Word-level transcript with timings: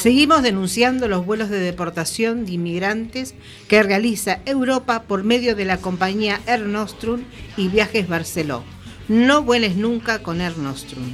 Seguimos 0.06 0.44
denunciando 0.44 1.08
los 1.08 1.26
vuelos 1.26 1.50
de 1.50 1.58
deportación 1.58 2.46
de 2.46 2.52
inmigrantes 2.52 3.34
que 3.68 3.82
realiza 3.82 4.38
Europa 4.46 5.02
por 5.08 5.24
medio 5.24 5.56
de 5.56 5.66
la 5.66 5.78
compañía 5.78 6.42
Air 6.46 6.68
Nostrum 6.68 7.24
y 7.58 7.70
Viajes 7.70 8.08
Barceló. 8.08 8.64
No 9.08 9.42
vueles 9.42 9.76
nunca 9.76 10.22
con 10.22 10.42
Air 10.42 10.60
Nostrum. 10.60 11.08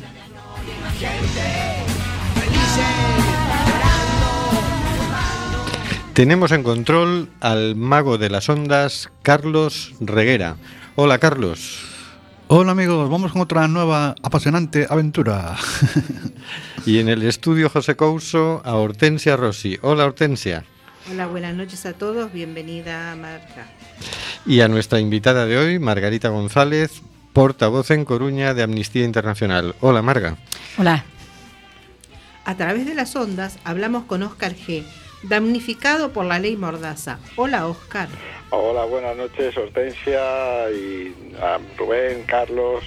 Tenemos 6.14 6.52
en 6.52 6.64
control 6.64 7.30
al 7.40 7.78
mago 7.78 8.18
de 8.18 8.30
las 8.30 8.50
ondas, 8.50 9.10
Carlos 9.22 9.94
Reguera. 10.02 10.58
Hola, 10.98 11.20
Carlos. 11.20 11.86
Hola 12.50 12.74
amigos, 12.74 13.10
vamos 13.10 13.32
con 13.32 13.40
otra 13.40 13.66
nueva 13.70 14.16
apasionante 14.22 14.86
aventura. 14.90 15.56
y 16.86 17.00
en 17.00 17.08
el 17.08 17.24
estudio 17.24 17.70
José 17.70 17.96
Couso 17.96 18.62
a 18.66 18.76
Hortensia 18.76 19.38
Rossi. 19.38 19.80
Hola 19.82 20.04
Hortensia. 20.04 20.66
Hola, 21.10 21.28
buenas 21.28 21.56
noches 21.56 21.86
a 21.86 21.94
todos, 21.94 22.34
bienvenida 22.34 23.16
Marta. 23.16 23.68
Y 24.46 24.60
a 24.60 24.68
nuestra 24.68 25.00
invitada 25.00 25.46
de 25.46 25.58
hoy, 25.58 25.80
Margarita 25.80 26.28
González, 26.28 27.04
portavoz 27.32 27.90
en 27.90 28.04
Coruña 28.04 28.54
de 28.54 28.64
Amnistía 28.64 29.06
Internacional. 29.06 29.76
Hola 29.80 30.02
Marga. 30.02 30.36
Hola. 30.78 31.06
A 32.44 32.58
través 32.58 32.86
de 32.86 32.96
las 32.96 33.16
ondas 33.16 33.60
hablamos 33.64 34.04
con 34.04 34.24
Óscar 34.24 34.56
G., 34.56 34.84
damnificado 35.24 36.12
por 36.12 36.26
la 36.26 36.40
ley 36.40 36.56
Mordaza. 36.56 37.20
Hola 37.36 37.68
Óscar. 37.68 38.10
Hola, 38.50 38.86
buenas 38.86 39.16
noches, 39.16 39.56
Hortensia 39.58 40.70
y 40.72 41.16
a 41.42 41.60
Rubén, 41.78 42.24
Carlos 42.24 42.84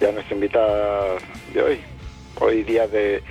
y 0.00 0.04
a 0.04 0.12
nuestra 0.12 0.34
invitada 0.34 1.16
de 1.52 1.62
hoy. 1.62 1.80
Hoy 2.40 2.62
día 2.64 2.86
de 2.86 3.22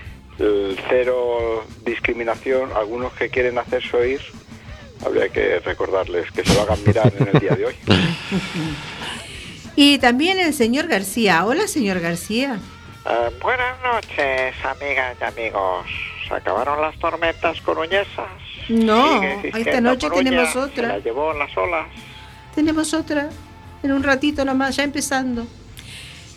cero 0.89 1.66
discriminación, 1.85 2.69
algunos 2.75 3.13
que 3.13 3.29
quieren 3.29 3.57
hacerse 3.57 3.95
oír, 3.95 4.22
habría 5.06 5.29
que 5.29 5.59
recordarles 5.59 6.31
que 6.31 6.44
se 6.44 6.53
lo 6.53 6.62
hagan 6.62 6.83
mirar 6.85 7.13
en 7.17 7.27
el 7.27 7.39
día 7.39 7.56
de 7.56 7.66
hoy. 7.66 7.75
y 9.75 9.97
también 10.00 10.39
el 10.39 10.53
señor 10.53 10.88
García. 10.88 11.45
Hola, 11.45 11.67
señor 11.67 12.00
García. 12.00 12.59
Eh, 13.06 13.29
buenas 13.41 13.77
noches, 13.83 14.56
amigas 14.63 15.16
y 15.19 15.23
amigos. 15.23 15.85
¿Se 16.28 16.34
acabaron 16.34 16.81
las 16.81 16.97
tormentas 17.00 17.62
coruñesas? 17.62 18.30
No, 18.69 19.22
esta 19.44 19.80
noche 19.80 20.09
tenemos 20.09 20.56
otra. 20.56 20.88
la 20.88 21.00
llevó 21.00 21.34
las 21.34 21.56
olas. 21.56 21.88
Tenemos 22.56 22.94
otra, 22.94 23.30
en 23.84 23.91
un 23.91 24.02
ratito 24.02 24.44
nomás, 24.44 24.75
ya 24.75 24.84
empezando. 24.84 25.46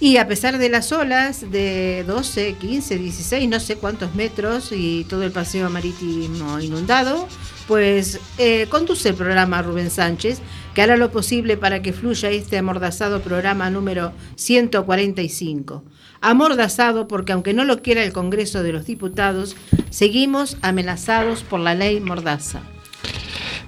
Y 0.00 0.19
a 0.19 0.28
pesar 0.28 0.59
de 0.59 0.69
las 0.69 0.93
olas 0.93 1.50
de 1.50 2.04
12, 2.06 2.54
15, 2.54 2.99
16, 2.99 3.49
no 3.49 3.59
sé 3.59 3.76
cuántos 3.76 4.15
metros 4.15 4.71
y 4.71 5.04
todo 5.04 5.25
el 5.25 5.32
paseo 5.32 5.69
marítimo 5.71 6.60
inundado, 6.60 7.26
pues 7.66 8.20
eh, 8.38 8.66
conduce 8.69 9.09
el 9.09 9.16
programa 9.16 9.60
Rubén 9.60 9.91
Sánchez, 9.91 10.41
que 10.78 10.82
hará 10.82 10.96
lo 10.96 11.10
posible 11.10 11.56
para 11.56 11.82
que 11.82 11.92
fluya 11.92 12.30
este 12.30 12.56
amordazado 12.56 13.20
programa 13.20 13.68
número 13.68 14.12
145 14.36 15.82
amordazado 16.20 17.08
porque 17.08 17.32
aunque 17.32 17.52
no 17.52 17.64
lo 17.64 17.82
quiera 17.82 18.04
el 18.04 18.12
Congreso 18.12 18.62
de 18.62 18.72
los 18.72 18.86
Diputados, 18.86 19.56
seguimos 19.90 20.56
amenazados 20.62 21.42
por 21.42 21.58
la 21.58 21.74
ley 21.74 21.98
Mordaza. 21.98 22.60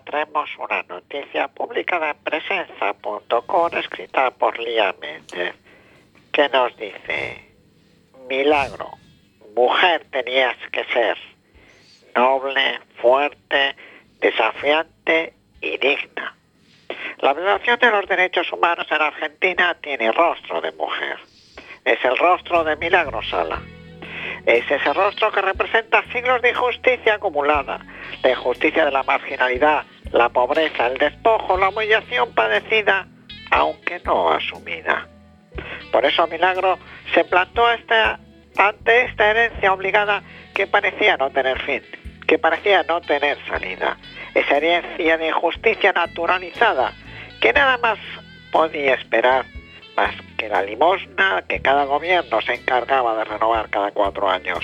Traemos 0.04 0.50
una 0.58 0.82
noticia 0.82 1.48
publicada 1.48 2.10
en 2.10 2.16
presenza.com 2.18 3.70
escrita 3.76 4.30
por 4.30 4.58
Lía 4.58 4.94
Méndez 5.00 5.54
que 6.32 6.48
nos 6.50 6.76
dice, 6.76 7.50
milagro, 8.28 8.90
mujer 9.54 10.06
tenías 10.10 10.56
que 10.70 10.84
ser, 10.84 11.16
noble, 12.14 12.80
fuerte, 13.00 13.74
desafiante 14.20 15.34
y 15.60 15.78
digna. 15.78 16.36
La 17.18 17.32
violación 17.32 17.78
de 17.78 17.90
los 17.90 18.06
derechos 18.06 18.52
humanos 18.52 18.86
en 18.90 19.00
Argentina 19.00 19.76
tiene 19.80 20.12
rostro 20.12 20.60
de 20.60 20.72
mujer. 20.72 21.18
Es 21.84 22.04
el 22.04 22.16
rostro 22.18 22.64
de 22.64 22.76
Milagro 22.76 23.22
Sala 23.22 23.62
es 24.44 24.70
ese 24.70 24.92
rostro 24.92 25.32
que 25.32 25.40
representa 25.40 26.02
siglos 26.12 26.42
de 26.42 26.50
injusticia 26.50 27.14
acumulada, 27.14 27.80
la 28.22 28.30
injusticia 28.30 28.84
de 28.84 28.90
la 28.90 29.02
marginalidad, 29.02 29.84
la 30.12 30.28
pobreza, 30.28 30.86
el 30.86 30.98
despojo, 30.98 31.56
la 31.56 31.70
humillación 31.70 32.32
padecida, 32.34 33.06
aunque 33.50 34.00
no 34.04 34.30
asumida. 34.30 35.08
Por 35.90 36.04
eso 36.04 36.26
Milagro 36.26 36.78
se 37.14 37.24
plantó 37.24 37.66
ante 37.66 39.04
esta 39.04 39.30
herencia 39.30 39.72
obligada 39.72 40.22
que 40.54 40.66
parecía 40.66 41.16
no 41.16 41.30
tener 41.30 41.60
fin, 41.62 41.82
que 42.26 42.38
parecía 42.38 42.82
no 42.82 43.00
tener 43.00 43.38
salida. 43.48 43.96
Esa 44.34 44.58
herencia 44.58 45.16
de 45.16 45.28
injusticia 45.28 45.92
naturalizada 45.92 46.92
que 47.40 47.52
nada 47.52 47.78
más 47.78 47.98
podía 48.52 48.94
esperar 48.94 49.44
más 49.96 50.14
que 50.36 50.48
la 50.48 50.62
limosna 50.62 51.44
que 51.48 51.60
cada 51.60 51.84
gobierno 51.84 52.40
se 52.42 52.54
encargaba 52.54 53.16
de 53.16 53.24
renovar 53.24 53.70
cada 53.70 53.90
cuatro 53.92 54.28
años. 54.28 54.60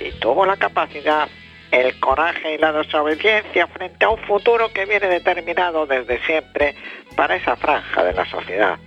Y 0.00 0.10
tuvo 0.20 0.44
la 0.44 0.56
capacidad, 0.56 1.28
el 1.70 1.98
coraje 2.00 2.54
y 2.54 2.58
la 2.58 2.72
desobediencia 2.72 3.66
frente 3.68 4.04
a 4.04 4.10
un 4.10 4.18
futuro 4.18 4.72
que 4.72 4.84
viene 4.84 5.08
determinado 5.08 5.86
desde 5.86 6.20
siempre 6.26 6.74
para 7.16 7.36
esa 7.36 7.56
franja 7.56 8.04
de 8.04 8.12
la 8.12 8.26
sociedad, 8.26 8.78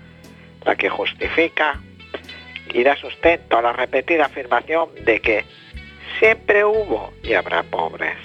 la 0.64 0.76
que 0.76 0.90
justifica 0.90 1.80
y 2.74 2.84
da 2.84 2.96
sustento 2.96 3.58
a 3.58 3.62
la 3.62 3.74
repetida 3.74 4.26
afirmación 4.26 4.90
de 5.04 5.20
que 5.20 5.46
siempre 6.20 6.64
hubo 6.64 7.14
y 7.24 7.34
habrá 7.34 7.64
pobres. 7.64 8.18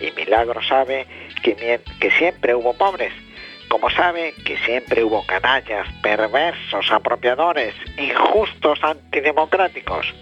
Y 0.00 0.10
Milagro 0.12 0.62
sabe 0.62 1.06
que, 1.42 1.80
que 2.00 2.10
siempre 2.12 2.54
hubo 2.54 2.74
pobres, 2.74 3.12
como 3.68 3.90
sabe 3.90 4.34
que 4.44 4.56
siempre 4.58 5.04
hubo 5.04 5.24
canallas, 5.26 5.86
perversos, 6.02 6.90
apropiadores, 6.90 7.74
injustos, 7.96 8.78
antidemocráticos, 8.82 10.14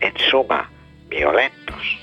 en 0.00 0.16
suma, 0.18 0.70
violentos. 1.08 1.98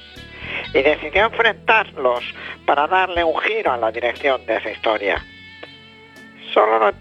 Y 0.74 0.82
decidió 0.82 1.26
enfrentarlos 1.26 2.24
para 2.66 2.88
darle 2.88 3.24
un 3.24 3.38
giro 3.40 3.72
a 3.72 3.78
la 3.78 3.92
dirección 3.92 4.46
de 4.46 4.58
esa 4.58 4.72
historia. 4.72 5.24
Solo, 6.54 6.92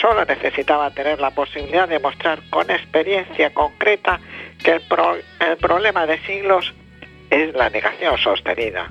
solo 0.00 0.24
necesitaba 0.24 0.90
tener 0.90 1.20
la 1.20 1.30
posibilidad 1.30 1.88
de 1.88 1.98
mostrar 1.98 2.40
con 2.50 2.70
experiencia 2.70 3.52
concreta 3.52 4.20
que 4.62 4.72
el 4.72 5.56
problema 5.58 6.06
de 6.06 6.18
siglos 6.20 6.72
es 7.30 7.54
la 7.54 7.70
negación 7.70 8.18
sostenida 8.18 8.90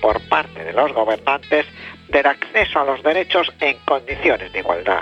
por 0.00 0.20
parte 0.28 0.64
de 0.64 0.72
los 0.72 0.92
gobernantes 0.92 1.66
del 2.12 2.26
acceso 2.26 2.78
a 2.78 2.84
los 2.84 3.02
derechos 3.02 3.50
en 3.58 3.76
condiciones 3.86 4.52
de 4.52 4.58
igualdad. 4.60 5.00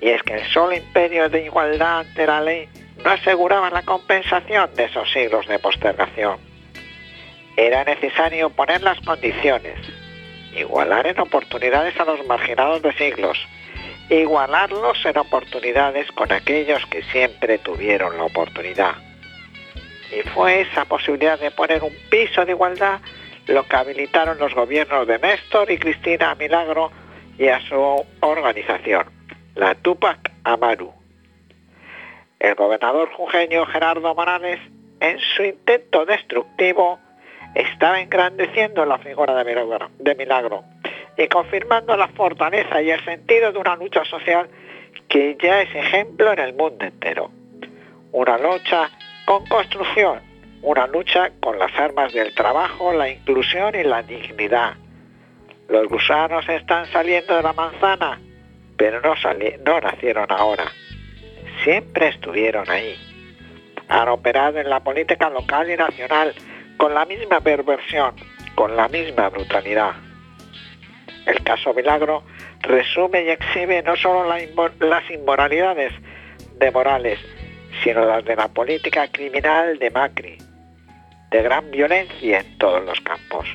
Y 0.00 0.08
es 0.08 0.22
que 0.22 0.34
el 0.34 0.46
solo 0.48 0.74
imperio 0.74 1.28
de 1.28 1.44
igualdad 1.44 2.00
ante 2.00 2.26
la 2.26 2.40
ley 2.40 2.68
no 3.04 3.10
aseguraba 3.10 3.70
la 3.70 3.82
compensación 3.82 4.74
de 4.74 4.84
esos 4.84 5.10
siglos 5.12 5.46
de 5.46 5.58
postergación. 5.58 6.38
Era 7.56 7.84
necesario 7.84 8.50
poner 8.50 8.82
las 8.82 8.98
condiciones, 9.00 9.78
igualar 10.56 11.06
en 11.06 11.20
oportunidades 11.20 11.98
a 12.00 12.04
los 12.04 12.26
marginados 12.26 12.82
de 12.82 12.92
siglos, 12.94 13.38
igualarlos 14.08 15.04
en 15.04 15.18
oportunidades 15.18 16.10
con 16.12 16.32
aquellos 16.32 16.84
que 16.86 17.02
siempre 17.04 17.58
tuvieron 17.58 18.16
la 18.16 18.24
oportunidad. 18.24 18.94
Y 20.10 20.26
fue 20.30 20.62
esa 20.62 20.84
posibilidad 20.86 21.38
de 21.38 21.50
poner 21.50 21.82
un 21.82 21.94
piso 22.08 22.44
de 22.46 22.52
igualdad 22.52 23.00
lo 23.46 23.64
que 23.64 23.76
habilitaron 23.76 24.38
los 24.38 24.54
gobiernos 24.54 25.06
de 25.06 25.18
Néstor 25.18 25.70
y 25.70 25.78
Cristina 25.78 26.34
Milagro 26.34 26.90
y 27.38 27.48
a 27.48 27.60
su 27.60 28.04
organización, 28.20 29.04
la 29.54 29.74
Tupac 29.74 30.32
Amaru. 30.44 30.92
El 32.38 32.54
gobernador 32.54 33.10
jujeño 33.12 33.66
Gerardo 33.66 34.14
Morales, 34.14 34.60
en 35.00 35.18
su 35.18 35.44
intento 35.44 36.04
destructivo, 36.04 36.98
estaba 37.54 38.00
engrandeciendo 38.00 38.84
la 38.84 38.98
figura 38.98 39.34
de 39.34 39.44
Milagro, 39.44 39.90
de 39.98 40.14
Milagro 40.14 40.64
y 41.16 41.28
confirmando 41.28 41.96
la 41.96 42.08
fortaleza 42.08 42.82
y 42.82 42.90
el 42.90 43.02
sentido 43.04 43.52
de 43.52 43.58
una 43.58 43.76
lucha 43.76 44.04
social 44.04 44.48
que 45.08 45.36
ya 45.40 45.62
es 45.62 45.74
ejemplo 45.74 46.32
en 46.32 46.38
el 46.40 46.54
mundo 46.54 46.84
entero. 46.84 47.30
Una 48.12 48.36
lucha 48.38 48.90
con 49.24 49.46
construcción, 49.46 50.20
una 50.66 50.88
lucha 50.88 51.30
con 51.40 51.60
las 51.60 51.72
armas 51.78 52.12
del 52.12 52.34
trabajo, 52.34 52.92
la 52.92 53.08
inclusión 53.08 53.72
y 53.76 53.84
la 53.84 54.02
dignidad. 54.02 54.74
Los 55.68 55.86
gusanos 55.86 56.44
están 56.48 56.86
saliendo 56.86 57.36
de 57.36 57.42
la 57.42 57.52
manzana, 57.52 58.20
pero 58.76 59.00
no, 59.00 59.14
no 59.64 59.80
nacieron 59.80 60.26
ahora. 60.28 60.64
Siempre 61.62 62.08
estuvieron 62.08 62.68
ahí. 62.68 62.96
Han 63.86 64.08
operado 64.08 64.58
en 64.58 64.68
la 64.68 64.80
política 64.80 65.30
local 65.30 65.70
y 65.70 65.76
nacional 65.76 66.34
con 66.76 66.92
la 66.92 67.04
misma 67.04 67.40
perversión, 67.40 68.16
con 68.56 68.74
la 68.74 68.88
misma 68.88 69.28
brutalidad. 69.28 69.92
El 71.26 71.44
caso 71.44 71.74
Milagro 71.74 72.24
resume 72.62 73.22
y 73.22 73.30
exhibe 73.30 73.84
no 73.84 73.94
solo 73.94 74.28
las 74.80 75.10
inmoralidades 75.12 75.92
de 76.58 76.70
Morales, 76.72 77.20
sino 77.84 78.04
las 78.04 78.24
de 78.24 78.34
la 78.34 78.48
política 78.48 79.06
criminal 79.06 79.78
de 79.78 79.90
Macri, 79.92 80.38
de 81.30 81.42
gran 81.42 81.70
violencia 81.70 82.40
en 82.40 82.58
todos 82.58 82.84
los 82.84 83.00
campos. 83.00 83.46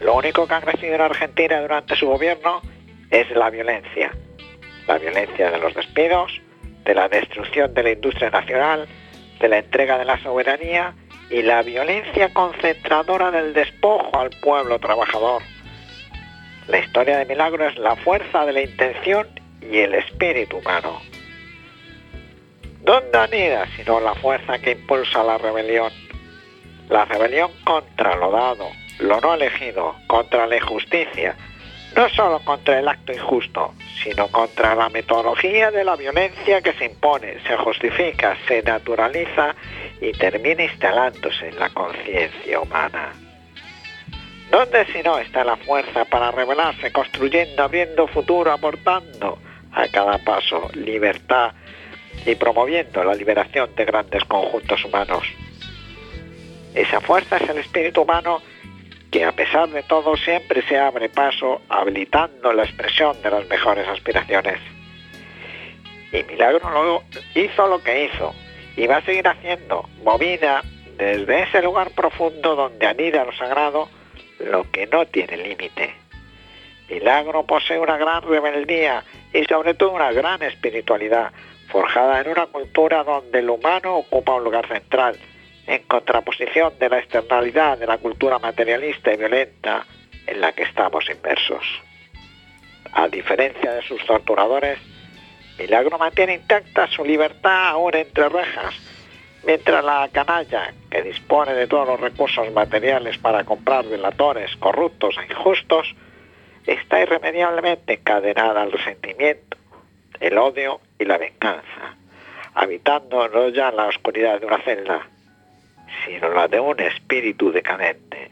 Lo 0.00 0.14
único 0.14 0.46
que 0.46 0.54
ha 0.54 0.60
crecido 0.60 0.94
en 0.94 1.00
Argentina 1.02 1.60
durante 1.60 1.94
su 1.94 2.06
gobierno 2.06 2.62
es 3.10 3.30
la 3.32 3.50
violencia. 3.50 4.10
La 4.86 4.98
violencia 4.98 5.50
de 5.50 5.58
los 5.58 5.74
despidos, 5.74 6.40
de 6.84 6.94
la 6.94 7.08
destrucción 7.08 7.74
de 7.74 7.82
la 7.82 7.90
industria 7.92 8.30
nacional, 8.30 8.88
de 9.40 9.48
la 9.48 9.58
entrega 9.58 9.98
de 9.98 10.04
la 10.06 10.18
soberanía 10.22 10.94
y 11.30 11.42
la 11.42 11.62
violencia 11.62 12.32
concentradora 12.32 13.30
del 13.30 13.52
despojo 13.52 14.18
al 14.18 14.30
pueblo 14.42 14.78
trabajador. 14.78 15.42
La 16.66 16.78
historia 16.78 17.18
de 17.18 17.26
Milagro 17.26 17.66
es 17.66 17.76
la 17.78 17.96
fuerza 17.96 18.46
de 18.46 18.52
la 18.52 18.62
intención 18.62 19.26
y 19.60 19.78
el 19.78 19.94
espíritu 19.94 20.58
humano. 20.58 21.00
¿Dónde 22.82 23.18
anida 23.18 23.66
sino 23.76 24.00
la 24.00 24.14
fuerza 24.14 24.58
que 24.58 24.72
impulsa 24.72 25.22
la 25.22 25.36
rebelión? 25.36 25.92
La 26.88 27.04
rebelión 27.04 27.50
contra 27.64 28.16
lo 28.16 28.30
dado, 28.30 28.68
lo 28.98 29.20
no 29.20 29.34
elegido, 29.34 29.94
contra 30.06 30.46
la 30.46 30.56
injusticia, 30.56 31.36
no 31.94 32.08
solo 32.08 32.40
contra 32.40 32.78
el 32.78 32.88
acto 32.88 33.12
injusto, 33.12 33.74
sino 34.02 34.28
contra 34.28 34.74
la 34.74 34.88
metodología 34.88 35.70
de 35.70 35.84
la 35.84 35.94
violencia 35.96 36.62
que 36.62 36.72
se 36.72 36.86
impone, 36.86 37.38
se 37.46 37.56
justifica, 37.58 38.36
se 38.48 38.62
naturaliza 38.62 39.54
y 40.00 40.12
termina 40.12 40.64
instalándose 40.64 41.48
en 41.48 41.58
la 41.58 41.68
conciencia 41.70 42.60
humana. 42.60 43.12
¿Dónde 44.50 44.86
si 44.86 45.02
no 45.02 45.18
está 45.18 45.44
la 45.44 45.56
fuerza 45.56 46.06
para 46.06 46.30
rebelarse, 46.32 46.90
construyendo, 46.90 47.62
abriendo 47.62 48.08
futuro, 48.08 48.50
aportando 48.50 49.38
a 49.72 49.86
cada 49.88 50.18
paso 50.18 50.70
libertad 50.74 51.52
y 52.26 52.34
promoviendo 52.34 53.04
la 53.04 53.14
liberación 53.14 53.74
de 53.74 53.84
grandes 53.84 54.24
conjuntos 54.24 54.84
humanos? 54.84 55.24
Esa 56.74 57.00
fuerza 57.00 57.36
es 57.38 57.48
el 57.48 57.58
espíritu 57.58 58.02
humano 58.02 58.40
que 59.10 59.24
a 59.24 59.32
pesar 59.32 59.68
de 59.70 59.82
todo 59.82 60.16
siempre 60.16 60.62
se 60.62 60.78
abre 60.78 61.08
paso 61.08 61.62
habilitando 61.68 62.52
la 62.52 62.62
expresión 62.62 63.20
de 63.22 63.30
las 63.30 63.48
mejores 63.48 63.88
aspiraciones. 63.88 64.60
Y 66.12 66.22
Milagro 66.24 66.70
lo 66.70 67.02
hizo 67.34 67.66
lo 67.66 67.82
que 67.82 68.04
hizo 68.04 68.34
y 68.76 68.86
va 68.86 68.96
a 68.96 69.02
seguir 69.02 69.26
haciendo, 69.26 69.88
movida 70.04 70.62
desde 70.96 71.42
ese 71.42 71.62
lugar 71.62 71.90
profundo 71.90 72.54
donde 72.54 72.86
anida 72.86 73.24
lo 73.24 73.32
sagrado, 73.32 73.88
lo 74.38 74.70
que 74.70 74.86
no 74.86 75.06
tiene 75.06 75.36
límite. 75.36 75.94
Milagro 76.88 77.44
posee 77.44 77.78
una 77.78 77.96
gran 77.96 78.22
rebeldía 78.22 79.04
y 79.32 79.44
sobre 79.44 79.74
todo 79.74 79.92
una 79.92 80.12
gran 80.12 80.42
espiritualidad, 80.42 81.32
forjada 81.70 82.20
en 82.20 82.28
una 82.28 82.46
cultura 82.46 83.04
donde 83.04 83.38
el 83.38 83.50
humano 83.50 83.96
ocupa 83.96 84.34
un 84.34 84.44
lugar 84.44 84.66
central, 84.68 85.16
en 85.66 85.82
contraposición 85.84 86.72
de 86.78 86.88
la 86.88 86.98
externalidad 86.98 87.78
de 87.78 87.86
la 87.86 87.98
cultura 87.98 88.38
materialista 88.38 89.12
y 89.12 89.16
violenta 89.16 89.86
en 90.26 90.40
la 90.40 90.52
que 90.52 90.64
estamos 90.64 91.08
inmersos. 91.08 91.64
A 92.92 93.08
diferencia 93.08 93.72
de 93.72 93.82
sus 93.82 94.04
torturadores, 94.04 94.78
Milagro 95.58 95.98
mantiene 95.98 96.34
intacta 96.34 96.88
su 96.88 97.04
libertad 97.04 97.68
aún 97.68 97.94
entre 97.94 98.28
rejas, 98.28 98.74
mientras 99.44 99.84
la 99.84 100.08
canalla, 100.10 100.72
que 100.90 101.02
dispone 101.02 101.52
de 101.54 101.66
todos 101.66 101.86
los 101.86 102.00
recursos 102.00 102.50
materiales 102.52 103.18
para 103.18 103.44
comprar 103.44 103.84
delatones 103.84 104.56
corruptos 104.56 105.16
e 105.18 105.32
injustos, 105.32 105.94
está 106.66 107.00
irremediablemente 107.00 107.94
encadenada 107.94 108.62
al 108.62 108.72
resentimiento, 108.72 109.56
el 110.18 110.36
odio 110.38 110.80
y 111.00 111.04
la 111.04 111.18
venganza, 111.18 111.96
habitando 112.54 113.26
no 113.28 113.48
ya 113.48 113.72
la 113.72 113.86
oscuridad 113.86 114.38
de 114.38 114.46
una 114.46 114.62
celda, 114.62 115.08
sino 116.04 116.28
la 116.32 116.46
de 116.46 116.60
un 116.60 116.78
espíritu 116.78 117.50
decadente. 117.50 118.30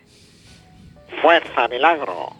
¡Fuerza, 1.22 1.66
milagro! 1.68 2.36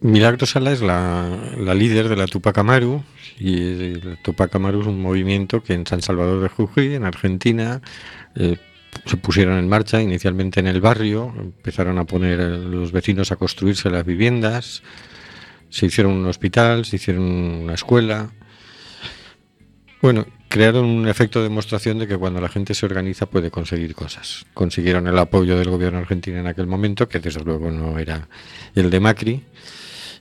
Milagro 0.00 0.44
Sala 0.44 0.72
es 0.72 0.82
la, 0.82 1.26
la 1.56 1.72
líder 1.72 2.10
de 2.10 2.16
la 2.16 2.26
Tupac 2.26 2.58
Amaru 2.58 3.02
y 3.38 3.92
el 3.94 4.18
Tupac 4.22 4.54
Amaru 4.54 4.82
es 4.82 4.86
un 4.86 5.00
movimiento 5.00 5.62
que 5.62 5.72
en 5.72 5.86
San 5.86 6.02
Salvador 6.02 6.42
de 6.42 6.48
Jujuy, 6.48 6.94
en 6.94 7.04
Argentina, 7.04 7.80
eh, 8.36 8.58
se 9.04 9.16
pusieron 9.16 9.58
en 9.58 9.68
marcha 9.68 10.00
inicialmente 10.00 10.60
en 10.60 10.66
el 10.66 10.80
barrio, 10.80 11.34
empezaron 11.38 11.98
a 11.98 12.04
poner 12.04 12.38
los 12.38 12.92
vecinos 12.92 13.32
a 13.32 13.36
construirse 13.36 13.90
las 13.90 14.04
viviendas, 14.04 14.82
se 15.68 15.86
hicieron 15.86 16.12
un 16.12 16.26
hospital, 16.26 16.84
se 16.84 16.96
hicieron 16.96 17.24
una 17.24 17.74
escuela. 17.74 18.30
Bueno, 20.00 20.26
crearon 20.48 20.84
un 20.84 21.08
efecto 21.08 21.40
de 21.40 21.48
demostración 21.48 21.98
de 21.98 22.06
que 22.06 22.16
cuando 22.16 22.40
la 22.40 22.48
gente 22.48 22.74
se 22.74 22.86
organiza 22.86 23.26
puede 23.26 23.50
conseguir 23.50 23.94
cosas. 23.94 24.46
Consiguieron 24.54 25.08
el 25.08 25.18
apoyo 25.18 25.58
del 25.58 25.70
gobierno 25.70 25.98
argentino 25.98 26.38
en 26.38 26.46
aquel 26.46 26.66
momento, 26.66 27.08
que 27.08 27.18
desde 27.18 27.42
luego 27.42 27.70
no 27.70 27.98
era 27.98 28.28
el 28.74 28.90
de 28.90 29.00
Macri, 29.00 29.42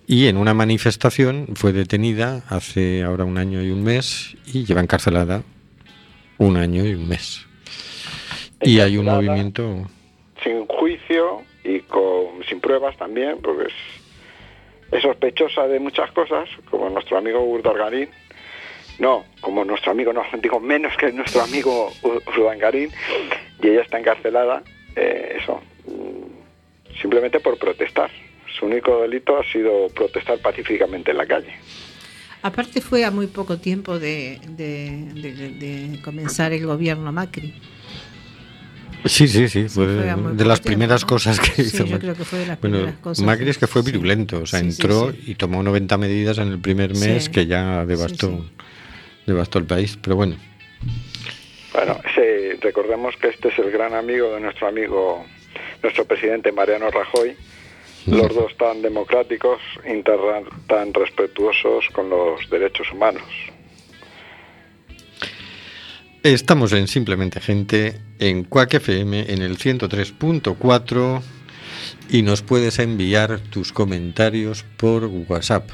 y 0.07 0.25
en 0.25 0.37
una 0.37 0.53
manifestación 0.53 1.49
fue 1.55 1.71
detenida 1.71 2.43
hace 2.49 3.03
ahora 3.03 3.25
un 3.25 3.37
año 3.37 3.61
y 3.61 3.69
un 3.69 3.83
mes 3.83 4.35
y 4.45 4.65
lleva 4.65 4.81
encarcelada 4.81 5.43
un 6.37 6.57
año 6.57 6.85
y 6.85 6.93
un 6.93 7.07
mes. 7.07 7.45
Y 8.63 8.79
hay 8.79 8.97
un 8.97 9.05
movimiento... 9.05 9.87
sin 10.43 10.65
juicio 10.67 11.41
y 11.63 11.79
con, 11.81 12.43
sin 12.47 12.59
pruebas 12.59 12.97
también, 12.97 13.37
porque 13.41 13.67
es, 13.67 13.73
es 14.91 15.01
sospechosa 15.01 15.67
de 15.67 15.79
muchas 15.79 16.11
cosas, 16.11 16.49
como 16.69 16.89
nuestro 16.89 17.17
amigo 17.17 17.41
Urdargarín, 17.43 18.09
no, 18.99 19.23
como 19.41 19.63
nuestro 19.65 19.91
amigo, 19.91 20.13
no, 20.13 20.23
digo 20.41 20.59
menos 20.59 20.95
que 20.97 21.11
nuestro 21.11 21.41
amigo 21.41 21.91
Urdangarín, 22.03 22.89
y 23.61 23.67
ella 23.69 23.81
está 23.81 23.99
encarcelada, 23.99 24.61
eh, 24.95 25.37
eso, 25.41 25.61
mm, 25.87 26.99
simplemente 27.01 27.39
por 27.39 27.57
protestar. 27.57 28.11
Su 28.59 28.65
único 28.67 29.01
delito 29.01 29.39
ha 29.39 29.43
sido 29.51 29.87
protestar 29.95 30.37
pacíficamente 30.39 31.09
en 31.11 31.17
la 31.17 31.25
calle. 31.25 31.53
Aparte 32.43 32.81
fue 32.81 33.03
a 33.05 33.09
muy 33.09 33.27
poco 33.27 33.57
tiempo 33.57 33.97
de, 33.99 34.39
de- 34.49 35.11
de- 35.15 35.49
de 35.93 36.01
comenzar 36.03 36.51
el 36.53 36.65
gobierno 36.67 37.11
Macri. 37.11 37.53
Sí, 39.05 39.27
sí, 39.27 39.47
sí, 39.49 39.67
fue 39.69 39.87
de 39.87 40.05
las 40.45 40.61
tiempo, 40.61 40.63
primeras 40.63 41.01
¿no? 41.01 41.07
cosas 41.07 41.39
que 41.39 41.51
Sí, 41.51 41.61
hizo. 41.63 41.77
yo 41.79 41.91
Macri. 41.91 41.99
creo 41.99 42.15
que 42.15 42.23
fue 42.25 42.39
de 42.39 42.45
las 42.47 42.61
Bueno, 42.61 42.77
primeras 42.77 42.99
cosas. 43.01 43.25
Macri 43.25 43.49
es 43.49 43.57
que 43.57 43.67
fue 43.67 43.81
Sí. 43.83 43.91
virulento, 43.91 44.41
o 44.41 44.45
sea, 44.45 44.59
Sí, 44.59 44.71
sí, 44.71 44.81
entró 44.81 45.11
sí. 45.11 45.23
y 45.27 45.35
tomó 45.35 45.61
90 45.63 45.97
medidas 45.97 46.37
en 46.37 46.47
el 46.49 46.59
primer 46.59 46.95
mes 46.95 47.25
Sí. 47.25 47.31
que 47.31 47.45
ya 47.45 47.85
devastó, 47.85 48.27
Sí, 48.29 48.51
devastó 49.27 49.59
el 49.59 49.65
país. 49.65 49.97
Pero 50.01 50.15
bueno, 50.15 50.35
Bueno, 51.73 51.97
ese- 52.09 52.57
recordemos 52.61 53.15
que 53.17 53.29
este 53.29 53.47
es 53.49 53.57
el 53.59 53.71
gran 53.71 53.93
amigo 53.95 54.33
de 54.35 54.39
nuestro 54.41 54.67
amigo, 54.67 55.25
nuestro 55.81 56.05
presidente 56.05 56.51
Mariano 56.51 56.89
Rajoy, 56.91 57.35
los 58.05 58.33
dos 58.35 58.55
tan 58.57 58.81
democráticos 58.81 59.59
tan 60.67 60.93
respetuosos 60.93 61.85
con 61.93 62.09
los 62.09 62.47
derechos 62.49 62.91
humanos. 62.91 63.23
Estamos 66.23 66.71
en 66.71 66.87
Simplemente 66.87 67.41
Gente, 67.41 67.99
en 68.17 68.45
Quack 68.45 68.75
FM, 68.75 69.33
en 69.33 69.41
el 69.41 69.57
103.4 69.57 71.21
y 72.09 72.21
nos 72.21 72.41
puedes 72.41 72.79
enviar 72.79 73.39
tus 73.39 73.73
comentarios 73.73 74.63
por 74.77 75.05
WhatsApp. 75.05 75.69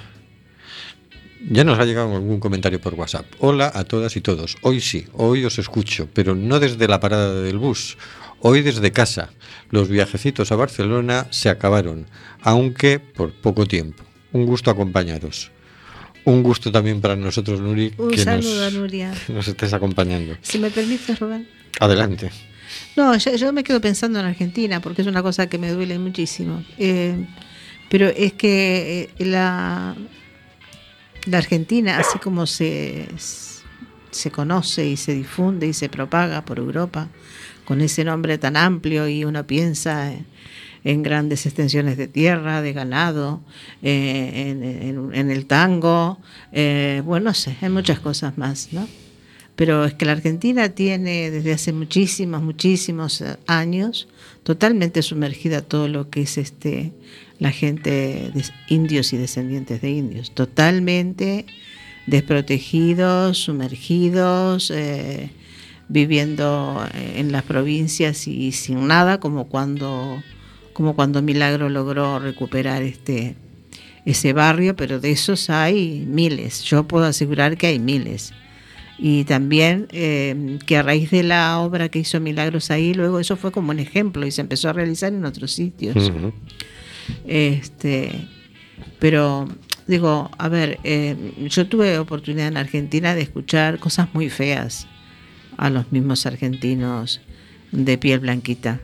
Ya 1.50 1.64
nos 1.64 1.80
ha 1.80 1.86
llegado 1.86 2.16
algún 2.16 2.40
comentario 2.40 2.82
por 2.82 2.96
WhatsApp. 2.96 3.26
Hola 3.40 3.72
a 3.74 3.84
todas 3.84 4.18
y 4.18 4.22
todos. 4.22 4.58
Hoy 4.62 4.82
sí, 4.82 5.08
hoy 5.14 5.46
os 5.46 5.60
escucho, 5.60 6.10
pero 6.14 6.36
no 6.36 6.60
desde 6.60 6.88
la 6.88 7.00
parada 7.00 7.42
del 7.42 7.60
bus. 7.60 7.98
Hoy 8.42 8.62
desde 8.62 8.92
casa. 8.92 9.30
Los 9.70 9.88
viajecitos 9.88 10.52
a 10.52 10.56
Barcelona 10.56 11.28
se 11.30 11.50
acabaron, 11.50 12.08
aunque 12.42 13.00
por 13.00 13.34
poco 13.34 13.66
tiempo. 13.68 14.04
Un 14.32 14.46
gusto 14.46 14.72
acompañaros. 14.72 15.52
Un 16.26 16.44
gusto 16.44 16.72
también 16.72 17.02
para 17.02 17.16
nosotros, 17.16 17.60
Nuri, 17.60 17.94
Un 17.98 18.12
que 18.12 18.18
saludo 18.18 18.66
nos, 18.66 18.74
Nuria. 18.74 19.14
nos 19.30 19.48
estés 19.48 19.74
acompañando. 19.74 20.38
Si 20.42 20.60
me 20.60 20.70
permites, 20.70 21.20
Rubén. 21.20 21.48
Adelante. 21.80 22.30
No, 22.96 23.16
yo, 23.18 23.36
yo 23.36 23.54
me 23.54 23.64
quedo 23.64 23.82
pensando 23.82 24.20
en 24.20 24.26
Argentina 24.26 24.80
porque 24.82 25.02
es 25.02 25.08
una 25.08 25.24
cosa 25.24 25.48
que 25.48 25.58
me 25.58 25.72
duele 25.72 25.98
muchísimo. 25.98 26.64
Eh, 26.78 27.26
pero 27.90 28.08
es 28.08 28.34
que 28.34 29.10
eh, 29.18 29.26
la, 29.26 29.96
la 31.26 31.38
Argentina, 31.38 31.98
así 31.98 32.20
como 32.20 32.46
se, 32.46 33.08
se 34.12 34.32
conoce 34.32 34.88
y 34.88 34.98
se 34.98 35.14
difunde 35.14 35.68
y 35.68 35.74
se 35.74 35.90
propaga 35.90 36.44
por 36.46 36.60
Europa, 36.60 37.08
con 37.66 37.82
ese 37.82 38.04
nombre 38.04 38.38
tan 38.38 38.56
amplio 38.58 39.08
y 39.08 39.24
uno 39.26 39.46
piensa 39.48 40.12
en, 40.12 40.26
en 40.84 41.04
grandes 41.04 41.46
extensiones 41.46 41.98
de 41.98 42.08
tierra, 42.08 42.62
de 42.62 42.74
ganado, 42.74 43.42
eh, 43.84 44.48
en, 44.48 44.64
en- 44.64 45.14
en 45.14 45.32
el 45.32 45.46
tango, 45.46 46.18
eh, 46.52 47.02
bueno, 47.06 47.26
no 47.26 47.34
sé, 47.34 47.56
hay 47.62 47.70
muchas 47.70 48.00
cosas 48.00 48.38
más, 48.38 48.70
¿no? 48.72 48.88
Pero 49.56 49.84
es 49.84 49.94
que 49.94 50.06
la 50.06 50.14
Argentina 50.14 50.70
tiene 50.70 51.32
desde 51.32 51.52
hace 51.52 51.74
muchísimos, 51.74 52.42
muchísimos 52.42 53.20
eh, 53.22 53.36
años 53.46 54.08
totalmente 54.44 55.02
sumergida 55.02 55.62
todo 55.62 55.88
lo 55.90 56.10
que 56.10 56.22
es 56.22 56.38
este 56.38 56.94
la 57.40 57.52
gente 57.52 58.32
indios 58.70 59.12
y 59.14 59.18
descendientes 59.18 59.82
de 59.82 59.92
indios, 59.92 60.32
totalmente 60.34 61.46
desprotegidos, 62.06 63.38
sumergidos, 63.38 64.72
viviendo 65.88 66.86
en 67.16 67.32
las 67.32 67.44
provincias 67.44 68.28
y 68.28 68.52
sin 68.52 68.88
nada, 68.88 69.20
como 69.20 69.48
cuando, 69.48 70.22
como 70.80 70.96
cuando 70.96 71.22
Milagro 71.22 71.68
logró 71.68 72.20
recuperar 72.20 72.84
este 72.84 73.36
ese 74.06 74.32
barrio, 74.32 74.78
pero 74.78 75.02
de 75.02 75.12
esos 75.12 75.50
hay 75.50 76.06
miles. 76.08 76.64
Yo 76.64 76.88
puedo 76.88 77.04
asegurar 77.04 77.58
que 77.58 77.68
hay 77.68 77.80
miles 77.80 78.32
y 78.98 79.26
también 79.26 79.88
eh, 79.92 80.58
que 80.66 80.78
a 80.78 80.84
raíz 80.84 81.12
de 81.12 81.24
la 81.24 81.60
obra 81.60 81.90
que 81.90 82.00
hizo 82.00 82.22
Milagros 82.22 82.72
ahí, 82.72 82.94
luego 82.94 83.20
eso 83.20 83.36
fue 83.36 83.52
como 83.52 83.72
un 83.72 83.80
ejemplo 83.80 84.26
y 84.26 84.32
se 84.32 84.40
empezó 84.40 84.70
a 84.70 84.74
realizar 84.74 85.12
en 85.12 85.26
otros 85.26 85.52
sitios. 85.52 86.14
Este, 87.28 88.30
pero 89.00 89.50
digo, 89.86 90.32
a 90.38 90.48
ver, 90.48 90.80
eh, 90.86 91.18
yo 91.50 91.68
tuve 91.68 92.00
oportunidad 92.00 92.48
en 92.48 92.56
Argentina 92.56 93.16
de 93.16 93.24
escuchar 93.24 93.80
cosas 93.80 94.08
muy 94.14 94.30
feas 94.30 94.88
a 95.58 95.70
los 95.70 95.92
mismos 95.92 96.26
argentinos 96.26 97.20
de 97.74 97.98
piel 97.98 98.22
blanquita. 98.22 98.80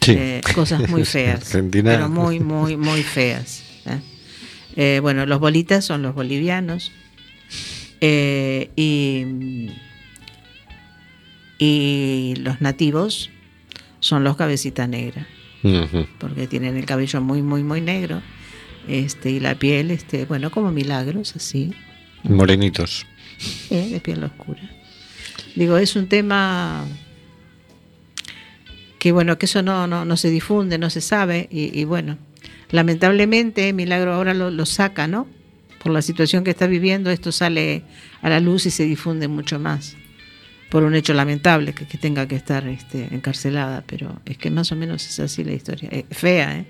Sí. 0.00 0.12
Eh, 0.16 0.40
cosas 0.54 0.88
muy 0.88 1.04
feas, 1.04 1.42
Argentina. 1.46 1.90
pero 1.92 2.08
muy, 2.08 2.40
muy, 2.40 2.76
muy 2.76 3.02
feas. 3.02 3.62
¿eh? 3.86 3.98
Eh, 4.76 4.98
bueno, 5.02 5.26
los 5.26 5.40
bolitas 5.40 5.84
son 5.84 6.02
los 6.02 6.14
bolivianos 6.14 6.90
y, 8.00 9.68
y 11.58 12.34
los 12.38 12.60
nativos 12.60 13.30
son 14.00 14.24
los 14.24 14.36
cabecita 14.36 14.86
negra 14.86 15.26
porque 16.18 16.46
tienen 16.46 16.78
el 16.78 16.86
cabello 16.86 17.20
muy, 17.20 17.42
muy, 17.42 17.62
muy 17.62 17.82
negro 17.82 18.22
este 18.88 19.30
y 19.30 19.40
la 19.40 19.54
piel, 19.56 19.90
este 19.90 20.24
bueno, 20.24 20.50
como 20.50 20.72
milagros, 20.72 21.36
así, 21.36 21.74
Morenitos. 22.22 23.04
eh, 23.68 23.90
de 23.90 24.00
piel 24.00 24.24
oscura. 24.24 24.62
Digo, 25.54 25.76
es 25.76 25.96
un 25.96 26.06
tema 26.08 26.86
que 29.00 29.12
bueno, 29.12 29.38
que 29.38 29.46
eso 29.46 29.62
no, 29.62 29.86
no, 29.86 30.04
no 30.04 30.16
se 30.18 30.30
difunde, 30.30 30.76
no 30.76 30.90
se 30.90 31.00
sabe, 31.00 31.48
y, 31.50 31.76
y 31.76 31.84
bueno, 31.84 32.18
lamentablemente 32.70 33.72
Milagro 33.72 34.12
ahora 34.12 34.34
lo, 34.34 34.50
lo 34.50 34.66
saca, 34.66 35.08
¿no? 35.08 35.26
Por 35.82 35.90
la 35.90 36.02
situación 36.02 36.44
que 36.44 36.50
está 36.50 36.66
viviendo, 36.66 37.10
esto 37.10 37.32
sale 37.32 37.82
a 38.20 38.28
la 38.28 38.40
luz 38.40 38.66
y 38.66 38.70
se 38.70 38.84
difunde 38.84 39.26
mucho 39.26 39.58
más. 39.58 39.96
Por 40.68 40.82
un 40.84 40.94
hecho 40.94 41.14
lamentable 41.14 41.72
que, 41.72 41.86
que 41.86 41.96
tenga 41.96 42.28
que 42.28 42.36
estar 42.36 42.68
este, 42.68 43.08
encarcelada, 43.10 43.82
pero 43.86 44.20
es 44.26 44.36
que 44.36 44.50
más 44.50 44.70
o 44.70 44.76
menos 44.76 45.08
es 45.08 45.18
así 45.18 45.44
la 45.44 45.52
historia. 45.52 45.88
Es 45.90 46.16
fea, 46.16 46.58
¿eh? 46.58 46.66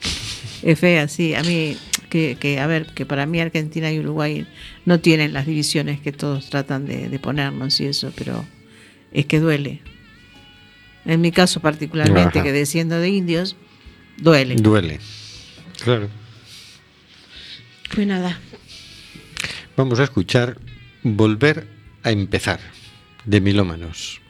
Es 0.62 0.78
fea, 0.78 1.08
sí. 1.08 1.34
A 1.34 1.42
mí, 1.42 1.76
que, 2.08 2.36
que, 2.38 2.60
a 2.60 2.66
ver, 2.68 2.86
que 2.86 3.04
para 3.04 3.26
mí 3.26 3.40
Argentina 3.40 3.92
y 3.92 3.98
Uruguay 3.98 4.46
no 4.84 5.00
tienen 5.00 5.32
las 5.32 5.46
divisiones 5.46 6.00
que 6.00 6.12
todos 6.12 6.48
tratan 6.48 6.86
de, 6.86 7.08
de 7.08 7.18
ponernos 7.18 7.80
y 7.80 7.86
eso, 7.86 8.12
pero 8.16 8.44
es 9.12 9.26
que 9.26 9.40
duele. 9.40 9.82
En 11.06 11.20
mi 11.20 11.30
caso 11.32 11.60
particularmente, 11.60 12.38
Ajá. 12.40 12.42
que 12.42 12.52
desciendo 12.52 12.98
de 12.98 13.08
indios, 13.08 13.56
duele. 14.18 14.56
Duele. 14.56 15.00
Claro. 15.82 16.08
Pues 17.94 18.06
nada, 18.06 18.38
Vamos 19.76 20.00
a 20.00 20.04
escuchar 20.04 20.58
Volver 21.02 21.68
a 22.02 22.10
empezar 22.10 22.60
de 23.24 23.40
Milómanos. 23.40 24.20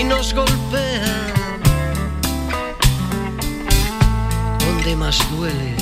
Y 0.00 0.04
nos 0.04 0.32
golpean 0.32 1.32
donde 4.58 4.96
más 4.96 5.18
duele. 5.30 5.76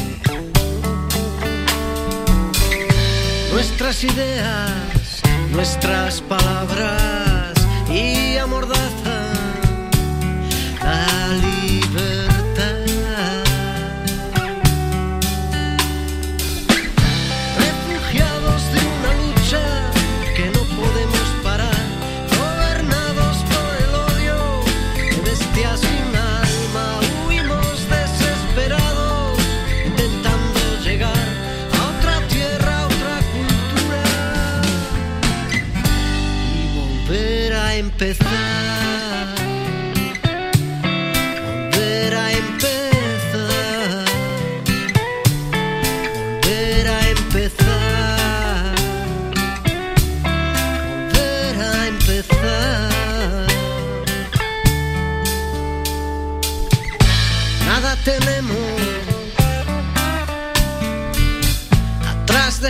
Nuestras 3.53 4.03
ideas, 4.03 5.23
nuestras 5.53 6.21
palabras 6.23 7.53
y 7.91 8.37
amordazan 8.39 9.29
la 10.83 11.58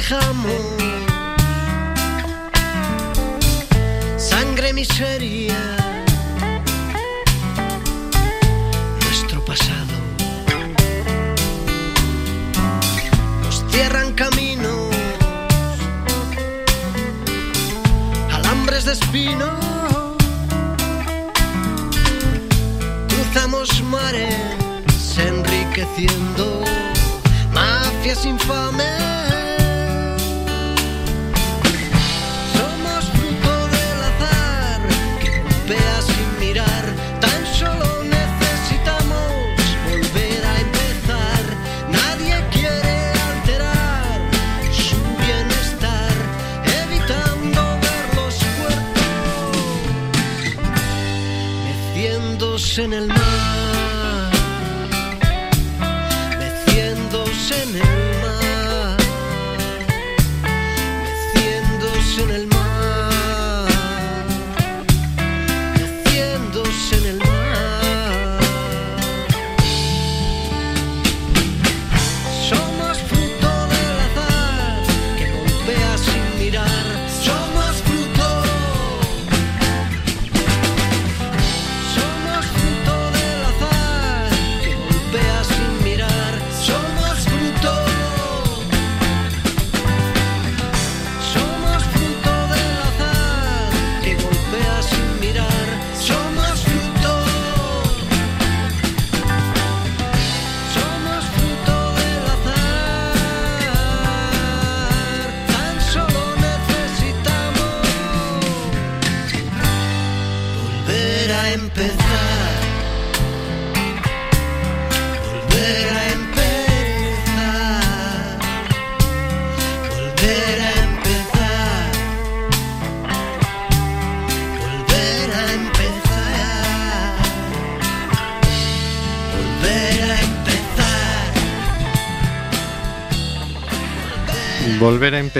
dejamos. 0.09 0.53
Sangre, 4.17 4.73
miseria. 4.73 5.77
Nuestro 9.05 9.45
pasado. 9.45 9.95
Nos 13.43 13.65
cierran 13.71 14.13
caminos. 14.15 14.95
Alambres 18.33 18.85
de 18.87 18.93
espino. 18.93 19.51
Cruzamos 23.09 23.83
mares 23.83 25.19
enriqueciendo. 25.19 26.65
Mafias 27.53 28.25
infames. 28.25 29.18
En 52.89 52.95
el 52.95 53.09
mar. 53.09 53.28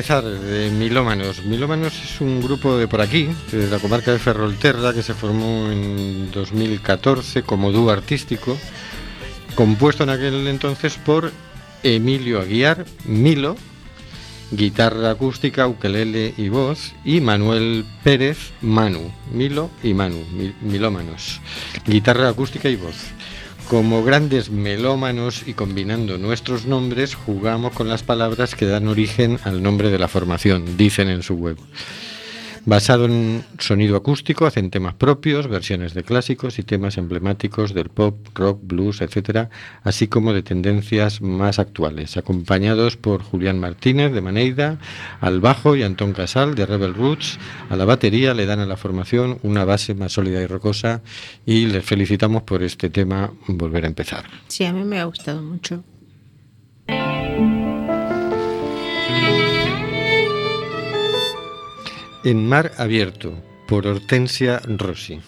De 0.09 0.71
Milómanos. 0.71 1.45
Milómanos 1.45 1.93
es 2.03 2.23
un 2.23 2.41
grupo 2.41 2.79
de 2.79 2.89
por 2.89 3.03
aquí, 3.03 3.29
de 3.53 3.67
la 3.69 3.79
comarca 3.79 4.11
de 4.11 4.19
Ferrolterra, 4.19 4.95
que 4.95 5.03
se 5.03 5.13
formó 5.13 5.71
en 5.71 6.31
2014 6.31 7.43
como 7.43 7.73
dúo 7.73 7.91
artístico, 7.91 8.57
compuesto 9.55 10.05
en 10.05 10.09
aquel 10.11 10.47
entonces 10.47 10.97
por 10.97 11.31
Emilio 11.83 12.41
Aguiar, 12.41 12.87
Milo, 13.05 13.55
guitarra 14.51 15.11
acústica, 15.11 15.69
ukelele 15.69 16.33
y 16.39 16.49
voz, 16.49 16.95
y 17.05 17.21
Manuel 17.21 17.85
Pérez, 18.03 18.53
Manu, 18.63 19.13
Milo 19.31 19.69
y 19.83 19.93
Manu, 19.93 20.25
mi- 20.33 20.55
Milómanos, 20.63 21.39
guitarra 21.87 22.31
acústica 22.31 22.71
y 22.71 22.77
voz. 22.77 22.97
Como 23.69 24.03
grandes 24.03 24.49
melómanos 24.49 25.47
y 25.47 25.53
combinando 25.53 26.17
nuestros 26.17 26.65
nombres, 26.65 27.15
jugamos 27.15 27.75
con 27.75 27.87
las 27.87 28.03
palabras 28.03 28.55
que 28.55 28.65
dan 28.65 28.89
origen 28.89 29.39
al 29.45 29.63
nombre 29.63 29.91
de 29.91 29.99
la 29.99 30.09
formación, 30.09 30.79
dicen 30.79 31.11
en 31.11 31.23
su 31.23 31.35
web. 31.35 31.59
Basado 32.65 33.07
en 33.07 33.45
sonido 33.59 33.97
acústico, 33.97 34.47
hacen 34.47 34.71
temas 34.71 34.95
propios, 34.95 35.49
versiones 35.49 35.95
de 35.95 36.05
clásicos 36.05 36.59
y 36.59 36.63
temas 36.63 36.99
emblemáticos 36.99 37.75
del 37.75 37.89
pop, 37.89 38.17
rock, 38.35 38.61
blues, 38.63 39.01
etcétera, 39.01 39.51
así 39.83 40.09
como 40.09 40.33
de 40.33 40.43
tendencias 40.43 41.21
más 41.21 41.59
actuales, 41.59 42.17
acompañados 42.17 42.97
por 42.97 43.23
Julián 43.23 43.59
Martínez 43.59 44.13
de 44.13 44.21
Maneida, 44.21 44.79
al 45.21 45.41
bajo 45.41 45.77
y 45.77 45.83
Antón 45.83 46.13
Casal 46.13 46.55
de 46.55 46.67
Rebel 46.67 46.95
Roots. 46.95 47.39
A 47.71 47.77
la 47.77 47.85
batería 47.85 48.35
le 48.35 48.47
dan 48.47 48.61
a 48.61 48.67
la 48.67 48.77
formación 48.77 49.39
una 49.43 49.65
base 49.65 49.95
más 49.95 50.13
sólida 50.13 50.43
y 50.43 50.47
rocosa 50.47 51.03
y 51.47 51.67
les 51.67 51.85
felicitamos 51.85 52.43
por 52.43 52.63
este 52.63 52.91
tema 52.91 53.33
Volver 53.47 53.85
a 53.85 53.89
empezar. 53.89 54.25
Sí, 54.49 54.65
a 54.65 54.73
mí 54.73 54.85
me 54.85 55.01
ha 55.01 55.05
gustado 55.05 55.43
mucho. 55.43 55.83
En 62.25 62.49
Mar 62.49 62.73
Abierto, 62.79 63.33
por 63.69 63.87
Hortensia 63.87 64.61
Rossi. 64.67 65.21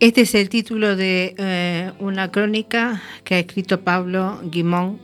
Este 0.00 0.22
es 0.22 0.34
el 0.34 0.48
título 0.48 0.96
de 0.96 1.34
eh, 1.36 1.92
una 1.98 2.30
crónica 2.30 3.02
que 3.22 3.34
ha 3.34 3.38
escrito 3.38 3.82
Pablo 3.82 4.40
Guimón 4.44 4.98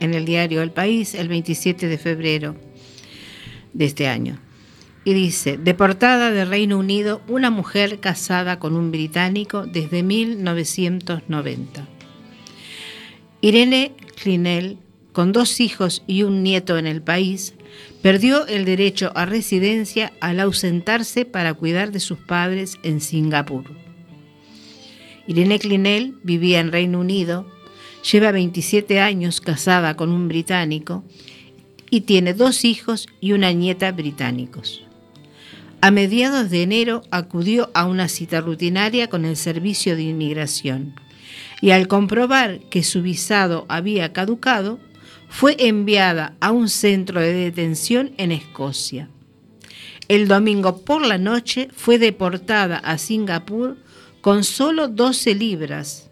en 0.00 0.12
el 0.12 0.26
diario 0.26 0.60
El 0.60 0.70
País 0.70 1.14
el 1.14 1.28
27 1.28 1.88
de 1.88 1.96
febrero 1.96 2.56
de 3.72 3.86
este 3.86 4.06
año. 4.06 4.38
Y 5.04 5.12
dice, 5.12 5.58
deportada 5.58 6.30
de 6.30 6.46
Reino 6.46 6.78
Unido 6.78 7.20
una 7.28 7.50
mujer 7.50 8.00
casada 8.00 8.58
con 8.58 8.74
un 8.74 8.90
británico 8.90 9.66
desde 9.66 10.02
1990. 10.02 11.86
Irene 13.42 13.92
Clinell, 14.16 14.78
con 15.12 15.32
dos 15.32 15.60
hijos 15.60 16.02
y 16.06 16.22
un 16.22 16.42
nieto 16.42 16.78
en 16.78 16.86
el 16.86 17.02
país, 17.02 17.54
perdió 18.00 18.46
el 18.46 18.64
derecho 18.64 19.12
a 19.14 19.26
residencia 19.26 20.14
al 20.20 20.40
ausentarse 20.40 21.26
para 21.26 21.52
cuidar 21.52 21.92
de 21.92 22.00
sus 22.00 22.18
padres 22.18 22.78
en 22.82 23.02
Singapur. 23.02 23.64
Irene 25.26 25.58
Clinell 25.58 26.14
vivía 26.22 26.60
en 26.60 26.72
Reino 26.72 27.00
Unido, 27.00 27.46
lleva 28.10 28.32
27 28.32 29.00
años 29.00 29.42
casada 29.42 29.96
con 29.96 30.10
un 30.10 30.28
británico 30.28 31.04
y 31.90 32.02
tiene 32.02 32.34
dos 32.34 32.64
hijos 32.64 33.06
y 33.20 33.32
una 33.32 33.52
nieta 33.52 33.92
británicos. 33.92 34.84
A 35.84 35.90
mediados 35.90 36.48
de 36.48 36.62
enero 36.62 37.02
acudió 37.10 37.70
a 37.74 37.84
una 37.84 38.08
cita 38.08 38.40
rutinaria 38.40 39.10
con 39.10 39.26
el 39.26 39.36
Servicio 39.36 39.96
de 39.96 40.04
Inmigración 40.04 40.94
y 41.60 41.72
al 41.72 41.88
comprobar 41.88 42.60
que 42.70 42.82
su 42.82 43.02
visado 43.02 43.66
había 43.68 44.14
caducado, 44.14 44.80
fue 45.28 45.56
enviada 45.58 46.36
a 46.40 46.52
un 46.52 46.70
centro 46.70 47.20
de 47.20 47.34
detención 47.34 48.12
en 48.16 48.32
Escocia. 48.32 49.10
El 50.08 50.26
domingo 50.26 50.78
por 50.86 51.04
la 51.04 51.18
noche 51.18 51.68
fue 51.76 51.98
deportada 51.98 52.78
a 52.78 52.96
Singapur 52.96 53.76
con 54.22 54.42
solo 54.42 54.88
12 54.88 55.34
libras, 55.34 56.10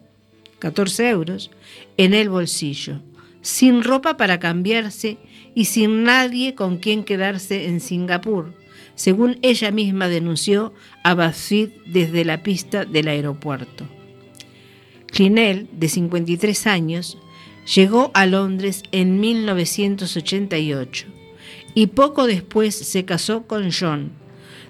14 0.59 1.09
euros, 1.09 1.51
en 1.97 2.13
el 2.13 2.29
bolsillo, 2.29 3.01
sin 3.41 3.83
ropa 3.83 4.19
para 4.19 4.39
cambiarse 4.39 5.17
y 5.55 5.65
sin 5.65 6.05
nadie 6.05 6.55
con 6.55 6.77
quien 6.77 7.05
quedarse 7.05 7.69
en 7.69 7.81
Singapur, 7.81 8.53
según 8.95 9.39
ella 9.43 9.71
misma 9.71 10.09
denunció 10.09 10.73
a 11.03 11.15
BuzzFeed 11.15 11.71
desde 11.87 12.25
la 12.25 12.43
pista 12.43 12.85
del 12.85 13.09
aeropuerto. 13.09 13.87
Clinell, 15.07 15.69
de 15.73 15.89
53 15.89 16.67
años, 16.67 17.19
llegó 17.75 18.11
a 18.15 18.27
Londres 18.27 18.83
en 18.93 19.21
1988 19.21 21.07
y 21.75 21.89
poco 21.89 22.27
después 22.27 22.75
se 22.75 23.05
casó 23.05 23.47
con 23.47 23.71
John, 23.73 24.13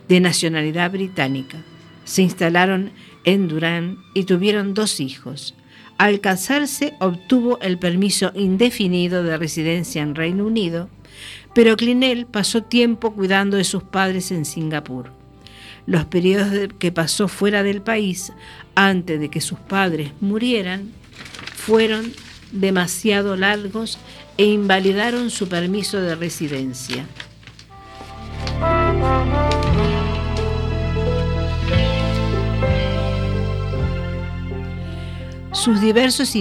de 0.09 0.21
nacionalidad 0.21 0.91
británica. 0.91 1.63
Se 2.05 2.23
instalaron 2.23 2.93
en 3.25 3.49
Durán 3.49 3.99
y 4.15 4.25
tuvieron 4.25 4.75
dos 4.75 5.01
hijos. 5.01 5.55
Al 5.99 6.21
casarse 6.21 6.95
obtuvo 7.01 7.61
el 7.61 7.79
permiso 7.79 8.33
indefinido 8.35 9.23
de 9.23 9.37
residencia 9.37 10.03
en 10.03 10.15
Reino 10.15 10.45
Unido, 10.45 10.89
pero 11.55 11.77
Clinell 11.77 12.27
pasó 12.27 12.63
tiempo 12.63 13.13
cuidando 13.13 13.57
de 13.57 13.65
sus 13.65 13.83
padres 13.83 14.31
en 14.31 14.45
Singapur. 14.45 15.11
Los 15.87 16.05
periodos 16.05 16.69
que 16.79 16.93
pasó 16.93 17.29
fuera 17.29 17.63
del 17.63 17.83
país 17.83 18.33
antes 18.75 19.21
de 19.21 19.29
que 19.29 19.41
sus 19.41 19.59
padres 19.59 20.13
murieran 20.21 20.93
fueron 21.55 22.13
demasiado 22.53 23.37
largos 23.37 23.99
e 24.37 24.45
invalidaron 24.45 25.31
su 25.31 25.49
permiso 25.49 26.01
de 26.01 26.15
residencia. 26.15 27.07
Sus 35.53 35.81
diversos, 35.81 36.35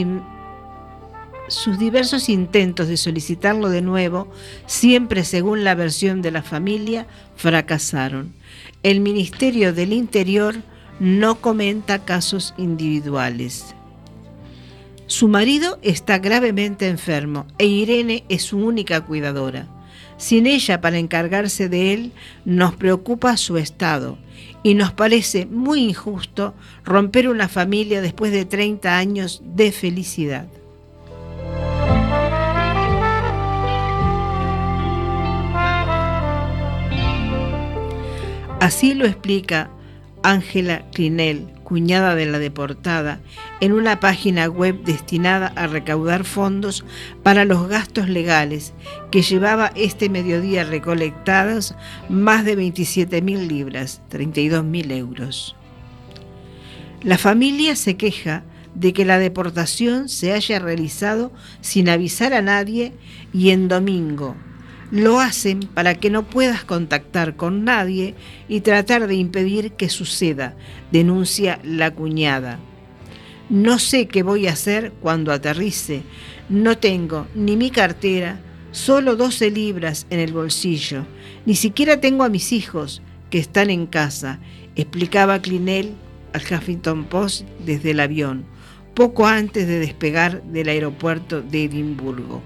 sus 1.52 1.78
diversos 1.78 2.30
intentos 2.30 2.88
de 2.88 2.98
solicitarlo 2.98 3.70
de 3.70 3.82
nuevo, 3.82 4.32
siempre 4.66 5.26
según 5.26 5.64
la 5.64 5.76
versión 5.76 6.22
de 6.22 6.32
la 6.32 6.44
familia, 6.44 7.08
fracasaron. 7.36 8.34
El 8.84 9.02
Ministerio 9.02 9.74
del 9.74 9.94
Interior 9.94 10.56
no 11.00 11.42
comenta 11.42 12.06
casos 12.06 12.54
individuales. 12.58 13.76
Su 15.08 15.28
marido 15.28 15.78
está 15.82 16.20
gravemente 16.20 16.88
enfermo 16.88 17.46
e 17.58 17.66
Irene 17.66 18.24
es 18.30 18.44
su 18.44 18.58
única 18.58 19.02
cuidadora. 19.02 19.68
Sin 20.18 20.46
ella 20.46 20.80
para 20.80 21.00
encargarse 21.00 21.68
de 21.68 21.94
él, 21.94 22.12
nos 22.46 22.76
preocupa 22.76 23.36
su 23.36 23.58
estado 23.58 24.18
y 24.64 24.76
nos 24.76 24.94
parece 24.94 25.48
muy 25.48 25.84
injusto 25.84 26.54
romper 26.86 27.28
una 27.28 27.50
familia 27.50 28.02
después 28.02 28.32
de 28.32 28.46
30 28.46 28.98
años 28.98 29.42
de 29.44 29.72
felicidad. 29.72 30.48
Así 38.62 38.94
lo 38.94 39.08
explica 39.08 39.72
Ángela 40.22 40.86
Clinell, 40.94 41.48
cuñada 41.64 42.14
de 42.14 42.28
la 42.28 42.38
deportada, 42.38 43.20
en 43.60 43.72
una 43.72 44.00
página 44.00 44.46
web 44.50 44.84
destinada 44.84 45.48
a 45.56 45.66
recaudar 45.66 46.26
fondos 46.26 46.86
para 47.24 47.44
los 47.44 47.68
gastos 47.68 48.08
legales, 48.08 48.76
que 49.10 49.24
llevaba 49.24 49.72
este 49.76 50.10
mediodía 50.10 50.64
recolectados 50.64 51.74
más 52.08 52.46
de 52.46 52.56
27.000 52.56 53.48
libras, 53.48 54.04
32.000 54.12 54.92
euros. 54.92 55.56
La 57.02 57.18
familia 57.18 57.76
se 57.76 57.98
queja 57.98 58.44
de 58.76 58.94
que 58.94 59.06
la 59.06 59.18
deportación 59.18 60.08
se 60.08 60.34
haya 60.34 60.60
realizado 60.60 61.32
sin 61.62 61.90
avisar 61.90 62.32
a 62.36 62.44
nadie 62.44 62.94
y 63.34 63.50
en 63.50 63.68
domingo, 63.68 64.36
lo 64.92 65.22
hacen 65.22 65.62
para 65.62 65.96
que 65.96 66.10
no 66.10 66.24
puedas 66.24 66.64
contactar 66.66 67.36
con 67.36 67.64
nadie 67.64 68.14
y 68.48 68.60
tratar 68.60 69.08
de 69.08 69.16
impedir 69.16 69.72
que 69.72 69.90
suceda, 69.90 70.56
denuncia 70.92 71.60
la 71.64 71.92
cuñada. 71.92 72.60
No 73.50 73.80
sé 73.80 74.08
qué 74.08 74.24
voy 74.24 74.48
a 74.48 74.54
hacer 74.54 74.94
cuando 75.02 75.32
aterrice. 75.32 76.04
No 76.50 76.78
tengo 76.78 77.28
ni 77.36 77.58
mi 77.58 77.70
cartera, 77.70 78.40
solo 78.72 79.16
12 79.16 79.52
libras 79.52 80.08
en 80.10 80.20
el 80.20 80.34
bolsillo. 80.34 81.06
Ni 81.46 81.56
siquiera 81.56 82.00
tengo 82.00 82.24
a 82.24 82.30
mis 82.30 82.52
hijos, 82.52 83.02
que 83.30 83.40
están 83.40 83.70
en 83.70 83.88
casa, 83.88 84.40
explicaba 84.76 85.42
Clinell 85.42 85.94
al 86.34 86.42
Huffington 86.42 87.06
Post 87.06 87.46
desde 87.66 87.92
el 87.92 88.00
avión, 88.02 88.46
poco 88.94 89.26
antes 89.26 89.68
de 89.68 89.80
despegar 89.80 90.44
del 90.44 90.70
aeropuerto 90.70 91.42
de 91.42 91.66
Edimburgo. 91.66 92.42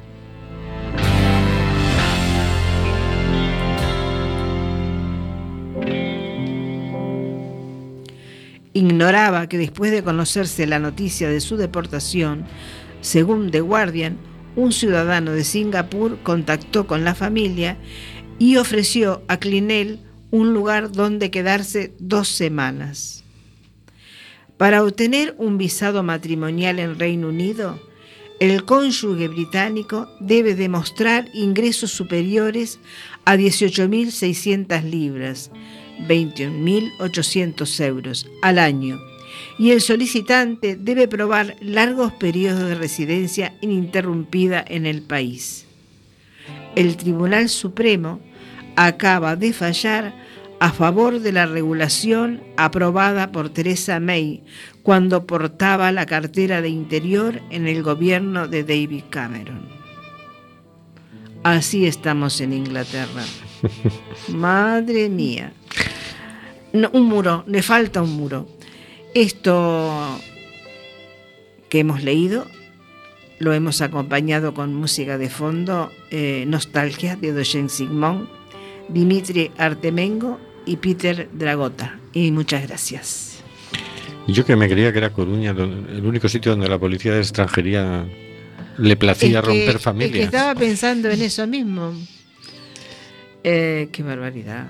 Ignoraba 8.76 9.48
que 9.48 9.58
después 9.58 9.92
de 9.92 10.04
conocerse 10.04 10.68
la 10.68 10.80
noticia 10.80 11.30
de 11.30 11.40
su 11.40 11.56
deportación, 11.56 12.46
según 13.00 13.50
The 13.50 13.62
Guardian, 13.62 14.18
un 14.58 14.74
ciudadano 14.74 15.32
de 15.32 15.46
Singapur 15.46 16.20
contactó 16.24 16.86
con 16.86 17.06
la 17.06 17.16
familia 17.16 17.78
y 18.38 18.58
ofreció 18.58 19.24
a 19.30 19.38
Clinell 19.38 20.02
un 20.30 20.54
lugar 20.54 20.92
donde 20.92 21.32
quedarse 21.32 21.94
dos 22.00 22.28
semanas. 22.28 23.24
Para 24.58 24.84
obtener 24.84 25.36
un 25.38 25.58
visado 25.58 26.04
matrimonial 26.04 26.80
en 26.80 27.00
Reino 27.00 27.30
Unido, 27.30 27.80
el 28.42 28.66
cónyuge 28.66 29.30
británico 29.30 30.10
debe 30.20 30.56
demostrar 30.56 31.30
ingresos 31.34 31.92
superiores 31.92 32.80
a 33.26 33.36
18.600 33.36 34.84
libras, 34.84 35.52
21.800 36.08 37.86
euros 37.86 38.28
al 38.42 38.60
año 38.60 39.00
y 39.58 39.72
el 39.72 39.82
solicitante 39.82 40.76
debe 40.76 41.08
probar 41.08 41.56
largos 41.62 42.14
periodos 42.14 42.68
de 42.68 42.76
residencia 42.76 43.54
ininterrumpida 43.62 44.64
en 44.68 44.86
el 44.86 45.02
país. 45.02 45.66
El 46.76 46.98
Tribunal 46.98 47.50
Supremo 47.50 48.20
acaba 48.76 49.36
de 49.36 49.54
fallar 49.54 50.14
a 50.60 50.72
favor 50.72 51.20
de 51.20 51.32
la 51.32 51.46
regulación 51.46 52.42
aprobada 52.58 53.32
por 53.32 53.50
Theresa 53.50 54.00
May 54.00 54.44
cuando 54.84 55.26
portaba 55.26 55.92
la 55.92 56.06
cartera 56.06 56.62
de 56.62 56.70
Interior 56.70 57.42
en 57.50 57.68
el 57.68 57.84
gobierno 57.84 58.48
de 58.48 58.64
David 58.64 59.04
Cameron. 59.10 59.75
Así 61.46 61.86
estamos 61.86 62.42
en 62.42 62.54
Inglaterra. 62.54 63.24
Madre 64.30 65.10
mía 65.10 65.54
un 66.92 67.04
muro, 67.04 67.44
le 67.46 67.62
falta 67.62 68.02
un 68.02 68.16
muro. 68.16 68.48
Esto 69.14 70.20
que 71.70 71.80
hemos 71.80 72.04
leído 72.04 72.48
lo 73.38 73.54
hemos 73.54 73.82
acompañado 73.82 74.56
con 74.56 74.74
música 74.74 75.20
de 75.20 75.30
fondo, 75.30 75.92
eh, 76.10 76.46
Nostalgia 76.48 77.16
de 77.16 77.32
Dojen 77.32 77.70
Sigmund, 77.70 78.28
Dimitri 78.90 79.52
Artemengo 79.60 80.40
y 80.66 80.78
Peter 80.78 81.30
Dragota. 81.32 82.00
Y 82.12 82.32
muchas 82.32 82.68
gracias. 82.68 83.44
Yo 84.28 84.46
que 84.46 84.56
me 84.56 84.68
creía 84.68 84.92
que 84.92 84.98
era 84.98 85.12
Coruña 85.12 85.52
el 85.52 86.04
único 86.04 86.28
sitio 86.28 86.54
donde 86.54 86.68
la 86.68 86.80
policía 86.80 87.14
de 87.14 87.20
extranjería 87.20 88.08
le 88.78 88.96
placía 88.98 89.28
Es 89.30 89.36
que- 89.36 89.42
romper 89.42 89.68
es 89.70 89.74
que 89.76 89.80
familias. 89.80 90.26
estaba 90.26 90.56
pensando 90.56 91.10
en 91.10 91.22
eso 91.22 91.46
mismo. 91.48 91.94
Eh, 93.44 93.90
qué 93.92 94.04
barbaridad. 94.04 94.68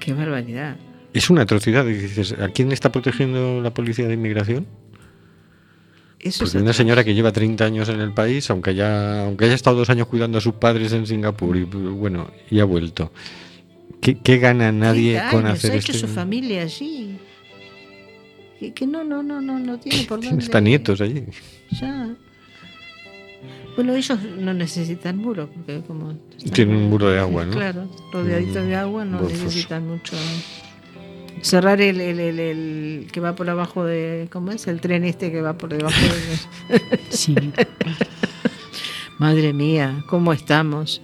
Qué 0.00 0.12
barbaridad. 0.12 0.76
Es 1.12 1.30
una 1.30 1.42
atrocidad. 1.42 1.84
Dices, 1.86 2.32
¿a 2.32 2.48
quién 2.48 2.72
está 2.72 2.90
protegiendo 2.90 3.60
la 3.62 3.72
policía 3.72 4.06
de 4.08 4.14
inmigración? 4.14 4.66
Eso 6.18 6.38
Porque 6.40 6.48
es 6.48 6.54
una 6.54 6.62
atroz. 6.70 6.76
señora 6.76 7.04
que 7.04 7.14
lleva 7.14 7.32
30 7.32 7.64
años 7.66 7.88
en 7.90 8.00
el 8.00 8.12
país, 8.12 8.48
aunque 8.50 8.70
haya, 8.70 9.24
aunque 9.24 9.44
haya 9.44 9.54
estado 9.54 9.76
dos 9.76 9.90
años 9.90 10.06
cuidando 10.08 10.38
a 10.38 10.40
sus 10.40 10.54
padres 10.54 10.92
en 10.92 11.06
Singapur 11.06 11.56
y 11.56 11.64
bueno, 11.64 12.30
y 12.50 12.60
ha 12.60 12.64
vuelto. 12.64 13.12
¿Qué, 14.00 14.18
qué 14.18 14.38
gana 14.38 14.72
nadie 14.72 15.12
30 15.14 15.30
con 15.30 15.46
años, 15.46 15.58
hacer 15.58 15.72
ha 15.72 15.74
hecho 15.76 15.92
este? 15.92 16.06
su 16.06 16.12
familia 16.12 16.62
allí. 16.62 17.18
Que, 18.58 18.72
que 18.72 18.86
no, 18.86 19.04
no, 19.04 19.22
no, 19.22 19.40
no, 19.42 19.58
no 19.58 19.78
tiene 19.78 20.04
por 20.08 20.20
Tiene 20.20 20.38
dónde. 20.42 20.60
nietos 20.62 21.00
allí. 21.00 21.24
Ya. 21.72 22.08
Bueno, 23.76 23.94
ellos 23.94 24.18
no 24.38 24.54
necesitan 24.54 25.18
muro, 25.18 25.48
porque 25.48 25.82
como... 25.86 26.14
Tienen 26.52 26.76
un 26.76 26.90
muro 26.90 27.10
de 27.10 27.18
agua, 27.18 27.44
¿no? 27.44 27.52
Claro, 27.52 27.88
rodeaditos 28.12 28.66
de 28.66 28.76
agua 28.76 29.04
no 29.04 29.20
necesitan 29.22 29.88
mucho. 29.88 30.16
Cerrar 31.42 31.80
el, 31.80 32.00
el, 32.00 32.20
el, 32.20 32.38
el 32.38 33.08
que 33.12 33.20
va 33.20 33.34
por 33.34 33.50
abajo 33.50 33.84
de... 33.84 34.28
¿Cómo 34.30 34.52
es? 34.52 34.66
El 34.68 34.80
tren 34.80 35.04
este 35.04 35.32
que 35.32 35.40
va 35.40 35.58
por 35.58 35.70
debajo 35.70 36.00
de... 36.68 36.80
Sí. 37.10 37.34
Madre 39.18 39.52
mía, 39.52 40.04
¿cómo 40.08 40.32
estamos? 40.32 41.00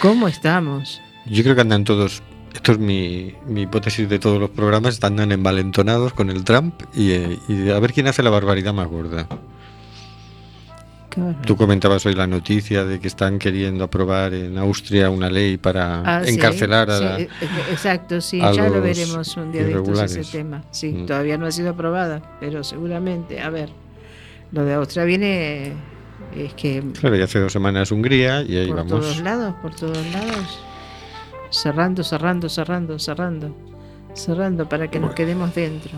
¿Cómo 0.00 0.28
estamos? 0.28 1.00
Yo 1.26 1.42
creo 1.42 1.54
que 1.54 1.60
andan 1.60 1.84
todos, 1.84 2.22
esto 2.54 2.72
es 2.72 2.78
mi, 2.78 3.34
mi 3.46 3.62
hipótesis 3.62 4.08
de 4.08 4.18
todos 4.18 4.40
los 4.40 4.50
programas, 4.50 5.02
andan 5.04 5.32
envalentonados 5.32 6.12
con 6.12 6.30
el 6.30 6.44
Trump 6.44 6.74
y, 6.94 7.12
eh, 7.12 7.38
y 7.48 7.70
a 7.70 7.78
ver 7.78 7.92
quién 7.92 8.08
hace 8.08 8.22
la 8.22 8.30
barbaridad 8.30 8.72
más 8.72 8.88
gorda. 8.88 9.28
Tú 11.46 11.56
comentabas 11.56 12.04
hoy 12.06 12.14
la 12.14 12.26
noticia 12.26 12.84
de 12.84 12.98
que 13.00 13.08
están 13.08 13.38
queriendo 13.38 13.84
aprobar 13.84 14.32
en 14.34 14.56
Austria 14.58 15.10
una 15.10 15.28
ley 15.28 15.56
para 15.58 16.00
Ah, 16.18 16.24
sí, 16.24 16.34
encarcelar 16.34 16.90
a... 16.90 16.98
sí, 16.98 17.04
eh, 17.24 17.28
eh, 17.40 17.48
exacto, 17.70 18.20
sí, 18.20 18.40
a 18.40 18.52
ya 18.52 18.68
lo 18.68 18.80
veremos 18.80 19.36
un 19.36 19.52
día 19.52 19.64
de 19.64 19.72
estos 19.72 20.00
ese 20.16 20.24
tema. 20.38 20.62
Sí, 20.70 20.88
Mm. 20.92 21.06
todavía 21.06 21.36
no 21.38 21.46
ha 21.46 21.52
sido 21.52 21.70
aprobada, 21.70 22.36
pero 22.40 22.64
seguramente, 22.64 23.40
a 23.40 23.50
ver, 23.50 23.68
lo 24.52 24.64
de 24.64 24.74
Austria 24.74 25.04
viene, 25.04 25.72
es 26.36 26.54
que 26.54 26.82
Claro, 26.98 27.16
y 27.16 27.20
hace 27.22 27.38
dos 27.40 27.52
semanas 27.52 27.90
Hungría 27.90 28.42
y 28.42 28.56
ahí 28.56 28.68
por 28.68 28.76
vamos. 28.76 28.90
todos 28.92 29.20
lados, 29.20 29.54
por 29.60 29.74
todos 29.74 29.98
lados, 30.12 30.60
cerrando, 31.50 32.02
cerrando, 32.04 32.48
cerrando, 32.48 32.98
cerrando, 32.98 33.56
cerrando 34.14 34.68
para 34.68 34.88
que 34.88 34.98
nos 34.98 35.14
quedemos 35.14 35.54
dentro. 35.54 35.90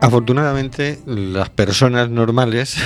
Afortunadamente, 0.00 1.00
las 1.06 1.48
personas 1.50 2.08
normales, 2.10 2.76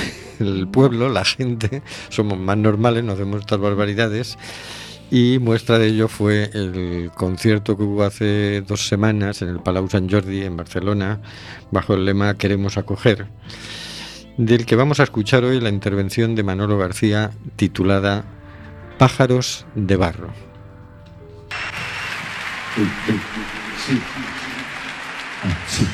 el 0.46 0.68
pueblo, 0.68 1.09
la 1.09 1.24
gente, 1.24 1.83
somos 2.09 2.38
más 2.38 2.57
normales, 2.57 3.05
no 3.05 3.12
hacemos 3.12 3.40
estas 3.40 3.59
barbaridades. 3.59 4.38
Y 5.11 5.38
muestra 5.38 5.78
de 5.78 5.88
ello 5.88 6.09
fue 6.09 6.50
el 6.55 7.11
concierto 7.14 7.76
que 7.76 7.83
hubo 7.83 8.02
hace 8.02 8.62
dos 8.62 8.88
semanas 8.88 9.42
en 9.42 9.50
el 9.50 9.61
Palau 9.61 9.87
Sant 9.90 10.11
Jordi 10.11 10.42
en 10.42 10.57
Barcelona, 10.57 11.20
bajo 11.70 11.94
el 11.94 12.07
lema 12.07 12.38
Queremos 12.38 12.78
acoger, 12.78 13.26
del 14.38 14.64
que 14.64 14.74
vamos 14.74 15.00
a 15.00 15.02
escuchar 15.02 15.44
hoy 15.44 15.61
la 15.61 15.68
intervención 15.68 16.35
de 16.35 16.42
Manolo 16.44 16.78
García 16.78 17.31
titulada 17.57 18.24
Pájaros 18.96 19.66
de 19.74 19.96
Barro. 19.96 20.31
Sí. 22.74 24.00
Sí. 25.68 25.87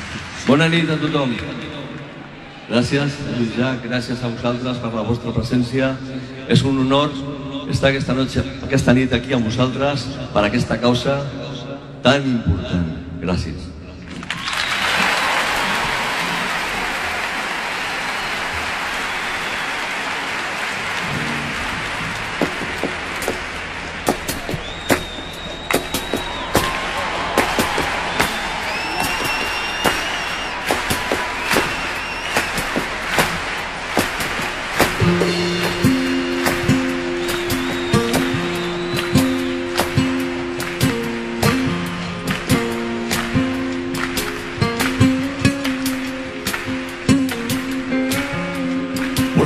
Nit 0.47 0.89
a 0.89 0.97
tothom. 0.97 1.35
Gràcies, 2.69 3.15
Lluís 3.33 3.55
Jac, 3.57 3.79
gràcies 3.81 4.19
a 4.21 4.29
vosaltres 4.29 4.77
per 4.77 4.91
la 4.93 5.01
vostra 5.07 5.33
presència. 5.33 5.89
És 6.53 6.61
un 6.61 6.77
honor 6.83 7.09
estar 7.73 7.89
aquesta, 7.89 8.13
noche, 8.13 8.43
aquesta 8.67 8.93
nit 8.93 9.13
aquí 9.17 9.33
amb 9.33 9.49
vosaltres 9.49 10.05
per 10.35 10.45
aquesta 10.45 10.77
causa 10.77 11.17
tan 12.05 12.29
important. 12.29 12.87
Gràcies. 13.25 13.78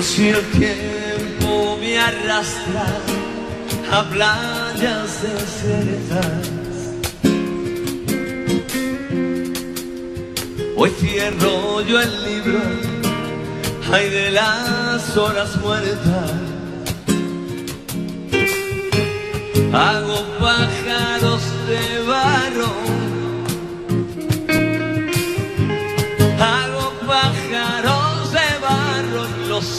Si 0.03 0.27
el 0.27 0.41
tiempo 0.51 1.77
me 1.79 1.97
arrastra 1.97 2.85
a 3.89 4.03
playas 4.09 5.21
desiertas. 5.23 6.47
Hoy 10.75 10.91
cierro 10.99 11.81
yo 11.81 12.01
el 12.01 12.23
libro, 12.25 12.59
ay 13.93 14.09
de 14.09 14.31
las 14.31 15.15
horas 15.15 15.55
muertas. 15.61 16.31
Hago 19.71 20.17
pájaros 20.39 21.41
de 21.69 22.03
barro, 22.05 22.73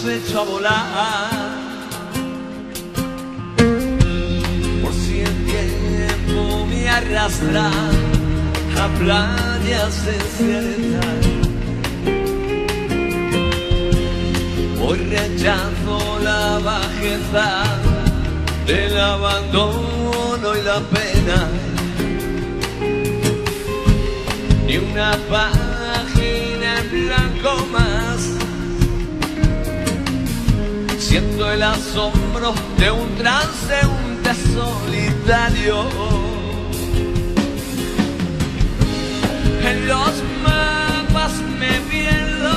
y 0.05 0.07
los 0.07 0.29
echo 0.29 0.41
a 0.41 0.45
volar. 0.45 1.55
Por 4.83 4.93
si 4.93 5.21
el 5.21 5.45
tiempo 5.47 6.67
me 6.67 6.89
arrastra 6.89 7.71
a 8.81 8.89
playas 8.99 10.07
desiertas. 10.07 11.05
Hoy 14.83 14.99
rechazo 15.11 16.19
la 16.23 16.59
bajeza 16.59 17.65
del 18.67 19.01
abandono 19.01 20.57
y 20.57 20.63
la 20.63 20.81
pena. 20.81 21.49
Ni 24.67 24.77
una 24.79 25.13
página 25.31 26.81
en 26.81 26.91
blanco 26.91 27.67
más. 27.73 28.04
Siento 31.15 31.49
el 31.49 31.63
asombro 31.63 32.53
de 32.77 32.91
un 32.91 33.15
transeúnte 33.15 34.35
solitario. 34.53 35.87
En 39.63 39.87
los 39.87 40.13
mapas 40.43 41.35
me 41.61 41.79
pierdo, 41.89 42.55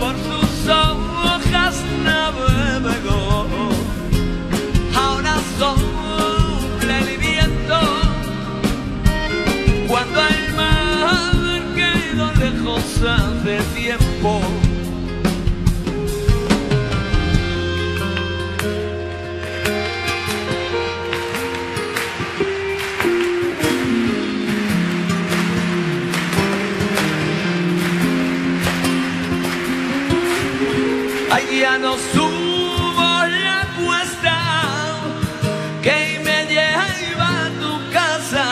por 0.00 0.14
sus 0.16 0.70
hojas 0.70 1.76
navego. 2.02 3.46
Ahora 4.96 5.34
sopla 5.58 6.98
el 7.00 7.18
viento, 7.18 7.80
cuando 9.88 10.20
el 10.26 10.54
mar 10.54 11.62
quedó 11.74 12.32
lejos 12.32 12.82
hace 13.02 13.58
tiempo. 13.78 14.40
Ay, 31.30 31.60
ya 31.60 31.78
no 31.78 31.96
subo 32.12 33.26
la 33.44 33.66
cuesta 33.78 34.38
que 35.82 36.20
me 36.24 36.46
lleva 36.46 37.46
a 37.46 37.50
tu 37.60 37.92
casa. 37.92 38.44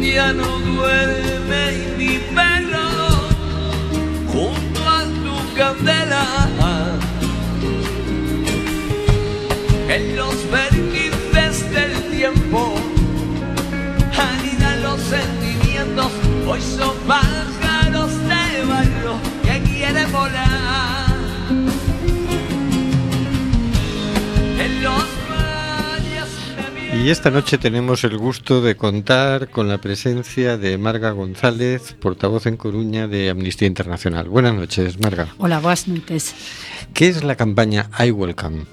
Ya 0.00 0.32
no 0.32 0.58
duerme 0.60 1.64
mi 1.98 2.18
perro 2.34 2.88
junto 4.32 4.80
a 4.88 5.02
tu 5.24 5.54
candela. 5.56 6.26
En 9.88 10.16
los 10.16 10.34
vértices 10.50 11.70
del 11.70 11.92
tiempo 12.10 12.74
anidan 14.16 14.82
los 14.82 15.00
sentimientos 15.00 16.10
Hoy 16.46 16.60
son 16.60 16.96
pájaros 17.06 18.12
de 18.28 18.64
barro 18.66 19.33
volar. 19.92 21.12
En 24.58 24.82
los 24.82 25.04
Y 27.04 27.10
esta 27.10 27.30
noche 27.30 27.58
tenemos 27.58 28.04
el 28.04 28.16
gusto 28.16 28.62
de 28.62 28.76
contar 28.76 29.50
con 29.50 29.68
la 29.68 29.78
presencia 29.78 30.56
de 30.56 30.78
Marga 30.78 31.10
González, 31.10 31.94
portavoz 32.00 32.46
en 32.46 32.56
Coruña 32.56 33.08
de 33.08 33.28
Amnistía 33.28 33.68
Internacional. 33.68 34.28
Buenas 34.28 34.54
noches, 34.54 34.98
Marga. 35.00 35.28
Hola, 35.36 35.60
boas 35.60 35.86
noites. 35.86 36.34
¿Qué 36.94 37.08
es 37.08 37.22
la 37.22 37.36
campaña 37.36 37.90
I 37.98 38.10
Welcome? 38.10 38.64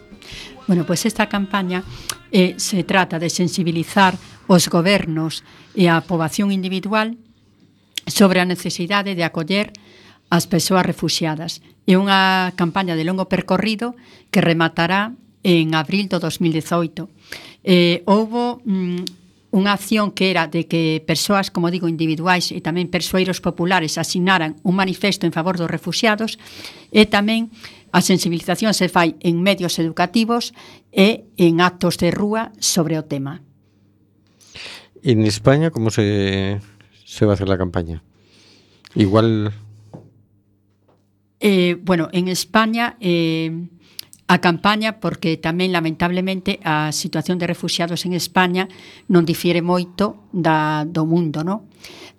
Bueno, 0.68 0.86
pois 0.86 1.06
esta 1.06 1.28
campaña 1.28 1.84
eh, 2.32 2.54
se 2.58 2.84
trata 2.84 3.20
de 3.20 3.30
sensibilizar 3.30 4.16
os 4.48 4.70
gobernos 4.70 5.44
e 5.76 5.92
a 5.92 6.00
poboación 6.00 6.56
individual 6.56 7.18
sobre 8.08 8.40
a 8.40 8.46
necesidade 8.46 9.16
de 9.16 9.28
acoller 9.28 9.74
as 10.32 10.48
persoas 10.48 10.88
refugiadas. 10.88 11.60
É 11.84 12.00
unha 12.00 12.56
campaña 12.56 12.96
de 12.96 13.04
longo 13.04 13.28
percorrido 13.28 14.00
que 14.32 14.40
rematará 14.40 15.12
en 15.44 15.76
abril 15.76 16.08
do 16.08 16.24
2018. 16.24 17.12
Eh, 17.68 18.00
houbo 18.08 18.64
mm, 18.64 19.52
unha 19.52 19.76
acción 19.76 20.16
que 20.16 20.32
era 20.32 20.48
de 20.48 20.72
que 20.72 21.04
persoas, 21.04 21.52
como 21.52 21.68
digo, 21.68 21.92
individuais 21.92 22.56
e 22.56 22.64
tamén 22.64 22.88
persoeiros 22.88 23.44
populares 23.44 24.00
asinaran 24.00 24.56
un 24.64 24.80
manifesto 24.80 25.28
en 25.28 25.36
favor 25.36 25.60
dos 25.60 25.68
refugiados 25.68 26.40
e 26.96 27.04
tamén 27.12 27.52
a 27.92 28.00
sensibilización 28.00 28.72
se 28.72 28.88
fai 28.88 29.20
en 29.20 29.44
medios 29.44 29.76
educativos 29.84 30.56
e 30.96 31.28
en 31.36 31.60
actos 31.60 32.00
de 32.00 32.16
rúa 32.16 32.56
sobre 32.64 32.96
o 32.96 33.04
tema. 33.04 33.44
En 35.04 35.28
España, 35.28 35.76
como 35.76 35.92
se, 35.92 36.64
se 37.04 37.28
va 37.28 37.34
a 37.34 37.36
hacer 37.36 37.52
la 37.52 37.60
campaña? 37.60 38.00
Igual 38.96 39.52
Eh, 41.42 41.76
bueno, 41.82 42.08
en 42.14 42.28
España 42.28 42.98
eh, 43.00 43.68
a 44.32 44.40
campaña, 44.40 45.02
porque 45.02 45.36
tamén 45.36 45.76
lamentablemente 45.76 46.62
a 46.64 46.94
situación 46.96 47.42
de 47.42 47.50
refugiados 47.50 48.08
en 48.08 48.16
España 48.16 48.70
non 49.12 49.28
difiere 49.28 49.60
moito 49.60 50.30
da, 50.32 50.88
do 50.88 51.04
mundo, 51.04 51.44
non? 51.44 51.68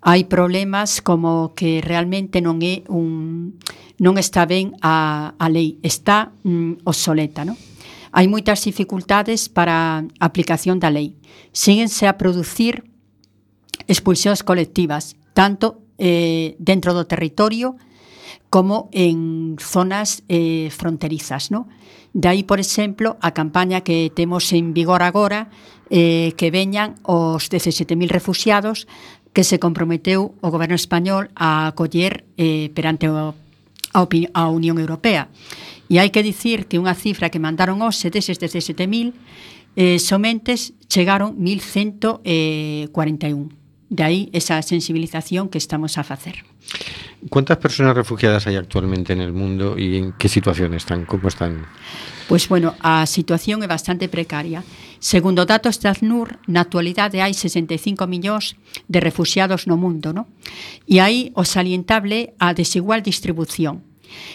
Hai 0.03 0.27
problemas 0.29 1.01
como 1.01 1.55
que 1.55 1.81
realmente 1.81 2.43
non 2.43 2.61
é 2.61 2.85
un 2.91 3.57
non 3.97 4.19
está 4.19 4.45
ben 4.45 4.77
a, 4.83 5.33
a 5.39 5.47
lei, 5.47 5.79
está 5.81 6.35
mm, 6.43 6.85
obsoleta, 6.85 7.47
non? 7.47 7.57
Hai 8.13 8.29
moitas 8.29 8.61
dificultades 8.61 9.49
para 9.49 10.05
a 10.05 10.25
aplicación 10.27 10.77
da 10.77 10.93
lei. 10.93 11.17
Síguense 11.49 12.05
a 12.05 12.19
producir 12.19 12.85
expulsións 13.87 14.45
colectivas, 14.45 15.17
tanto 15.33 15.81
eh, 15.97 16.59
dentro 16.59 16.93
do 16.93 17.09
territorio 17.09 17.73
como 17.73 17.91
como 18.49 18.89
en 18.91 19.55
zonas 19.59 20.23
eh, 20.29 20.69
fronterizas. 20.71 21.51
¿no? 21.51 21.67
De 22.13 22.27
aí, 22.27 22.43
por 22.43 22.59
exemplo, 22.59 23.17
a 23.21 23.33
campaña 23.33 23.81
que 23.81 24.11
temos 24.13 24.53
en 24.53 24.73
vigor 24.73 25.01
agora 25.01 25.49
eh, 25.89 26.33
que 26.37 26.51
veñan 26.51 26.95
os 27.03 27.49
17.000 27.49 28.09
refugiados 28.09 28.87
que 29.33 29.43
se 29.43 29.57
comprometeu 29.57 30.37
o 30.41 30.47
goberno 30.53 30.77
español 30.77 31.33
a 31.33 31.67
acoller 31.67 32.23
eh, 32.37 32.69
perante 32.77 33.09
o, 33.09 33.33
a, 33.93 34.07
a 34.33 34.43
Unión 34.49 34.77
Europea. 34.77 35.29
E 35.89 35.97
hai 35.97 36.13
que 36.13 36.21
dicir 36.21 36.69
que 36.69 36.77
unha 36.77 36.93
cifra 36.93 37.33
que 37.33 37.41
mandaron 37.41 37.81
hoxe 37.81 38.13
deses 38.13 38.37
17.000 38.37 39.13
eh, 39.75 39.97
somentes 39.97 40.77
chegaron 40.87 41.37
1.141. 41.37 42.21
Eh, 42.23 42.89
De 43.93 44.01
aí 44.01 44.29
esa 44.33 44.57
sensibilización 44.65 45.49
que 45.53 45.61
estamos 45.61 46.01
a 46.01 46.03
facer. 46.03 46.41
¿Cuántas 47.29 47.57
personas 47.57 47.95
refugiadas 47.95 48.47
hay 48.47 48.55
actualmente 48.55 49.13
en 49.13 49.21
el 49.21 49.33
mundo 49.33 49.77
y 49.77 49.97
en 49.97 50.13
qué 50.13 50.27
situación 50.27 50.73
están? 50.73 51.05
¿Cómo 51.05 51.27
están? 51.27 51.65
Pois, 52.27 52.47
bueno, 52.47 52.75
a 52.79 53.05
situación 53.05 53.63
é 53.63 53.67
bastante 53.67 54.07
precaria. 54.07 54.63
Segundo 55.03 55.43
datos 55.43 55.83
de 55.83 55.91
ACNUR, 55.91 56.39
na 56.47 56.63
actualidade 56.63 57.19
hai 57.19 57.35
65 57.35 58.07
millóns 58.07 58.55
de 58.87 58.99
refugiados 59.03 59.67
no 59.67 59.75
mundo, 59.75 60.15
no? 60.15 60.31
E 60.87 61.03
aí 61.03 61.35
o 61.35 61.43
salientable 61.43 62.31
a 62.39 62.55
desigual 62.55 63.03
distribución. 63.03 63.83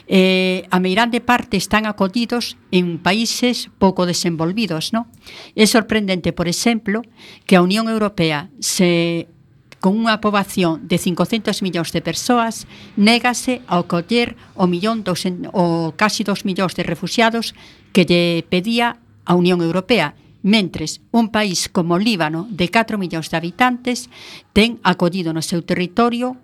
Eh, 0.06 0.66
a 0.68 0.78
meirande 0.80 1.20
parte 1.20 1.56
están 1.56 1.86
acollidos 1.86 2.58
en 2.70 2.98
países 2.98 3.70
pouco 3.78 4.04
desenvolvidos, 4.04 4.92
no? 4.92 5.08
É 5.56 5.64
sorprendente, 5.64 6.36
por 6.36 6.48
exemplo, 6.48 7.00
que 7.48 7.56
a 7.56 7.64
Unión 7.64 7.88
Europea 7.88 8.52
se 8.60 9.32
con 9.78 9.94
unha 9.94 10.18
poboación 10.18 10.86
de 10.90 10.98
500 10.98 11.62
millóns 11.62 11.94
de 11.94 12.02
persoas, 12.02 12.66
négase 12.98 13.62
a 13.70 13.78
acoller 13.82 14.34
o 14.58 14.66
millón 14.66 15.06
dos, 15.06 15.22
o 15.54 15.94
casi 15.94 16.26
2 16.26 16.42
millóns 16.42 16.74
de 16.74 16.82
refugiados 16.82 17.54
que 17.94 18.02
lle 18.02 18.42
pedía 18.50 18.98
a 19.22 19.38
Unión 19.38 19.62
Europea, 19.62 20.18
mentres 20.42 21.00
un 21.10 21.30
país 21.30 21.68
como 21.68 21.98
Líbano 21.98 22.46
de 22.50 22.70
4 22.70 22.98
millóns 22.98 23.30
de 23.30 23.36
habitantes 23.38 24.10
ten 24.54 24.78
acollido 24.82 25.30
no 25.34 25.42
seu 25.42 25.62
territorio 25.62 26.38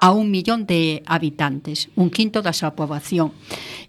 a 0.00 0.12
un 0.12 0.30
millón 0.30 0.64
de 0.64 1.02
habitantes, 1.06 1.92
un 1.94 2.08
quinto 2.08 2.40
da 2.40 2.56
súa 2.56 2.72
poboación. 2.72 3.36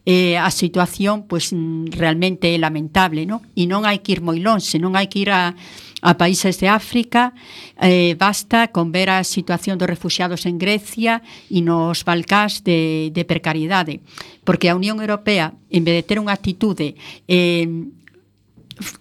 Eh, 0.03 0.35
a 0.35 0.51
situación 0.51 1.23
pois 1.23 1.55
realmente 1.87 2.51
é 2.51 2.59
lamentable, 2.59 3.23
non? 3.23 3.39
E 3.55 3.63
non 3.63 3.87
hai 3.87 4.03
que 4.03 4.19
ir 4.19 4.21
moi 4.21 4.37
longe, 4.43 4.75
non 4.75 4.99
hai 4.99 5.07
que 5.07 5.23
ir 5.23 5.31
a 5.31 5.55
a 6.01 6.17
países 6.17 6.57
de 6.57 6.67
África, 6.67 7.33
eh, 7.77 8.17
basta 8.17 8.73
con 8.73 8.91
ver 8.91 9.13
a 9.13 9.23
situación 9.23 9.77
dos 9.77 9.87
refugiados 9.87 10.49
en 10.49 10.57
Grecia 10.57 11.21
e 11.47 11.61
nos 11.61 12.01
Balcás 12.03 12.65
de, 12.65 13.13
de 13.13 13.23
precariedade, 13.23 14.01
porque 14.43 14.67
a 14.67 14.75
Unión 14.75 14.97
Europea, 14.97 15.53
en 15.69 15.85
vez 15.85 16.01
de 16.01 16.03
ter 16.03 16.17
unha 16.17 16.33
actitude 16.33 16.97
eh, 17.29 17.69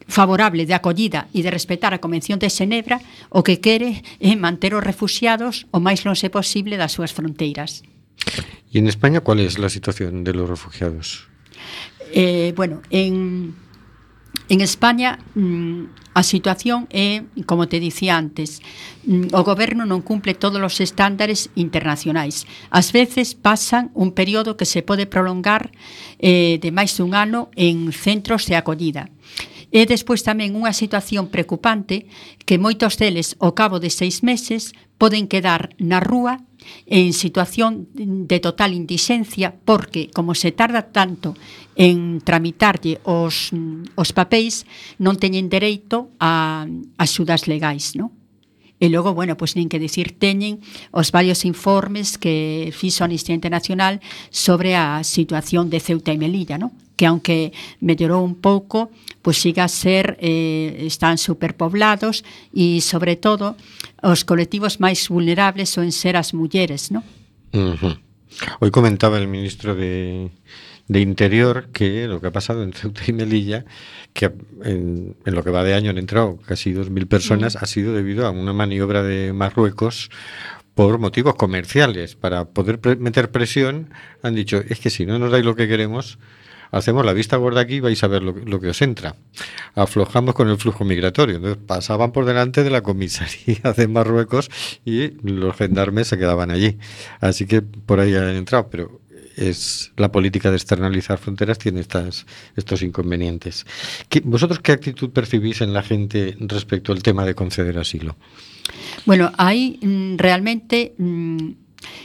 favorable 0.09 0.69
de 0.69 0.77
acollida 0.77 1.33
e 1.33 1.41
de 1.41 1.49
respetar 1.49 1.97
a 1.97 2.03
Convención 2.05 2.37
de 2.37 2.53
Xenebra, 2.53 3.01
o 3.33 3.41
que 3.41 3.65
quere 3.65 4.05
é 4.21 4.37
manter 4.37 4.77
os 4.77 4.85
refugiados 4.85 5.65
o 5.73 5.81
máis 5.81 6.05
longe 6.05 6.29
posible 6.29 6.77
das 6.77 6.93
súas 6.93 7.17
fronteiras. 7.17 7.81
E 8.71 8.77
en 8.79 8.87
España, 8.87 9.25
cuál 9.25 9.41
é 9.41 9.49
es 9.49 9.57
a 9.57 9.73
situación 9.73 10.23
de 10.23 10.37
los 10.37 10.47
refugiados? 10.47 11.27
Eh, 12.13 12.53
bueno, 12.55 12.83
en 12.91 13.55
En 14.49 14.61
España 14.61 15.19
mm, 15.35 16.11
a 16.15 16.23
situación 16.27 16.91
é, 16.91 17.23
como 17.47 17.71
te 17.71 17.79
dicía 17.79 18.19
antes, 18.19 18.63
mm, 19.07 19.31
o 19.31 19.43
goberno 19.47 19.87
non 19.87 20.03
cumple 20.03 20.35
todos 20.35 20.59
os 20.59 20.83
estándares 20.83 21.55
internacionais. 21.55 22.51
Ás 22.75 22.91
veces 22.91 23.39
pasan 23.39 23.95
un 23.95 24.11
período 24.11 24.59
que 24.59 24.67
se 24.67 24.83
pode 24.83 25.07
prolongar 25.07 25.71
eh, 26.19 26.59
de 26.59 26.71
máis 26.75 26.99
dun 26.99 27.15
ano 27.15 27.55
en 27.55 27.95
centros 27.95 28.51
de 28.51 28.59
acollida. 28.59 29.07
E 29.71 29.87
despois 29.87 30.27
tamén 30.27 30.59
unha 30.59 30.75
situación 30.75 31.31
preocupante 31.31 32.11
que 32.43 32.59
moitos 32.59 32.99
deles, 32.99 33.39
ao 33.39 33.55
cabo 33.55 33.79
de 33.79 33.95
seis 33.95 34.27
meses, 34.27 34.75
poden 34.99 35.31
quedar 35.31 35.79
na 35.79 36.03
rúa 36.03 36.43
en 36.91 37.15
situación 37.15 37.89
de 37.95 38.39
total 38.43 38.75
indixencia 38.75 39.55
porque, 39.65 40.11
como 40.11 40.35
se 40.35 40.51
tarda 40.51 40.91
tanto 40.91 41.39
en 41.77 42.21
tramitarlle 42.21 42.99
os, 43.05 43.55
os 43.95 44.11
papéis 44.13 44.67
non 44.99 45.17
teñen 45.17 45.49
dereito 45.49 46.11
a 46.19 46.67
axudas 46.99 47.47
legais, 47.47 47.95
non? 47.95 48.11
E 48.81 48.89
logo, 48.89 49.13
bueno, 49.13 49.37
pois 49.37 49.61
nin 49.61 49.69
que 49.69 49.77
decir 49.77 50.17
teñen 50.17 50.65
os 50.89 51.13
varios 51.13 51.45
informes 51.45 52.17
que 52.17 52.73
fixo 52.73 53.05
Amnistía 53.05 53.37
Internacional 53.37 54.01
sobre 54.33 54.73
a 54.73 55.05
situación 55.05 55.69
de 55.69 55.85
Ceuta 55.85 56.17
e 56.17 56.19
Melilla, 56.19 56.57
non? 56.57 56.73
que 57.01 57.09
aunque 57.09 57.53
mellorou 57.81 58.21
un 58.21 58.37
pouco, 58.37 58.93
pois 59.25 59.41
siga 59.41 59.65
a 59.65 59.73
ser, 59.73 60.21
eh, 60.21 60.85
están 60.85 61.17
superpoblados 61.17 62.25
e, 62.53 62.85
sobre 62.85 63.17
todo, 63.17 63.57
os 64.05 64.25
colectivos 64.29 64.85
máis 64.85 65.09
vulnerables 65.09 65.73
son 65.73 65.89
ser 65.97 66.17
as 66.17 66.37
mulleres, 66.37 66.93
non? 66.93 67.01
Uh 67.57 67.77
-huh. 67.77 67.97
Hoy 68.61 68.71
comentaba 68.71 69.17
el 69.17 69.29
ministro 69.29 69.73
de, 69.73 70.29
de 70.91 71.01
Interior 71.01 71.69
que 71.73 72.09
lo 72.09 72.21
que 72.21 72.27
ha 72.27 72.33
pasado 72.33 72.65
en 72.65 72.73
Ceuta 72.73 73.03
y 73.07 73.13
Melilla, 73.13 73.65
que 74.13 74.33
en, 74.65 75.15
en 75.25 75.35
lo 75.37 75.45
que 75.45 75.51
va 75.51 75.63
de 75.63 75.75
año 75.75 75.91
han 75.91 75.99
entrado 75.99 76.37
casi 76.45 76.73
2.000 76.75 77.07
personas, 77.07 77.55
ha 77.55 77.67
sido 77.67 77.95
debido 77.95 78.27
a 78.27 78.31
una 78.31 78.53
maniobra 78.53 79.05
de 79.05 79.33
Marruecos 79.33 80.11
por 80.75 80.99
motivos 80.99 81.37
comerciales. 81.37 82.17
Para 82.17 82.45
poder 82.47 82.81
pre- 82.81 82.97
meter 82.97 83.31
presión, 83.31 83.91
han 84.23 84.35
dicho, 84.35 84.63
es 84.69 84.81
que 84.81 84.91
si 84.91 85.07
no 85.07 85.19
nos 85.21 85.31
dais 85.31 85.45
lo 85.45 85.55
que 85.55 85.69
queremos, 85.69 86.19
hacemos 86.73 87.05
la 87.07 87.13
vista 87.13 87.37
gorda 87.37 87.61
aquí 87.61 87.75
y 87.77 87.81
vais 87.81 88.03
a 88.03 88.09
ver 88.09 88.23
lo, 88.25 88.33
lo 88.33 88.61
que 88.61 88.69
os 88.71 88.83
entra. 88.83 89.15
Aflojamos 89.77 90.35
con 90.35 90.49
el 90.49 90.57
flujo 90.57 90.85
migratorio. 90.85 91.37
Entonces 91.37 91.63
pasaban 91.67 92.11
por 92.11 92.25
delante 92.25 92.65
de 92.65 92.71
la 92.71 92.81
comisaría 92.83 93.73
de 93.77 93.87
Marruecos 93.87 94.51
y 94.85 95.13
los 95.23 95.55
gendarmes 95.57 96.09
se 96.09 96.19
quedaban 96.19 96.51
allí. 96.51 96.79
Así 97.21 97.47
que 97.47 97.63
por 97.63 98.01
ahí 98.01 98.15
han 98.17 98.25
entrado. 98.35 98.69
Pero 98.71 99.00
es 99.41 99.93
la 99.97 100.13
política 100.13 100.51
de 100.51 100.57
externalizar 100.57 101.19
fronteras 101.19 101.59
tiene 101.59 101.81
estas, 101.81 102.27
estos 102.57 102.83
inconvenientes. 102.83 103.67
¿Qué- 104.09 104.23
¿Vosotros 104.25 104.61
qué 104.61 104.73
actitud 104.73 105.11
percibís 105.11 105.61
en 105.61 105.73
la 105.73 105.83
gente 105.83 106.37
respecto 106.41 106.93
al 106.93 107.03
tema 107.03 107.25
de 107.25 107.35
conceder 107.35 107.79
asilo? 107.79 108.17
Bueno, 109.07 109.33
aí 109.37 109.79
mm, 109.83 110.17
realmente 110.17 110.95
mm, 110.99 111.49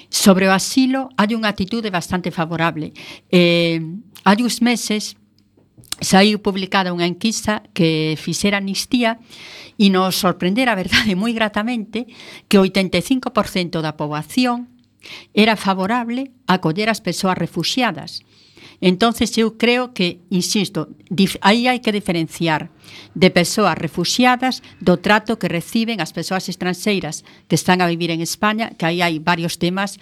sobre 0.09 0.47
asilo 0.47 1.09
hai 1.19 1.36
unha 1.36 1.51
atitude 1.51 1.91
bastante 1.91 2.31
favorable. 2.31 2.95
Eh, 3.29 3.83
hai 4.23 4.38
uns 4.41 4.63
meses 4.63 5.19
saiu 5.99 6.39
publicada 6.43 6.91
unha 6.91 7.07
enquisa 7.07 7.63
que 7.71 8.15
fixera 8.19 8.59
Amnistía 8.59 9.19
e 9.79 9.91
nos 9.91 10.15
sorprendera, 10.15 10.75
a 10.75 10.79
verdade, 10.79 11.15
moi 11.19 11.31
gratamente 11.36 12.07
que 12.47 12.59
o 12.59 12.63
85% 12.63 13.79
da 13.83 13.95
poboación 13.99 14.74
era 15.34 15.56
favorable 15.56 16.32
a 16.47 16.58
acoller 16.58 16.89
as 16.89 17.01
persoas 17.01 17.38
refugiadas. 17.38 18.24
Entonces 18.82 19.38
eu 19.38 19.58
creo 19.58 19.93
que, 19.93 20.20
insisto, 20.30 20.89
aí 21.41 21.68
hai 21.68 21.80
que 21.80 21.95
diferenciar 21.95 22.70
de 23.16 23.32
persoas 23.32 23.80
refugiadas 23.80 24.60
do 24.84 24.99
trato 24.99 25.39
que 25.39 25.47
reciben 25.47 26.03
as 26.03 26.12
persoas 26.12 26.51
estranxeiras 26.51 27.24
que 27.47 27.56
están 27.56 27.80
a 27.80 27.88
vivir 27.88 28.12
en 28.12 28.20
España, 28.20 28.76
que 28.76 28.86
aí 28.86 28.99
hai 28.99 29.18
varios 29.24 29.58
temas 29.58 29.95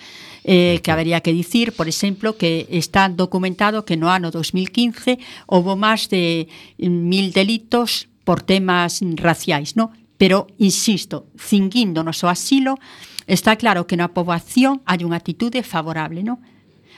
eh, 0.43 0.81
que 0.81 0.89
habería 0.89 1.21
que 1.21 1.31
dicir, 1.31 1.77
por 1.77 1.85
exemplo, 1.85 2.33
que 2.33 2.65
está 2.73 3.07
documentado 3.09 3.85
que 3.85 3.97
no 3.97 4.09
ano 4.09 4.33
2015 4.33 5.21
houve 5.45 5.77
máis 5.77 6.09
de 6.09 6.49
mm, 6.81 6.89
mil 6.89 7.29
delitos 7.29 8.09
por 8.25 8.41
temas 8.41 9.05
raciais, 9.21 9.77
no? 9.77 9.93
pero, 10.23 10.47
insisto, 10.57 11.27
cinguíndonos 11.37 12.23
o 12.23 12.29
asilo, 12.29 12.79
Está 13.27 13.55
claro 13.55 13.87
que 13.87 13.95
na 13.95 14.11
poboación 14.11 14.83
hai 14.83 15.01
unha 15.07 15.19
actitude 15.19 15.63
favorable, 15.63 16.21
non? 16.23 16.43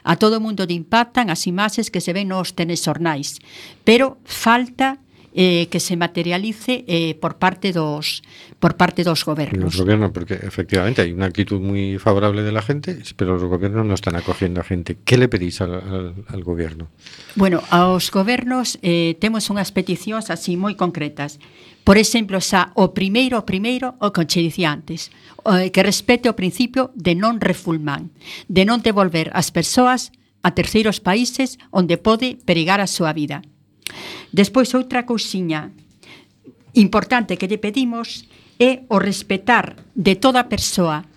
A 0.05 0.17
todo 0.21 0.37
o 0.37 0.43
mundo 0.43 0.69
de 0.69 0.77
impactan 0.77 1.33
as 1.33 1.45
imaxes 1.49 1.89
que 1.89 2.01
se 2.01 2.13
ven 2.13 2.29
nos 2.29 2.53
telexornais, 2.53 3.41
pero 3.85 4.21
falta 4.25 5.01
eh, 5.35 5.67
que 5.69 5.81
se 5.81 5.97
materialice 5.97 6.85
eh, 6.87 7.15
por 7.19 7.37
parte 7.37 7.73
dos 7.73 8.23
por 8.59 8.77
parte 8.77 9.03
dos 9.03 9.25
gobernos. 9.25 9.75
Los 9.75 9.77
gobiernos, 9.77 10.11
porque 10.11 10.35
efectivamente 10.35 11.01
hay 11.01 11.11
una 11.11 11.25
actitud 11.25 11.59
muy 11.59 11.99
favorable 11.99 12.41
de 12.41 12.53
la 12.53 12.61
gente, 12.61 12.97
pero 13.17 13.33
los 13.33 13.43
gobiernos 13.43 13.85
no 13.85 13.93
están 13.93 14.15
acogiendo 14.15 14.61
a 14.61 14.63
gente. 14.63 14.97
¿Qué 15.03 15.17
le 15.17 15.27
pedís 15.27 15.59
al, 15.59 15.73
al, 15.73 16.13
al 16.27 16.43
gobierno? 16.43 16.87
Bueno, 17.35 17.61
aos 17.69 18.09
gobernos 18.11 18.79
eh, 18.81 19.17
temos 19.19 19.49
unhas 19.51 19.75
peticións 19.75 20.31
así 20.31 20.55
moi 20.55 20.79
concretas. 20.79 21.37
Por 21.83 21.99
exemplo, 21.99 22.39
xa 22.41 22.71
o 22.73 22.95
primeiro, 22.95 23.37
o 23.37 23.45
primeiro, 23.45 23.99
o 23.99 24.09
que 24.15 24.23
che 24.25 24.39
dicía 24.39 24.71
antes, 24.71 25.11
eh, 25.45 25.69
que 25.69 25.83
respete 25.83 26.31
o 26.31 26.39
principio 26.39 26.95
de 26.95 27.13
non 27.13 27.43
refulmán, 27.43 28.09
de 28.47 28.63
non 28.63 28.79
devolver 28.79 29.29
as 29.35 29.51
persoas 29.51 30.15
a 30.41 30.55
terceiros 30.55 31.03
países 31.03 31.59
onde 31.75 31.99
pode 31.99 32.39
perigar 32.41 32.79
a 32.79 32.87
súa 32.87 33.11
vida. 33.11 33.43
Despois 34.35 34.75
outra 34.75 35.07
cousiña 35.07 35.71
importante 36.75 37.39
que 37.39 37.47
lle 37.47 37.55
pedimos 37.55 38.27
é 38.59 38.83
o 38.91 38.99
respetar 38.99 39.79
de 39.95 40.19
toda 40.19 40.51
persoa 40.51 41.07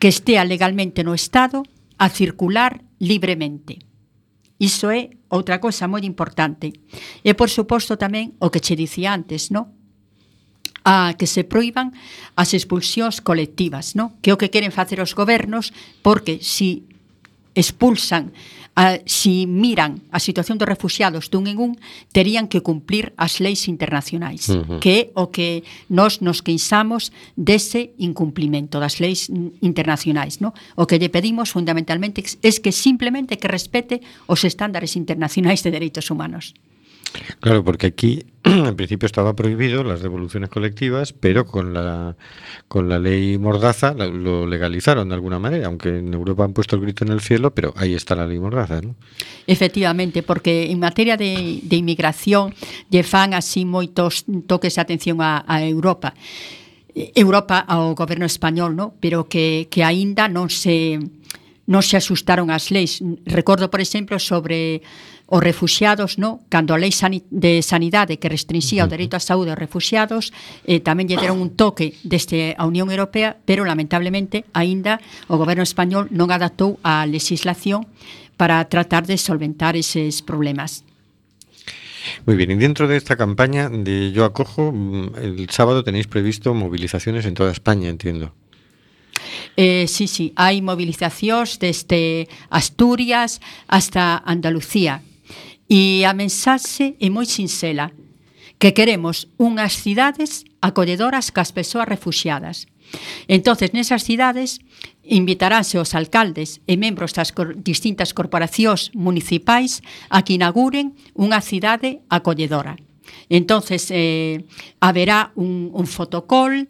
que 0.00 0.08
estea 0.08 0.48
legalmente 0.48 1.04
no 1.04 1.12
Estado 1.12 1.68
a 2.00 2.08
circular 2.08 2.80
libremente. 2.96 3.84
Iso 4.56 4.88
é 4.88 5.12
outra 5.28 5.60
cosa 5.60 5.84
moi 5.84 6.00
importante. 6.08 6.72
E, 7.20 7.36
por 7.36 7.52
suposto, 7.52 8.00
tamén 8.00 8.32
o 8.40 8.48
que 8.48 8.64
che 8.64 8.72
dicía 8.72 9.12
antes, 9.12 9.52
no? 9.52 9.76
a 10.82 11.14
que 11.14 11.28
se 11.28 11.44
proíban 11.44 11.92
as 12.40 12.56
expulsións 12.56 13.20
colectivas, 13.20 13.92
no? 13.94 14.16
que 14.24 14.32
é 14.32 14.34
o 14.34 14.40
que 14.40 14.48
queren 14.48 14.72
facer 14.72 14.96
os 15.04 15.12
gobernos, 15.12 15.76
porque 16.00 16.40
si 16.40 16.88
expulsan 17.54 18.32
a, 18.74 18.98
si 19.04 19.46
miran 19.46 20.00
a 20.10 20.18
situación 20.18 20.56
dos 20.56 20.68
refugiados 20.68 21.28
dun 21.28 21.44
en 21.46 21.60
un, 21.60 21.72
terían 22.12 22.48
que 22.48 22.64
cumplir 22.64 23.12
as 23.20 23.40
leis 23.40 23.68
internacionais, 23.68 24.48
uh 24.48 24.64
-huh. 24.64 24.80
que 24.80 24.92
é 24.96 25.02
o 25.12 25.28
que 25.28 25.60
nós 25.92 26.24
nos 26.24 26.40
queixamos 26.40 27.12
dese 27.36 27.92
incumplimento 28.00 28.80
das 28.80 28.96
leis 28.96 29.28
internacionais, 29.60 30.40
no? 30.40 30.56
O 30.76 30.88
que 30.88 30.96
lle 30.96 31.12
pedimos 31.12 31.52
fundamentalmente 31.52 32.24
é 32.24 32.50
que 32.64 32.72
simplemente 32.72 33.36
que 33.36 33.48
respete 33.48 34.00
os 34.24 34.40
estándares 34.44 34.96
internacionais 34.96 35.60
de 35.60 35.70
dereitos 35.70 36.08
humanos. 36.08 36.56
Claro, 37.40 37.64
porque 37.64 37.86
aquí 37.88 38.24
en 38.44 38.74
principio 38.76 39.06
estaba 39.06 39.34
prohibido 39.34 39.84
las 39.84 40.02
devoluciones 40.02 40.50
colectivas, 40.50 41.12
pero 41.12 41.46
con 41.46 41.72
la, 41.74 42.16
con 42.68 42.88
la 42.88 42.98
ley 42.98 43.38
Mordaza 43.38 43.94
lo 43.94 44.46
legalizaron 44.46 45.08
de 45.08 45.14
alguna 45.14 45.38
manera, 45.38 45.66
aunque 45.66 45.98
en 45.98 46.12
Europa 46.12 46.44
han 46.44 46.52
puesto 46.52 46.76
el 46.76 46.82
grito 46.82 47.04
en 47.04 47.12
el 47.12 47.20
cielo, 47.20 47.54
pero 47.54 47.72
ahí 47.76 47.94
está 47.94 48.14
la 48.14 48.26
ley 48.26 48.38
Mordaza. 48.38 48.80
¿no? 48.80 48.94
Efectivamente, 49.46 50.22
porque 50.22 50.70
en 50.70 50.80
materia 50.80 51.16
de, 51.16 51.60
de 51.62 51.76
inmigración 51.76 52.54
lle 52.90 53.02
fan 53.02 53.34
así 53.34 53.64
moitos 53.64 54.26
toques 54.46 54.74
de 54.74 54.80
atención 54.82 55.20
a, 55.20 55.44
a 55.46 55.62
Europa. 55.62 56.14
Europa 56.94 57.64
ao 57.64 57.96
goberno 57.96 58.26
español, 58.26 58.76
no? 58.76 58.92
pero 59.00 59.24
que, 59.24 59.68
que 59.72 59.80
aínda 59.80 60.28
non 60.28 60.52
se 60.52 61.00
non 61.62 61.80
se 61.80 61.96
asustaron 61.96 62.50
as 62.50 62.74
leis. 62.74 63.00
Recordo, 63.24 63.70
por 63.70 63.80
exemplo, 63.80 64.18
sobre 64.18 64.82
os 65.32 65.40
refuxiados, 65.40 66.20
no? 66.20 66.44
cando 66.52 66.76
a 66.76 66.78
lei 66.78 66.92
de 66.92 67.64
sanidade 67.64 68.20
que 68.20 68.28
restringía 68.28 68.84
o 68.84 68.92
dereito 68.92 69.16
á 69.16 69.20
saúde 69.24 69.56
aos 69.56 69.56
refuxiados, 69.56 70.28
eh, 70.68 70.84
tamén 70.84 71.08
lle 71.08 71.16
deron 71.16 71.40
un 71.40 71.56
toque 71.56 71.96
desde 72.04 72.52
a 72.60 72.68
Unión 72.68 72.92
Europea, 72.92 73.40
pero 73.48 73.64
lamentablemente 73.64 74.44
aínda 74.52 75.00
o 75.32 75.40
goberno 75.40 75.64
español 75.64 76.12
non 76.12 76.28
adaptou 76.28 76.76
a 76.84 77.08
legislación 77.08 77.88
para 78.36 78.60
tratar 78.68 79.08
de 79.08 79.16
solventar 79.16 79.72
eses 79.72 80.20
problemas. 80.20 80.84
Muy 82.28 82.36
bien, 82.36 82.50
y 82.52 82.60
dentro 82.60 82.84
de 82.84 83.00
esta 83.00 83.16
campaña 83.16 83.72
de 83.72 84.12
Yo 84.12 84.28
Acojo, 84.28 84.68
mm, 84.68 85.16
el 85.16 85.48
sábado 85.48 85.80
tenéis 85.80 86.12
previsto 86.12 86.52
movilizaciones 86.52 87.24
en 87.24 87.32
toda 87.32 87.56
España, 87.56 87.88
entiendo. 87.88 88.36
Eh, 89.56 89.86
sí, 89.88 90.08
sí, 90.08 90.36
hai 90.36 90.60
movilizacións 90.60 91.56
desde 91.56 92.28
Asturias 92.48 93.40
hasta 93.68 94.20
Andalucía, 94.24 95.00
E 95.72 96.04
a 96.04 96.12
mensaxe 96.12 97.00
é 97.00 97.08
moi 97.08 97.24
sinxela, 97.24 97.96
que 98.60 98.76
queremos 98.76 99.32
unhas 99.40 99.80
cidades 99.80 100.44
acolledoras 100.60 101.32
cas 101.32 101.48
persoas 101.48 101.88
refugiadas. 101.88 102.68
Entonces, 103.24 103.72
nesas 103.72 104.04
cidades 104.04 104.60
invitaránse 105.00 105.80
os 105.80 105.96
alcaldes 105.96 106.60
e 106.68 106.76
membros 106.76 107.16
das 107.16 107.32
cor 107.32 107.56
distintas 107.56 108.12
corporacións 108.12 108.92
municipais 108.92 109.80
a 110.12 110.20
que 110.20 110.36
inauguren 110.36 110.92
unha 111.16 111.40
cidade 111.40 112.04
acolledora. 112.12 112.76
Entonces, 113.32 113.88
eh, 113.88 114.44
haberá 114.76 115.32
un, 115.40 115.72
un 115.72 115.88
fotocol 115.88 116.68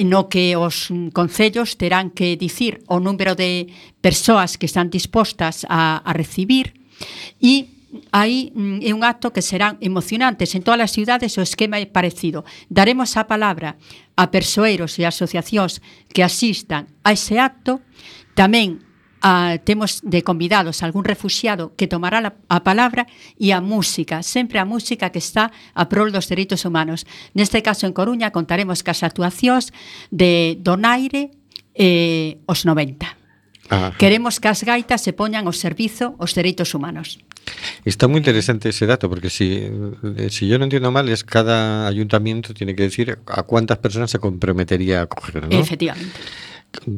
no 0.00 0.32
que 0.32 0.56
os 0.56 0.88
concellos 1.12 1.76
terán 1.76 2.08
que 2.08 2.40
dicir 2.40 2.80
o 2.88 3.04
número 3.04 3.36
de 3.36 3.68
persoas 4.00 4.56
que 4.56 4.64
están 4.64 4.88
dispostas 4.88 5.68
a, 5.68 6.00
a 6.00 6.16
recibir 6.16 6.80
e 7.36 7.79
aí 8.12 8.52
mm, 8.54 8.86
é 8.86 8.94
un 8.94 9.02
acto 9.02 9.32
que 9.34 9.42
serán 9.42 9.76
emocionantes 9.82 10.54
en 10.54 10.62
todas 10.62 10.80
as 10.86 10.94
cidades 10.94 11.34
o 11.38 11.42
esquema 11.42 11.78
é 11.78 11.86
parecido. 11.86 12.46
Daremos 12.70 13.16
a 13.18 13.26
palabra 13.26 13.76
a 14.14 14.30
persoeiros 14.30 14.98
e 14.98 15.06
asociacións 15.06 15.82
que 16.12 16.22
asistan 16.22 16.86
a 17.02 17.14
ese 17.14 17.40
acto, 17.40 17.82
tamén 18.38 18.84
a, 19.22 19.58
temos 19.62 20.00
de 20.02 20.22
convidados 20.22 20.82
algún 20.82 21.04
refugiado 21.04 21.74
que 21.76 21.86
tomará 21.86 22.20
la, 22.20 22.32
a 22.48 22.64
palabra 22.64 23.06
e 23.36 23.52
a 23.52 23.60
música, 23.60 24.22
sempre 24.22 24.58
a 24.58 24.68
música 24.68 25.10
que 25.10 25.20
está 25.20 25.52
a 25.74 25.88
prol 25.88 26.12
dos 26.12 26.28
dereitos 26.28 26.64
humanos. 26.64 27.04
Neste 27.34 27.60
caso 27.60 27.86
en 27.86 27.92
Coruña 27.92 28.32
contaremos 28.32 28.82
cas 28.82 29.02
actuacións 29.02 29.74
de 30.10 30.56
Donaire 30.60 31.36
eh, 31.74 32.40
os 32.46 32.64
90. 32.64 33.20
Ajá. 33.70 33.94
Queremos 33.96 34.42
que 34.42 34.50
as 34.50 34.66
gaitas 34.66 35.00
se 35.00 35.14
poñan 35.14 35.46
ao 35.46 35.54
servizo 35.54 36.18
os 36.18 36.34
dereitos 36.34 36.74
humanos. 36.74 37.22
Está 37.84 38.08
muy 38.08 38.18
interesante 38.18 38.68
ese 38.68 38.86
dato, 38.86 39.08
porque 39.08 39.30
si, 39.30 39.68
eh, 40.16 40.28
si 40.30 40.48
yo 40.48 40.58
no 40.58 40.64
entiendo 40.64 40.90
mal, 40.90 41.08
es 41.08 41.24
cada 41.24 41.86
ayuntamiento 41.86 42.54
tiene 42.54 42.74
que 42.74 42.84
decir 42.84 43.18
a 43.26 43.42
cuántas 43.42 43.78
personas 43.78 44.10
se 44.10 44.18
comprometería 44.18 45.00
a 45.00 45.02
acoger, 45.04 45.48
¿no? 45.48 45.58
Efectivamente. 45.58 46.12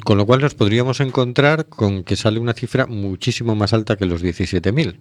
Con 0.04 0.18
lo 0.18 0.26
cual 0.26 0.40
nos 0.40 0.54
podríamos 0.54 1.00
encontrar 1.00 1.66
con 1.66 2.04
que 2.04 2.16
sale 2.16 2.38
una 2.38 2.52
cifra 2.52 2.86
muchísimo 2.86 3.54
más 3.54 3.72
alta 3.72 3.96
que 3.96 4.04
los 4.04 4.22
17.000. 4.22 4.96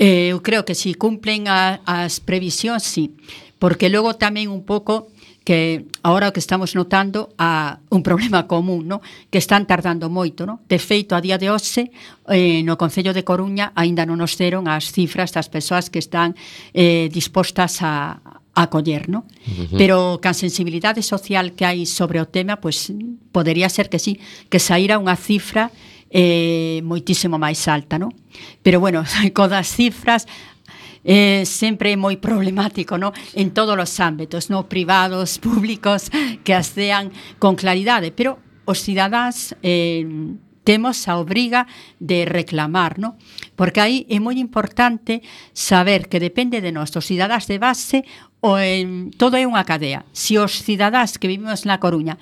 Eh, 0.00 0.32
eu 0.32 0.40
creo 0.40 0.64
que 0.64 0.74
si 0.74 0.96
cumplen 0.96 1.44
a, 1.46 1.84
as 1.84 2.24
previsións, 2.24 2.82
sí. 2.82 3.20
Porque 3.60 3.92
logo 3.92 4.16
tamén 4.16 4.48
un 4.48 4.64
pouco 4.64 5.12
que 5.44 5.86
ahora 6.02 6.28
o 6.28 6.32
que 6.32 6.40
estamos 6.40 6.76
notando 6.76 7.32
a 7.40 7.80
un 7.88 8.02
problema 8.04 8.44
común, 8.46 8.86
no? 8.86 9.00
que 9.32 9.40
están 9.40 9.66
tardando 9.66 10.12
moito. 10.12 10.44
No? 10.44 10.60
De 10.68 10.78
feito, 10.78 11.16
a 11.16 11.20
día 11.20 11.40
de 11.40 11.48
hoxe, 11.48 11.90
eh, 12.28 12.62
no 12.62 12.76
Concello 12.76 13.16
de 13.16 13.24
Coruña 13.24 13.72
aínda 13.74 14.04
non 14.04 14.20
nos 14.20 14.36
deron 14.36 14.68
as 14.68 14.92
cifras 14.92 15.32
das 15.32 15.48
persoas 15.48 15.88
que 15.88 15.98
están 15.98 16.36
eh, 16.76 17.08
dispostas 17.08 17.80
a, 17.80 18.20
a 18.20 18.40
acoller, 18.62 19.08
no? 19.08 19.24
Uh 19.46 19.64
-huh. 19.64 19.78
Pero 19.78 19.96
can 20.20 20.34
sensibilidade 20.34 21.02
social 21.02 21.52
que 21.56 21.64
hai 21.64 21.86
sobre 21.86 22.20
o 22.20 22.26
tema, 22.28 22.60
pois 22.60 22.92
pues, 22.92 22.98
podería 23.32 23.68
ser 23.68 23.88
que 23.88 23.98
sí, 23.98 24.20
que 24.50 24.60
saíra 24.60 25.00
unha 25.00 25.16
cifra 25.16 25.70
eh, 26.10 26.82
moitísimo 26.82 27.38
máis 27.38 27.64
alta, 27.70 27.96
non? 27.96 28.12
Pero 28.62 28.82
bueno, 28.82 29.06
codas 29.38 29.72
cifras 29.72 30.26
eh, 31.04 31.44
sempre 31.46 31.96
moi 31.96 32.20
problemático 32.20 32.98
no? 33.00 33.12
en 33.34 33.52
todos 33.52 33.76
os 33.76 33.92
ámbitos, 34.00 34.48
no? 34.48 34.68
privados, 34.68 35.38
públicos, 35.38 36.12
que 36.44 36.52
as 36.52 36.76
dean 36.76 37.12
con 37.38 37.56
claridade, 37.56 38.12
pero 38.12 38.38
os 38.66 38.80
cidadáns 38.84 39.56
eh, 39.62 40.04
temos 40.64 41.08
a 41.08 41.16
obriga 41.16 41.66
de 41.98 42.24
reclamar, 42.24 42.98
no? 43.00 43.16
Porque 43.56 43.80
aí 43.80 44.06
é 44.12 44.20
moi 44.20 44.36
importante 44.36 45.24
saber 45.56 46.06
que 46.06 46.20
depende 46.20 46.60
de 46.60 46.70
nós, 46.70 46.92
os 46.94 47.08
cidadás 47.08 47.48
de 47.48 47.58
base, 47.58 48.04
o 48.44 48.60
en, 48.60 49.10
todo 49.16 49.40
é 49.40 49.44
unha 49.48 49.64
cadea. 49.64 50.04
Se 50.12 50.36
os 50.36 50.60
cidadás 50.60 51.16
que 51.16 51.28
vivimos 51.28 51.64
na 51.64 51.80
Coruña 51.80 52.20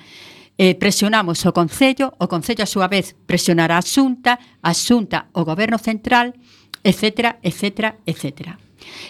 eh, 0.59 0.75
presionamos 0.75 1.43
o 1.45 1.51
Concello, 1.53 2.15
o 2.19 2.27
Concello 2.27 2.63
a 2.63 2.71
súa 2.71 2.87
vez 2.87 3.15
presionará 3.27 3.79
a 3.79 3.85
Xunta, 3.85 4.39
a 4.63 4.71
Xunta 4.73 5.31
o 5.35 5.43
Goberno 5.43 5.77
Central, 5.77 6.35
etcétera, 6.83 7.39
etcétera, 7.43 7.99
etcétera. 8.07 8.68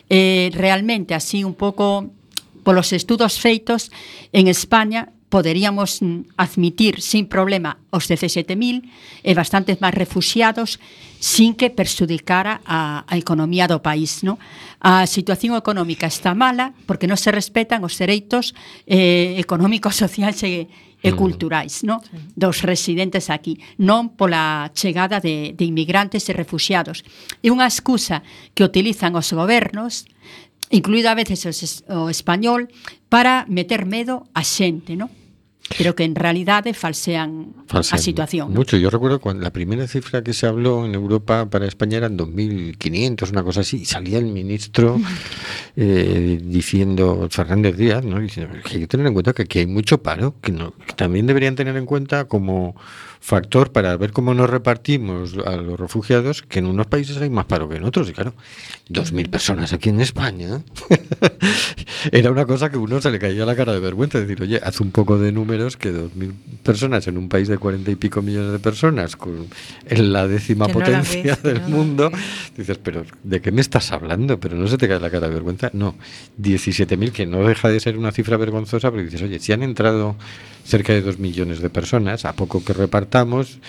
Eh, 0.09 0.49
realmente, 0.53 1.13
así 1.13 1.43
un 1.43 1.53
pouco 1.53 2.11
polos 2.63 2.93
estudos 2.93 3.39
feitos 3.39 3.91
en 4.33 4.47
España 4.47 5.09
poderíamos 5.29 6.01
mm, 6.01 6.33
admitir 6.37 7.01
sin 7.01 7.29
problema 7.29 7.77
os 7.93 8.09
17.000 8.09 8.89
e 9.23 9.31
bastantes 9.37 9.77
máis 9.77 9.93
refugiados 9.93 10.81
sin 11.21 11.53
que 11.53 11.69
perxudicara 11.69 12.65
a, 12.65 13.05
a 13.05 13.15
economía 13.15 13.69
do 13.69 13.79
país. 13.79 14.25
No? 14.25 14.41
A 14.81 15.05
situación 15.05 15.53
económica 15.53 16.09
está 16.09 16.33
mala 16.33 16.73
porque 16.89 17.05
non 17.05 17.21
se 17.21 17.29
respetan 17.29 17.85
os 17.85 17.93
dereitos 17.95 18.57
eh, 18.89 19.37
económicos, 19.37 19.95
sociais 20.03 20.41
e, 20.41 20.65
e 21.03 21.11
mm. 21.11 21.15
culturais, 21.15 21.83
no? 21.83 22.01
Dos 22.35 22.63
residentes 22.63 23.29
aquí, 23.29 23.59
non 23.79 24.15
pola 24.15 24.71
chegada 24.75 25.19
de, 25.19 25.55
de 25.55 25.63
inmigrantes 25.63 26.27
e 26.27 26.33
refugiados. 26.35 27.03
É 27.39 27.49
unha 27.51 27.67
excusa 27.67 28.23
que 28.55 28.65
utilizan 28.65 29.15
os 29.15 29.31
gobernos, 29.31 30.07
incluído 30.71 31.07
a 31.07 31.15
veces 31.15 31.43
o 31.87 32.11
español, 32.11 32.67
para 33.07 33.47
meter 33.47 33.87
medo 33.87 34.27
a 34.35 34.43
xente, 34.43 34.99
no? 34.99 35.07
Pero 35.77 35.95
que 35.95 36.03
en 36.03 36.15
realidade 36.15 36.73
falsean, 36.73 37.53
falsean 37.67 37.99
a 37.99 38.01
situación. 38.01 38.53
Mucho. 38.53 38.77
Yo 38.77 38.89
recuerdo 38.89 39.19
cuando 39.19 39.43
la 39.43 39.51
primera 39.51 39.87
cifra 39.87 40.23
que 40.23 40.33
se 40.33 40.47
habló 40.47 40.85
en 40.85 40.95
Europa 40.95 41.49
para 41.49 41.65
España 41.65 41.97
eran 41.97 42.17
2.500, 42.17 43.31
una 43.31 43.43
cosa 43.43 43.61
así, 43.61 43.77
y 43.77 43.85
salía 43.85 44.17
el 44.17 44.25
ministro 44.25 44.99
eh, 45.75 46.39
diciendo, 46.43 47.27
Fernández 47.29 47.77
Díaz, 47.77 48.03
¿no? 48.03 48.19
diciendo 48.19 48.55
que 48.63 48.75
hay 48.75 48.79
que 48.81 48.87
tener 48.87 49.07
en 49.07 49.13
cuenta 49.13 49.33
que 49.33 49.43
aquí 49.43 49.59
hay 49.59 49.67
mucho 49.67 50.01
paro, 50.01 50.35
que, 50.41 50.51
no, 50.51 50.73
que 50.85 50.93
también 50.93 51.27
deberían 51.27 51.55
tener 51.55 51.75
en 51.77 51.85
cuenta 51.85 52.25
como 52.25 52.75
factor 53.19 53.71
para 53.71 53.95
ver 53.97 54.11
cómo 54.11 54.33
nos 54.33 54.49
repartimos 54.49 55.35
a 55.45 55.57
los 55.57 55.79
refugiados, 55.79 56.41
que 56.41 56.59
en 56.59 56.65
unos 56.65 56.87
países 56.87 57.17
hay 57.17 57.29
más 57.29 57.45
paro 57.45 57.67
que 57.67 57.75
en 57.75 57.83
otros. 57.83 58.09
Y 58.09 58.13
claro, 58.13 58.33
dos 58.87 59.11
mil 59.11 59.29
personas 59.29 59.73
aquí 59.73 59.89
en 59.89 60.01
España 60.01 60.61
era 62.11 62.31
una 62.31 62.45
cosa 62.45 62.69
que 62.69 62.77
uno 62.77 63.01
se 63.01 63.11
le 63.11 63.19
caía 63.19 63.45
la 63.45 63.55
cara 63.55 63.73
de 63.73 63.79
vergüenza. 63.79 64.19
Decir, 64.19 64.41
oye, 64.41 64.59
haz 64.63 64.79
un 64.79 64.91
poco 64.91 65.19
de 65.19 65.31
números 65.31 65.77
que 65.77 65.91
dos 65.91 66.15
mil 66.15 66.33
personas 66.63 67.07
en 67.07 67.17
un 67.17 67.29
país 67.29 67.47
de 67.47 67.57
cuarenta 67.57 67.91
y 67.91 67.95
pico 67.95 68.21
millones 68.21 68.51
de 68.51 68.59
personas, 68.59 69.15
con, 69.15 69.47
en 69.85 70.13
la 70.13 70.27
décima 70.27 70.67
potencia 70.67 71.37
del 71.43 71.61
mundo, 71.61 72.11
dices, 72.55 72.77
pero 72.77 73.03
¿de 73.23 73.41
qué 73.41 73.51
me 73.51 73.61
estás 73.61 73.91
hablando? 73.91 74.39
Pero 74.39 74.55
no 74.55 74.67
se 74.67 74.77
te 74.77 74.87
cae 74.87 74.99
la 74.99 75.09
cara 75.09 75.27
de 75.27 75.33
vergüenza. 75.33 75.69
No, 75.73 75.95
17.000, 76.41 77.11
que 77.11 77.25
no 77.25 77.45
deja 77.45 77.69
de 77.69 77.79
ser 77.79 77.97
una 77.97 78.11
cifra 78.11 78.37
vergonzosa, 78.37 78.89
pero 78.91 79.03
dices, 79.03 79.21
oye, 79.21 79.39
si 79.39 79.51
han 79.51 79.63
entrado 79.63 80.15
cerca 80.69 80.93
de 80.93 81.01
2 81.01 81.19
millones 81.19 81.59
de 81.59 81.69
personas, 81.69 82.25
a 82.25 82.33
poco 82.33 82.63
que 82.63 82.73
repartamos. 82.73 83.59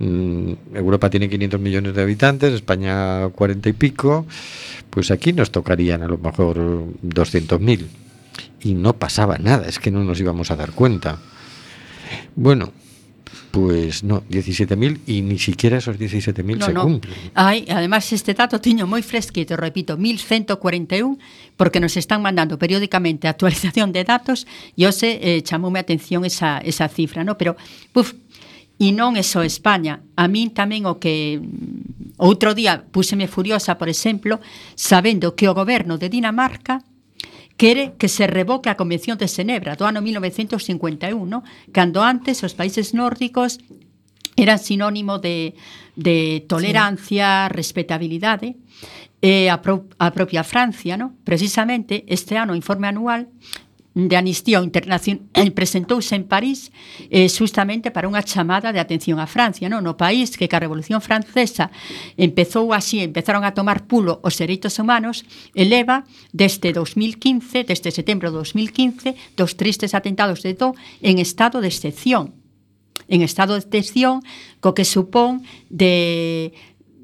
Mm, 0.00 0.52
Europa 0.74 1.10
tiene 1.10 1.28
500 1.28 1.60
millones 1.60 1.94
de 1.94 2.02
habitantes, 2.02 2.52
España 2.52 3.28
40 3.28 3.68
y 3.68 3.72
pico, 3.72 4.26
pues 4.90 5.10
aquí 5.10 5.32
nos 5.32 5.50
tocarían 5.50 6.02
a 6.02 6.08
lo 6.08 6.18
mejor 6.18 6.56
200.000 7.02 7.86
y 8.62 8.74
no 8.74 8.94
pasaba 8.94 9.38
nada, 9.38 9.68
es 9.68 9.78
que 9.78 9.90
no 9.90 10.02
nos 10.02 10.18
íbamos 10.18 10.50
a 10.50 10.56
dar 10.56 10.72
cuenta. 10.72 11.18
Bueno, 12.34 12.72
Pois 13.50 14.06
no, 14.06 14.22
17.000 14.30 15.10
e 15.10 15.22
ni 15.26 15.38
siquiera 15.38 15.82
esos 15.82 15.98
17.000 15.98 16.58
no, 16.58 16.66
se 16.66 16.72
no. 16.72 16.82
cumplen. 16.86 17.14
Ai, 17.34 17.66
además 17.66 18.06
este 18.14 18.34
dato 18.34 18.62
tiño 18.62 18.86
moi 18.86 19.02
fresquito, 19.02 19.58
repito, 19.58 19.98
1141 19.98 21.18
porque 21.58 21.82
nos 21.82 21.98
están 21.98 22.22
mandando 22.22 22.58
periódicamente 22.62 23.26
actualización 23.26 23.90
de 23.90 24.06
datos 24.06 24.46
e 24.78 24.86
hoxe 24.86 25.18
eh, 25.18 25.42
chamoume 25.42 25.82
a 25.82 25.84
atención 25.84 26.22
esa, 26.22 26.62
esa 26.62 26.86
cifra, 26.86 27.26
no? 27.26 27.34
pero 27.34 27.58
puf, 27.90 28.14
E 28.80 28.96
non 28.96 29.12
é 29.12 29.20
só 29.20 29.44
España. 29.44 30.00
A 30.16 30.24
min 30.24 30.56
tamén 30.56 30.88
o 30.88 30.96
que 30.96 31.36
mm, 31.36 32.16
outro 32.16 32.56
día 32.56 32.80
púseme 32.80 33.28
furiosa, 33.28 33.76
por 33.76 33.92
exemplo, 33.92 34.40
sabendo 34.72 35.36
que 35.36 35.52
o 35.52 35.52
goberno 35.52 36.00
de 36.00 36.08
Dinamarca 36.08 36.80
quere 37.60 37.92
que 38.00 38.08
se 38.08 38.24
revoque 38.24 38.72
a 38.72 38.80
Convención 38.80 39.20
de 39.20 39.28
Xenebra 39.28 39.76
do 39.76 39.84
ano 39.84 40.00
1951, 40.00 41.12
cando 41.76 42.00
antes 42.00 42.40
os 42.40 42.56
países 42.56 42.96
nórdicos 42.96 43.60
eran 44.32 44.56
sinónimo 44.56 45.20
de, 45.20 45.52
de 45.92 46.40
tolerancia, 46.48 47.52
sí. 47.52 47.52
respetabilidade, 47.52 48.56
e 49.20 49.52
a, 49.52 49.60
pro, 49.60 49.84
a 50.00 50.08
propia 50.08 50.40
Francia, 50.40 50.96
no? 50.96 51.20
precisamente 51.20 52.08
este 52.08 52.40
ano 52.40 52.56
informe 52.56 52.88
anual 52.88 53.28
de 53.94 54.16
Amnistía 54.16 54.62
Internacional 54.62 55.52
presentouse 55.54 56.14
en 56.14 56.24
París 56.24 56.70
eh, 57.10 57.26
justamente 57.26 57.90
para 57.90 58.06
unha 58.06 58.22
chamada 58.22 58.70
de 58.70 58.78
atención 58.78 59.18
a 59.18 59.26
Francia, 59.26 59.66
non? 59.66 59.82
no 59.82 59.98
país 59.98 60.38
que 60.38 60.46
ca 60.46 60.62
Revolución 60.62 61.02
Francesa 61.02 61.74
empezou 62.14 62.70
así, 62.70 63.02
empezaron 63.02 63.42
a 63.42 63.50
tomar 63.50 63.90
pulo 63.90 64.22
os 64.22 64.38
dereitos 64.38 64.78
humanos, 64.78 65.26
eleva 65.58 66.06
desde 66.30 66.70
2015, 66.70 67.66
desde 67.66 67.90
setembro 67.90 68.30
de 68.30 68.38
2015, 68.38 69.18
dos 69.34 69.58
tristes 69.58 69.98
atentados 69.98 70.46
de 70.46 70.54
Do 70.54 70.78
en 71.02 71.18
estado 71.18 71.58
de 71.58 71.68
excepción. 71.68 72.38
En 73.10 73.26
estado 73.26 73.58
de 73.58 73.66
excepción, 73.66 74.22
co 74.62 74.70
que 74.70 74.86
supón 74.86 75.42
de 75.66 76.54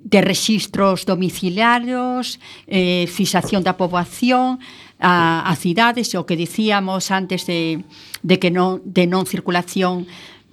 de 0.06 0.20
registros 0.20 1.04
domiciliarios, 1.04 2.38
eh, 2.70 3.10
fixación 3.10 3.66
da 3.66 3.74
poboación, 3.74 4.62
a, 4.98 5.44
a 5.50 5.54
cidades, 5.56 6.14
o 6.14 6.24
que 6.24 6.36
dicíamos 6.36 7.10
antes 7.10 7.44
de, 7.44 7.84
de 8.22 8.38
que 8.38 8.50
non, 8.50 8.80
de 8.84 9.04
non 9.04 9.28
circulación 9.28 10.08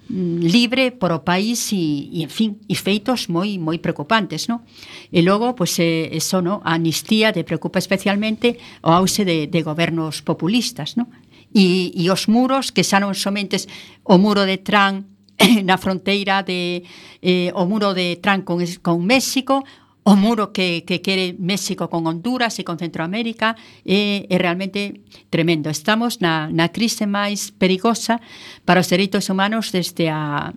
mm, 0.08 0.44
libre 0.44 0.92
por 0.92 1.16
o 1.16 1.24
país 1.24 1.72
e, 1.72 2.12
e 2.12 2.20
en 2.24 2.32
fin, 2.32 2.60
e 2.68 2.76
feitos 2.76 3.32
moi 3.32 3.56
moi 3.56 3.80
preocupantes, 3.80 4.46
non? 4.52 4.60
E 5.08 5.24
logo, 5.24 5.56
pois, 5.56 5.80
pues, 5.80 5.84
eh, 5.84 6.12
eso, 6.12 6.44
no? 6.44 6.60
a 6.60 6.76
amnistía 6.76 7.32
de 7.32 7.44
preocupa 7.44 7.80
especialmente 7.80 8.60
o 8.84 8.92
auxe 8.92 9.24
de, 9.24 9.48
de 9.48 9.60
gobernos 9.64 10.20
populistas, 10.20 11.00
non? 11.00 11.08
E, 11.54 11.94
e 11.96 12.10
os 12.12 12.28
muros, 12.28 12.68
que 12.74 12.84
xa 12.84 13.00
non 13.00 13.16
somente 13.16 13.56
o 14.04 14.20
muro 14.20 14.44
de 14.44 14.60
Trump 14.60 15.08
na 15.68 15.80
fronteira 15.80 16.44
de 16.44 16.84
eh, 17.22 17.50
o 17.56 17.64
muro 17.64 17.94
de 17.96 18.20
Trump 18.20 18.44
con, 18.44 18.60
con 18.84 19.00
México 19.06 19.64
o 20.04 20.14
muro 20.16 20.52
que, 20.52 20.84
que 20.84 21.00
quere 21.00 21.32
México 21.40 21.88
con 21.88 22.04
Honduras 22.04 22.60
e 22.60 22.64
con 22.64 22.76
Centroamérica 22.76 23.56
é, 23.88 24.28
é 24.28 24.36
realmente 24.36 25.00
tremendo. 25.32 25.72
Estamos 25.72 26.20
na, 26.20 26.52
na 26.52 26.68
crise 26.68 27.08
máis 27.08 27.56
perigosa 27.56 28.20
para 28.68 28.84
os 28.84 28.88
dereitos 28.92 29.32
humanos 29.32 29.72
desde 29.72 30.12
a 30.12 30.52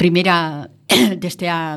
primeira 0.00 0.72
desde 1.20 1.52
a 1.52 1.76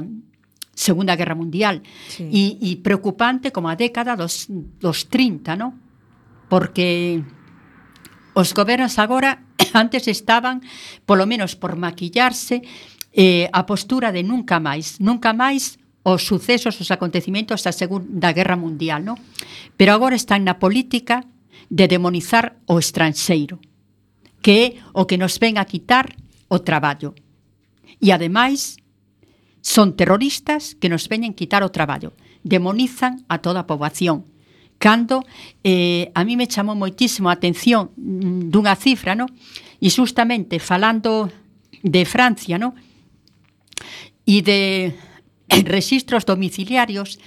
Segunda 0.72 1.20
Guerra 1.20 1.36
Mundial 1.36 1.84
sí. 2.08 2.24
e, 2.32 2.44
e 2.64 2.80
preocupante 2.80 3.52
como 3.52 3.68
a 3.68 3.76
década 3.76 4.16
dos, 4.16 4.48
dos 4.80 5.12
30, 5.12 5.60
no? 5.60 5.76
porque 6.48 7.24
os 8.34 8.52
gobernos 8.54 9.00
agora 9.00 9.44
antes 9.76 10.08
estaban, 10.08 10.64
polo 11.04 11.28
menos 11.28 11.56
por 11.56 11.76
maquillarse, 11.76 12.64
eh, 13.12 13.48
a 13.52 13.64
postura 13.66 14.12
de 14.12 14.24
nunca 14.24 14.60
máis. 14.60 15.00
Nunca 15.00 15.32
máis 15.32 15.79
os 16.04 16.24
sucesos, 16.24 16.80
os 16.80 16.90
acontecimentos 16.92 17.64
da 17.64 17.76
Segunda 17.76 18.32
Guerra 18.32 18.56
Mundial, 18.56 19.04
non? 19.04 19.20
Pero 19.76 19.92
agora 19.92 20.16
están 20.16 20.48
na 20.48 20.58
política 20.58 21.28
de 21.70 21.86
demonizar 21.92 22.58
o 22.66 22.80
estranxeiro, 22.80 23.60
que 24.42 24.56
é 24.56 24.66
o 24.96 25.06
que 25.06 25.20
nos 25.20 25.38
ven 25.38 25.60
a 25.60 25.68
quitar 25.68 26.16
o 26.48 26.64
traballo. 26.64 27.14
E 28.00 28.16
ademais 28.16 28.80
son 29.60 29.94
terroristas 30.00 30.80
que 30.80 30.88
nos 30.88 31.12
veñen 31.12 31.36
quitar 31.36 31.68
o 31.68 31.74
traballo. 31.74 32.16
Demonizan 32.48 33.28
a 33.28 33.44
toda 33.44 33.68
a 33.68 33.68
poboación. 33.68 34.24
Cando 34.80 35.28
eh, 35.68 36.08
a 36.16 36.24
mí 36.24 36.40
me 36.40 36.48
chamou 36.48 36.80
moitísimo 36.80 37.28
a 37.28 37.36
atención 37.36 37.92
mm, 38.00 38.48
dunha 38.48 38.80
cifra, 38.80 39.12
no? 39.12 39.28
E 39.84 39.92
justamente 39.92 40.64
falando 40.64 41.28
de 41.84 42.08
Francia, 42.08 42.56
no? 42.56 42.72
E 44.24 44.40
de 44.40 44.96
registros 45.66 46.26
domiciliarios 46.26 47.20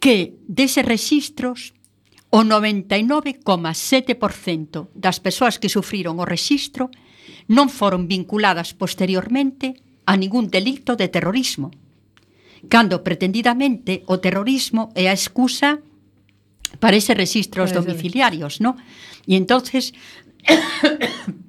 que 0.00 0.34
deses 0.48 0.84
registros 0.84 1.74
o 2.30 2.42
99,7% 2.42 4.88
das 4.92 5.20
persoas 5.20 5.58
que 5.58 5.68
sufriron 5.68 6.18
o 6.18 6.24
registro 6.26 6.90
non 7.46 7.70
foron 7.70 8.10
vinculadas 8.10 8.74
posteriormente 8.74 9.78
a 10.06 10.16
ningún 10.18 10.50
delito 10.50 10.96
de 10.98 11.06
terrorismo, 11.08 11.70
cando 12.68 13.02
pretendidamente 13.02 14.02
o 14.10 14.18
terrorismo 14.18 14.90
é 14.94 15.08
a 15.10 15.14
excusa 15.14 15.78
para 16.82 16.98
ese 16.98 17.14
registros 17.14 17.70
pois 17.70 17.78
domiciliarios, 17.78 18.60
¿no? 18.60 18.74
E 19.26 19.38
entonces 19.38 19.94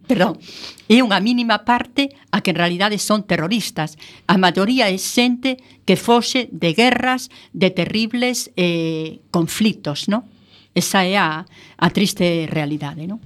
perdón, 0.08 0.40
é 0.88 1.04
unha 1.04 1.20
mínima 1.20 1.68
parte 1.68 2.16
a 2.32 2.40
que 2.40 2.56
en 2.56 2.58
realidade 2.58 2.96
son 2.98 3.28
terroristas. 3.28 4.00
A 4.26 4.40
maioría 4.40 4.88
é 4.88 4.96
xente 4.96 5.60
que 5.84 6.00
fose 6.00 6.48
de 6.50 6.72
guerras, 6.72 7.28
de 7.52 7.70
terribles 7.70 8.50
eh, 8.56 9.20
conflitos, 9.30 10.08
¿no? 10.08 10.24
Esa 10.72 11.04
é 11.04 11.20
a, 11.20 11.44
a 11.44 11.88
triste 11.92 12.48
realidade, 12.48 13.06
¿no? 13.06 13.20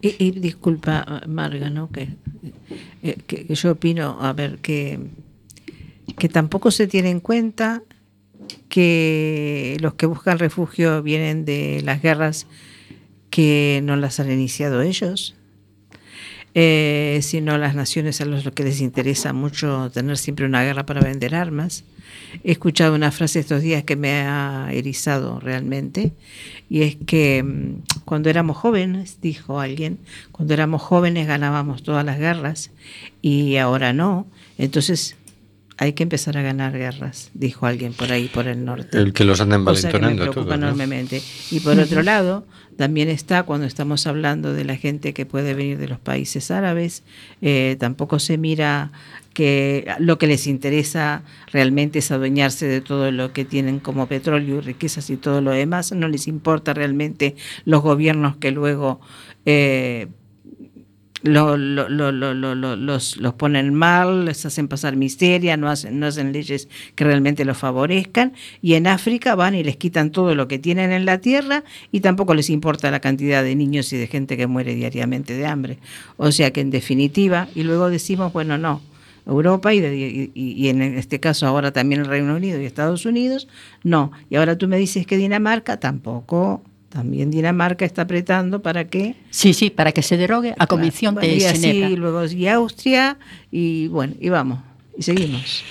Y, 0.00 0.16
y 0.18 0.30
disculpa, 0.32 1.22
Marga, 1.28 1.68
¿no? 1.68 1.92
Que, 1.92 2.08
eh, 3.04 3.18
que, 3.26 3.46
que 3.46 3.54
yo 3.54 3.72
opino, 3.72 4.18
a 4.20 4.32
ver, 4.32 4.58
que, 4.58 4.98
que 6.18 6.28
tampoco 6.28 6.70
se 6.70 6.86
tiene 6.86 7.10
en 7.10 7.20
cuenta 7.20 7.82
que 8.68 9.76
los 9.80 9.94
que 9.94 10.06
buscan 10.06 10.38
refugio 10.38 11.02
vienen 11.02 11.44
de 11.44 11.80
las 11.84 12.02
guerras 12.02 12.46
que 13.30 13.80
no 13.82 13.96
las 13.96 14.20
han 14.20 14.30
iniciado 14.30 14.82
ellos, 14.82 15.34
eh, 16.54 17.18
sino 17.22 17.58
las 17.58 17.74
naciones 17.74 18.20
a 18.20 18.24
los 18.24 18.48
que 18.52 18.62
les 18.62 18.80
interesa 18.80 19.32
mucho 19.32 19.90
tener 19.92 20.16
siempre 20.16 20.46
una 20.46 20.62
guerra 20.62 20.86
para 20.86 21.00
vender 21.00 21.34
armas. 21.34 21.84
He 22.44 22.52
escuchado 22.52 22.94
una 22.94 23.10
frase 23.10 23.40
estos 23.40 23.62
días 23.62 23.82
que 23.84 23.96
me 23.96 24.12
ha 24.22 24.68
erizado 24.72 25.40
realmente, 25.40 26.12
y 26.70 26.82
es 26.82 26.96
que 27.06 27.42
mm, 27.42 28.02
cuando 28.04 28.30
éramos 28.30 28.56
jóvenes, 28.56 29.18
dijo 29.20 29.60
alguien, 29.60 29.98
cuando 30.30 30.54
éramos 30.54 30.82
jóvenes 30.82 31.26
ganábamos 31.26 31.82
todas 31.82 32.04
las 32.04 32.18
guerras 32.18 32.70
y 33.20 33.56
ahora 33.56 33.92
no, 33.92 34.26
entonces 34.58 35.16
hay 35.76 35.92
que 35.94 36.04
empezar 36.04 36.36
a 36.38 36.42
ganar 36.42 36.72
guerras, 36.72 37.30
dijo 37.34 37.66
alguien 37.66 37.92
por 37.92 38.12
ahí, 38.12 38.28
por 38.28 38.46
el 38.46 38.64
norte. 38.64 38.98
El 38.98 39.12
que 39.12 39.24
los 39.24 39.40
anda 39.40 39.58
me 39.58 39.62
envalentonando 39.62 40.22
a 40.22 40.30
preocupa 40.30 40.44
todos, 40.44 40.58
¿no? 40.60 40.66
enormemente. 40.66 41.20
Y 41.50 41.60
por 41.60 41.78
otro 41.78 42.02
lado, 42.02 42.46
también 42.76 43.08
está 43.08 43.42
cuando 43.42 43.66
estamos 43.66 44.06
hablando 44.06 44.52
de 44.52 44.64
la 44.64 44.76
gente 44.76 45.12
que 45.14 45.26
puede 45.26 45.54
venir 45.54 45.78
de 45.78 45.88
los 45.88 45.98
países 45.98 46.50
árabes, 46.50 47.02
eh, 47.42 47.76
tampoco 47.78 48.18
se 48.18 48.38
mira 48.38 48.92
que 49.32 49.86
lo 49.98 50.16
que 50.16 50.28
les 50.28 50.46
interesa 50.46 51.22
realmente 51.52 51.98
es 51.98 52.10
adueñarse 52.12 52.66
de 52.66 52.80
todo 52.80 53.10
lo 53.10 53.32
que 53.32 53.44
tienen 53.44 53.80
como 53.80 54.06
petróleo 54.06 54.58
y 54.58 54.60
riquezas 54.60 55.10
y 55.10 55.16
todo 55.16 55.40
lo 55.40 55.50
demás, 55.50 55.90
no 55.92 56.06
les 56.06 56.28
importa 56.28 56.72
realmente 56.72 57.34
los 57.64 57.82
gobiernos 57.82 58.36
que 58.36 58.52
luego 58.52 59.00
eh, 59.44 60.06
lo- 61.24 61.56
lo- 61.56 61.88
lo- 61.88 62.12
lo- 62.12 62.34
lo- 62.34 62.54
lo- 62.54 62.76
los, 62.76 63.16
los 63.16 63.34
ponen 63.34 63.74
mal, 63.74 64.26
les 64.26 64.44
hacen 64.46 64.68
pasar 64.68 64.94
miseria, 64.96 65.56
no 65.56 65.68
hacen, 65.68 65.98
no 65.98 66.06
hacen 66.06 66.32
leyes 66.32 66.68
que 66.94 67.04
realmente 67.04 67.44
los 67.44 67.56
favorezcan. 67.58 68.32
Y 68.62 68.74
en 68.74 68.86
África 68.86 69.34
van 69.34 69.54
y 69.54 69.64
les 69.64 69.76
quitan 69.76 70.10
todo 70.10 70.34
lo 70.34 70.46
que 70.48 70.58
tienen 70.58 70.92
en 70.92 71.04
la 71.06 71.18
tierra 71.18 71.64
y 71.90 72.00
tampoco 72.00 72.34
les 72.34 72.50
importa 72.50 72.90
la 72.90 73.00
cantidad 73.00 73.42
de 73.42 73.56
niños 73.56 73.92
y 73.92 73.96
de 73.96 74.06
gente 74.06 74.36
que 74.36 74.46
muere 74.46 74.74
diariamente 74.74 75.34
de 75.34 75.46
hambre. 75.46 75.78
O 76.18 76.30
sea 76.30 76.52
que 76.52 76.60
en 76.60 76.70
definitiva, 76.70 77.48
y 77.54 77.62
luego 77.64 77.90
decimos, 77.90 78.32
bueno, 78.32 78.58
no. 78.58 78.80
Europa 79.26 79.72
y, 79.72 79.80
de- 79.80 79.96
y- 79.96 80.30
y 80.34 80.68
en 80.68 80.82
este 80.82 81.18
caso 81.18 81.46
ahora 81.46 81.72
también 81.72 82.02
el 82.02 82.06
Reino 82.06 82.36
Unido 82.36 82.60
y 82.60 82.66
Estados 82.66 83.06
Unidos, 83.06 83.48
no. 83.82 84.12
Y 84.28 84.36
ahora 84.36 84.58
tú 84.58 84.68
me 84.68 84.76
dices 84.76 85.06
que 85.06 85.16
Dinamarca 85.16 85.80
tampoco, 85.80 86.62
también 86.94 87.28
Dinamarca 87.28 87.84
está 87.84 88.02
apretando 88.02 88.62
para 88.62 88.86
que 88.86 89.16
sí 89.30 89.52
sí 89.52 89.70
para 89.70 89.90
que 89.90 90.00
se 90.00 90.16
derogue 90.16 90.54
a 90.56 90.66
comisión 90.68 91.14
bueno, 91.14 91.28
de 91.28 91.36
y 91.36 91.44
así, 91.44 91.96
luego 91.96 92.24
y 92.24 92.46
Austria 92.46 93.18
y 93.50 93.88
bueno 93.88 94.14
y 94.20 94.28
vamos 94.28 94.60
y 94.96 95.02
seguimos. 95.02 95.64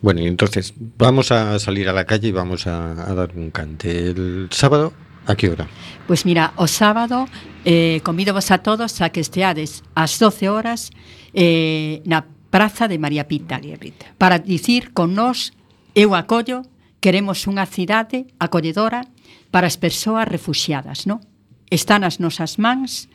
Bueno 0.00 0.20
y 0.20 0.28
entonces 0.28 0.72
vamos 0.96 1.32
a 1.32 1.58
salir 1.58 1.88
a 1.88 1.92
la 1.92 2.04
calle 2.04 2.28
y 2.28 2.32
vamos 2.32 2.68
a, 2.68 2.92
a 3.10 3.12
dar 3.14 3.32
un 3.34 3.50
cante. 3.50 4.10
El 4.10 4.46
sábado 4.52 4.92
a 5.26 5.34
qué 5.34 5.50
hora? 5.50 5.66
Pues 6.06 6.24
mira 6.24 6.52
o 6.54 6.68
sábado 6.68 7.26
eh, 7.64 8.00
convido 8.04 8.32
vos 8.32 8.52
a 8.52 8.58
todos 8.58 9.02
a 9.02 9.10
que 9.10 9.18
esteades 9.18 9.82
ás 9.98 10.22
12 10.22 10.48
horas 10.48 10.94
eh, 11.34 12.06
na 12.06 12.22
Praza 12.54 12.86
de 12.86 13.02
María 13.02 13.26
Pita, 13.26 13.58
María 13.58 13.76
Pita. 13.76 14.06
para 14.16 14.38
dicir 14.38 14.94
con 14.94 15.18
nós 15.18 15.50
eu 15.98 16.14
acollo 16.14 16.62
queremos 17.02 17.50
unha 17.50 17.66
cidade 17.66 18.30
acolledora 18.38 19.10
para 19.50 19.66
as 19.66 19.76
persoas 19.80 20.28
refugiadas, 20.28 21.06
non? 21.08 21.20
Está 21.68 22.00
nas 22.00 22.20
nosas 22.20 22.56
mans 22.56 23.08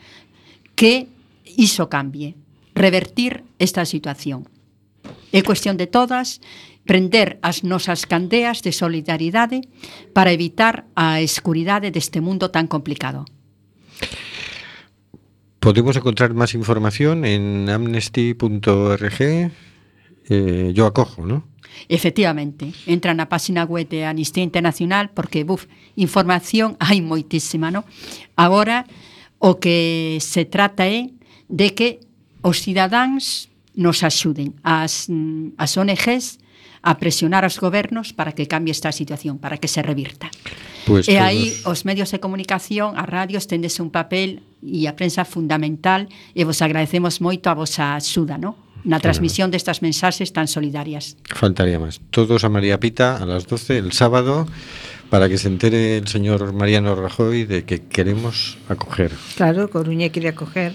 que 0.78 1.10
iso 1.46 1.90
cambie, 1.90 2.38
revertir 2.74 3.46
esta 3.58 3.86
situación. 3.86 4.50
É 5.34 5.42
cuestión 5.42 5.78
de 5.78 5.90
todas 5.90 6.42
prender 6.86 7.40
as 7.42 7.64
nosas 7.64 8.06
candeas 8.06 8.62
de 8.62 8.72
solidaridade 8.76 9.64
para 10.12 10.32
evitar 10.32 10.86
a 10.96 11.22
escuridade 11.22 11.92
deste 11.92 12.20
mundo 12.20 12.52
tan 12.52 12.68
complicado. 12.68 13.26
Podemos 15.64 15.96
encontrar 15.96 16.36
máis 16.36 16.52
información 16.60 17.24
en 17.24 17.72
amnesty.org 17.72 19.20
eh, 20.30 20.72
yo 20.74 20.86
acojo, 20.86 21.26
¿no? 21.26 21.44
Efectivamente, 21.90 22.72
entra 22.86 23.14
na 23.14 23.28
página 23.28 23.66
web 23.66 23.90
de 23.90 24.06
Amnistía 24.06 24.44
Internacional 24.44 25.10
porque, 25.10 25.44
buf, 25.44 25.66
información 25.96 26.78
hai 26.80 27.02
moitísima, 27.02 27.74
¿no? 27.74 27.84
Agora, 28.38 28.86
o 29.42 29.60
que 29.60 30.22
se 30.22 30.46
trata 30.46 30.88
é 30.88 31.12
de 31.50 31.76
que 31.76 32.00
os 32.46 32.62
cidadáns 32.62 33.50
nos 33.76 34.06
axuden, 34.06 34.54
as, 34.64 35.10
mm, 35.10 35.58
as 35.58 35.76
ONGs, 35.76 36.40
a 36.84 37.00
presionar 37.00 37.44
aos 37.44 37.60
gobernos 37.60 38.12
para 38.12 38.36
que 38.36 38.48
cambie 38.48 38.72
esta 38.72 38.92
situación, 38.92 39.40
para 39.40 39.58
que 39.58 39.72
se 39.72 39.82
revirta. 39.82 40.30
Pues 40.86 41.08
e 41.08 41.16
aí 41.16 41.56
os 41.64 41.88
medios 41.88 42.12
de 42.12 42.20
comunicación, 42.20 43.00
as 43.00 43.08
radios, 43.08 43.48
tendes 43.48 43.80
un 43.80 43.88
papel 43.88 44.44
e 44.60 44.84
a 44.88 44.94
prensa 45.00 45.24
fundamental 45.24 46.12
e 46.36 46.44
vos 46.44 46.60
agradecemos 46.60 47.24
moito 47.24 47.48
a 47.48 47.56
vosa 47.56 47.96
axuda, 47.96 48.36
no? 48.36 48.63
Na 48.84 49.00
transmisión 49.00 49.52
destas 49.52 49.82
mensaxes 49.82 50.34
tan 50.34 50.48
solidarias. 50.48 51.16
Faltaría 51.28 51.80
más. 51.80 52.02
Todos 52.12 52.44
a 52.44 52.50
María 52.50 52.80
Pita 52.80 53.18
a 53.18 53.26
las 53.26 53.48
12 53.48 53.78
el 53.78 53.92
sábado 53.92 54.48
para 55.10 55.30
que 55.30 55.38
se 55.38 55.48
entere 55.48 55.98
el 55.98 56.08
señor 56.08 56.54
Mariano 56.54 56.96
Rajoy 56.96 57.46
de 57.46 57.64
que 57.64 57.82
queremos 57.84 58.58
acoger. 58.68 59.12
Claro, 59.36 59.70
Coruña 59.70 60.10
quiere 60.10 60.30
acoger. 60.30 60.74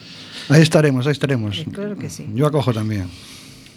Ahí 0.48 0.62
estaremos, 0.62 1.06
ahí 1.06 1.12
estaremos. 1.12 1.58
Eh, 1.58 1.66
claro 1.72 1.96
que 1.96 2.08
sí. 2.08 2.26
Yo 2.34 2.46
acojo 2.46 2.72
también. 2.72 3.10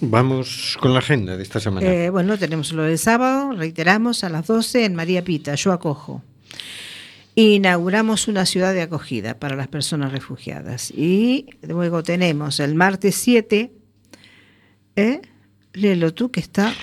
Vamos 0.02 0.78
con 0.80 0.94
la 0.94 1.00
agenda 1.00 1.38
de 1.38 1.44
esta 1.44 1.60
semana. 1.60 1.86
Eh, 1.86 2.10
bueno, 2.10 2.38
tenemos 2.38 2.72
lo 2.72 2.84
del 2.84 2.98
sábado, 2.98 3.52
reiteramos, 3.54 4.24
a 4.24 4.30
las 4.30 4.48
12 4.48 4.86
en 4.86 4.96
María 4.96 5.24
Pita, 5.24 5.54
yo 5.56 5.72
acojo. 5.72 6.24
Inauguramos 7.36 8.28
una 8.28 8.46
ciudad 8.46 8.74
de 8.74 8.82
acogida 8.82 9.40
para 9.40 9.56
las 9.56 9.68
personas 9.68 10.12
refugiadas. 10.12 10.92
Y 10.92 11.46
luego 11.62 12.04
tenemos 12.04 12.60
el 12.60 12.76
martes 12.76 13.16
7, 13.16 13.72
¿Eh? 14.96 15.22
e 15.22 15.32
lelo 15.80 16.14
tú 16.14 16.32
que 16.32 16.39
está... 16.39 16.74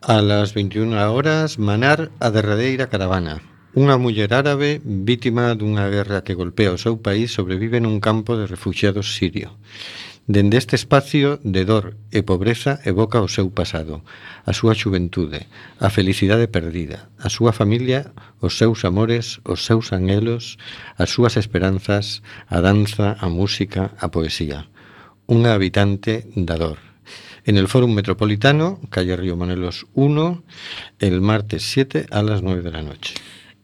A 0.00 0.20
las 0.20 0.52
21 0.54 0.94
horas, 1.12 1.58
Manar 1.58 2.10
a 2.20 2.28
derradeira 2.30 2.92
caravana. 2.92 3.40
Unha 3.76 3.96
muller 4.00 4.32
árabe 4.32 4.80
vítima 4.84 5.52
dunha 5.54 5.88
guerra 5.88 6.24
que 6.24 6.36
golpea 6.36 6.74
o 6.74 6.80
seu 6.80 7.00
país 7.00 7.32
sobrevive 7.32 7.80
nun 7.80 8.00
campo 8.00 8.36
de 8.36 8.48
refugiados 8.48 9.16
sirio. 9.16 9.56
Dende 10.28 10.60
este 10.60 10.76
espacio 10.76 11.40
de 11.40 11.64
dor 11.64 11.96
e 12.12 12.20
pobreza 12.20 12.84
evoca 12.84 13.24
o 13.24 13.32
seu 13.32 13.48
pasado, 13.48 14.04
a 14.44 14.52
súa 14.52 14.76
xuventude, 14.76 15.48
a 15.80 15.88
felicidade 15.88 16.52
perdida, 16.52 17.08
a 17.16 17.32
súa 17.32 17.56
familia, 17.56 18.12
os 18.44 18.60
seus 18.60 18.84
amores, 18.84 19.40
os 19.48 19.64
seus 19.64 19.88
anhelos, 19.96 20.60
as 21.00 21.08
súas 21.08 21.40
esperanzas, 21.40 22.20
a 22.44 22.60
danza, 22.60 23.16
a 23.16 23.32
música, 23.32 23.96
a 23.96 24.12
poesía. 24.12 24.68
Unha 25.28 25.56
habitante 25.56 26.28
da 26.36 26.60
dor. 26.60 26.87
En 27.44 27.56
el 27.56 27.68
Fórum 27.68 27.94
Metropolitano, 27.94 28.80
calle 28.90 29.16
Río 29.16 29.36
Monelos 29.36 29.86
1, 29.94 30.42
el 30.98 31.20
martes 31.20 31.62
7 31.70 32.06
a 32.10 32.22
las 32.22 32.42
9 32.42 32.62
de 32.62 32.70
la 32.70 32.82
noche. 32.82 33.14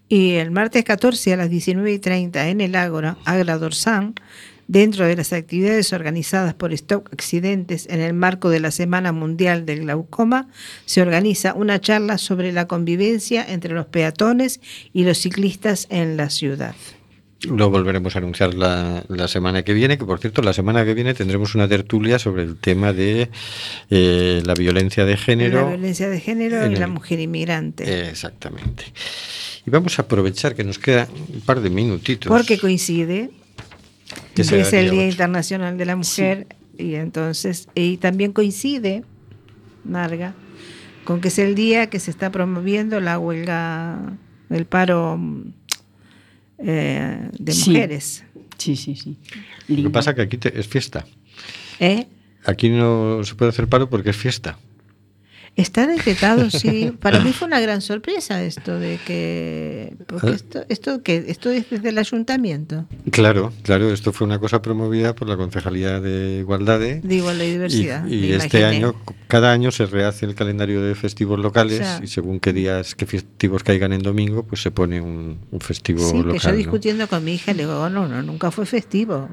Y 0.09 0.33
el 0.33 0.51
martes 0.51 0.85
14 0.85 1.33
a 1.33 1.37
las 1.37 1.51
19 1.51 1.93
y 1.93 1.99
30 1.99 2.49
en 2.49 2.61
el 2.61 2.75
Ágora, 2.77 3.16
Agra 3.25 3.59
Dorsan, 3.59 4.14
dentro 4.68 5.07
de 5.07 5.16
las 5.16 5.33
actividades 5.33 5.93
organizadas 5.93 6.55
por 6.55 6.72
Stop 6.72 7.09
Accidentes 7.12 7.87
en 7.91 8.01
el 8.01 8.14
marco 8.14 8.49
de 8.49 8.61
la 8.61 8.70
Semana 8.70 9.12
Mundial 9.12 9.66
del 9.66 9.81
Glaucoma, 9.81 10.49
se 10.85 11.03
organiza 11.03 11.55
una 11.55 11.81
charla 11.81 12.18
sobre 12.18 12.53
la 12.53 12.66
convivencia 12.66 13.45
entre 13.47 13.75
los 13.75 13.87
peatones 13.87 14.61
y 14.93 15.05
los 15.05 15.18
ciclistas 15.18 15.87
en 15.91 16.16
la 16.16 16.31
ciudad. 16.31 16.75
Lo 17.51 17.70
volveremos 17.70 18.14
a 18.16 18.18
anunciar 18.18 18.55
la, 18.55 19.05
la 19.09 19.28
semana 19.28 19.62
que 19.62 19.72
viene, 19.74 19.99
que 19.99 20.05
por 20.05 20.18
cierto, 20.20 20.42
la 20.42 20.53
semana 20.53 20.84
que 20.84 20.95
viene 20.95 21.14
tendremos 21.14 21.55
una 21.55 21.68
tertulia 21.68 22.18
sobre 22.18 22.42
el 22.42 22.57
tema 22.57 22.92
de 22.92 23.30
eh, 23.90 24.42
la 24.45 24.55
violencia 24.55 25.05
de 25.05 25.16
género. 25.16 25.62
la 25.62 25.68
violencia 25.76 26.09
de 26.09 26.20
género 26.20 26.66
y 26.70 26.74
la 26.76 26.84
el- 26.86 26.90
mujer 26.90 27.20
inmigrante. 27.20 28.09
Exactamente. 28.09 28.84
Y 29.66 29.70
vamos 29.70 29.99
a 29.99 30.03
aprovechar 30.03 30.55
que 30.55 30.64
nos 30.64 30.78
queda 30.78 31.09
un 31.32 31.40
par 31.40 31.61
de 31.61 31.70
minutitos. 31.70 32.28
porque 32.28 32.59
coincide 32.59 33.30
Que 34.34 34.42
es 34.42 34.53
el 34.72 34.90
día. 34.90 35.07
Internacional 35.09 35.76
de 35.78 35.84
la 35.86 35.97
Mujer 35.97 36.47
y 36.76 36.95
entonces 36.97 37.68
y 37.74 37.97
también 37.99 38.32
coincide 38.32 39.05
Marga, 39.84 40.34
con 41.05 41.20
que 41.20 41.28
es 41.28 41.38
el 41.38 41.55
día 41.55 41.88
que 41.90 42.01
se 42.01 42.11
está 42.11 42.30
promoviendo 42.32 43.01
la 43.01 43.18
huelga, 43.18 43.99
el 44.51 44.64
paro 44.66 45.16
mm, 45.18 45.53
eh, 46.59 47.28
de 47.38 47.52
Sí. 47.52 47.70
mujeres. 47.70 48.24
Sí, 48.59 48.76
sí, 48.76 48.94
sí. 48.96 49.16
Lo 49.68 49.82
que 49.84 49.90
pasa 49.90 50.11
es 50.11 50.16
que 50.16 50.22
aquí 50.22 50.38
te- 50.38 50.59
es 50.59 50.66
fiesta. 50.66 51.05
¿Eh? 51.80 52.07
Aquí 52.44 52.68
no 52.70 53.22
se 53.24 53.34
puede 53.34 53.48
hacer 53.50 53.66
paro 53.68 53.88
porque 53.90 54.11
es 54.11 54.16
fiesta. 54.16 54.59
Está 55.57 55.86
decretado, 55.86 56.50
sí. 56.50 56.92
Para 57.00 57.20
mí 57.20 57.32
fue 57.32 57.46
una 57.46 57.61
gran 57.61 57.80
sorpresa 57.80 58.42
esto 58.42 58.80
de 58.80 58.98
que. 59.07 59.94
Porque 60.09 60.30
¿Eh? 60.30 60.34
esto, 60.34 60.64
esto, 60.68 61.02
que 61.05 61.24
esto 61.28 61.48
es 61.50 61.70
desde 61.70 61.90
el 61.90 61.98
ayuntamiento. 61.98 62.86
Claro, 63.12 63.52
claro, 63.62 63.92
esto 63.92 64.12
fue 64.12 64.26
una 64.26 64.40
cosa 64.40 64.61
promovida 64.62 65.14
por 65.14 65.28
la 65.28 65.36
Concejalía 65.36 66.00
de 66.00 66.38
Igualdad. 66.40 66.80
De 66.80 67.14
igualdad 67.14 67.44
y 67.44 67.50
diversidad. 67.52 68.05
Y, 68.07 68.32
este 68.32 68.59
imaginé. 68.59 68.64
año, 68.86 68.94
cada 69.28 69.52
año 69.52 69.70
se 69.70 69.86
rehace 69.86 70.26
el 70.26 70.34
calendario 70.34 70.82
de 70.82 70.96
festivos 70.96 71.38
locales 71.38 71.80
O 71.80 71.84
sea- 71.84 72.00
y 72.02 72.09
según 72.09 72.40
qué 72.40 72.52
días, 72.52 72.96
qué 72.96 73.07
festivos 73.07 73.62
caigan 73.62 73.92
en 73.92 74.02
domingo, 74.02 74.42
pues 74.42 74.61
se 74.61 74.72
pone 74.72 75.00
un, 75.00 75.38
un 75.52 75.61
festivo 75.61 76.00
Sí, 76.00 76.12
que 76.14 76.18
yo 76.18 76.24
local. 76.24 76.50
¿no? 76.50 76.57
discutiendo 76.57 77.07
con 77.07 77.22
mi 77.24 77.34
hija 77.34 77.52
le 77.52 77.62
digo, 77.62 77.80
"Oh, 77.80 77.88
no, 77.88 78.09
no, 78.09 78.22
nunca 78.22 78.50
fue 78.50 78.66
festivo. 78.66 79.28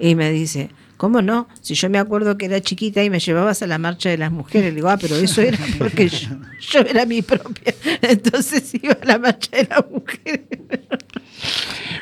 Y 0.00 0.16
me 0.16 0.32
dice, 0.32 0.70
¿cómo 1.00 1.22
no? 1.22 1.48
Si 1.62 1.72
yo 1.72 1.88
me 1.88 1.98
acuerdo 1.98 2.36
que 2.36 2.44
era 2.44 2.60
chiquita 2.60 3.02
y 3.02 3.08
me 3.08 3.20
llevabas 3.20 3.62
a 3.62 3.66
la 3.66 3.78
marcha 3.78 4.10
de 4.10 4.18
las 4.18 4.30
mujeres, 4.30 4.68
le 4.68 4.74
digo, 4.76 4.90
ah, 4.90 4.98
pero 5.00 5.16
eso 5.16 5.40
era 5.40 5.58
porque 5.78 6.10
yo, 6.10 6.28
yo 6.60 6.80
era 6.80 7.06
mi 7.06 7.22
propia. 7.22 7.74
Entonces 8.02 8.74
iba 8.74 8.92
a 8.92 9.06
la 9.06 9.18
marcha 9.18 9.56
de 9.56 9.64
las 9.64 9.82
mujeres. 9.90 10.42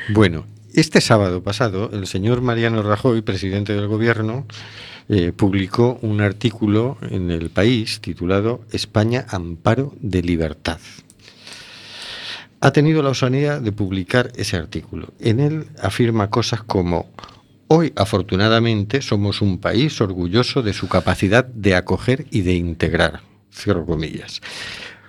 Bueno, 0.09 0.45
este 0.73 0.99
sábado 0.99 1.41
pasado, 1.41 1.89
el 1.93 2.07
señor 2.07 2.41
Mariano 2.41 2.83
Rajoy, 2.83 3.21
presidente 3.21 3.71
del 3.71 3.87
gobierno, 3.87 4.45
eh, 5.07 5.31
publicó 5.31 5.97
un 6.01 6.19
artículo 6.19 6.97
en 7.09 7.31
el 7.31 7.51
país 7.51 8.01
titulado 8.01 8.65
España 8.73 9.25
Amparo 9.29 9.93
de 10.01 10.23
Libertad. 10.23 10.79
Ha 12.59 12.71
tenido 12.73 13.01
la 13.01 13.11
osanía 13.11 13.61
de 13.61 13.71
publicar 13.71 14.33
ese 14.35 14.57
artículo. 14.57 15.13
En 15.21 15.39
él 15.39 15.67
afirma 15.81 16.29
cosas 16.29 16.63
como 16.63 17.07
Hoy, 17.71 17.93
afortunadamente, 17.95 18.99
somos 19.03 19.43
un 19.43 19.59
país 19.59 20.01
orgulloso 20.01 20.63
de 20.63 20.73
su 20.73 20.87
capacidad 20.87 21.45
de 21.45 21.75
acoger 21.75 22.25
y 22.31 22.41
de 22.41 22.55
integrar. 22.55 23.21
Cierro 23.53 23.85
comillas. 23.85 24.41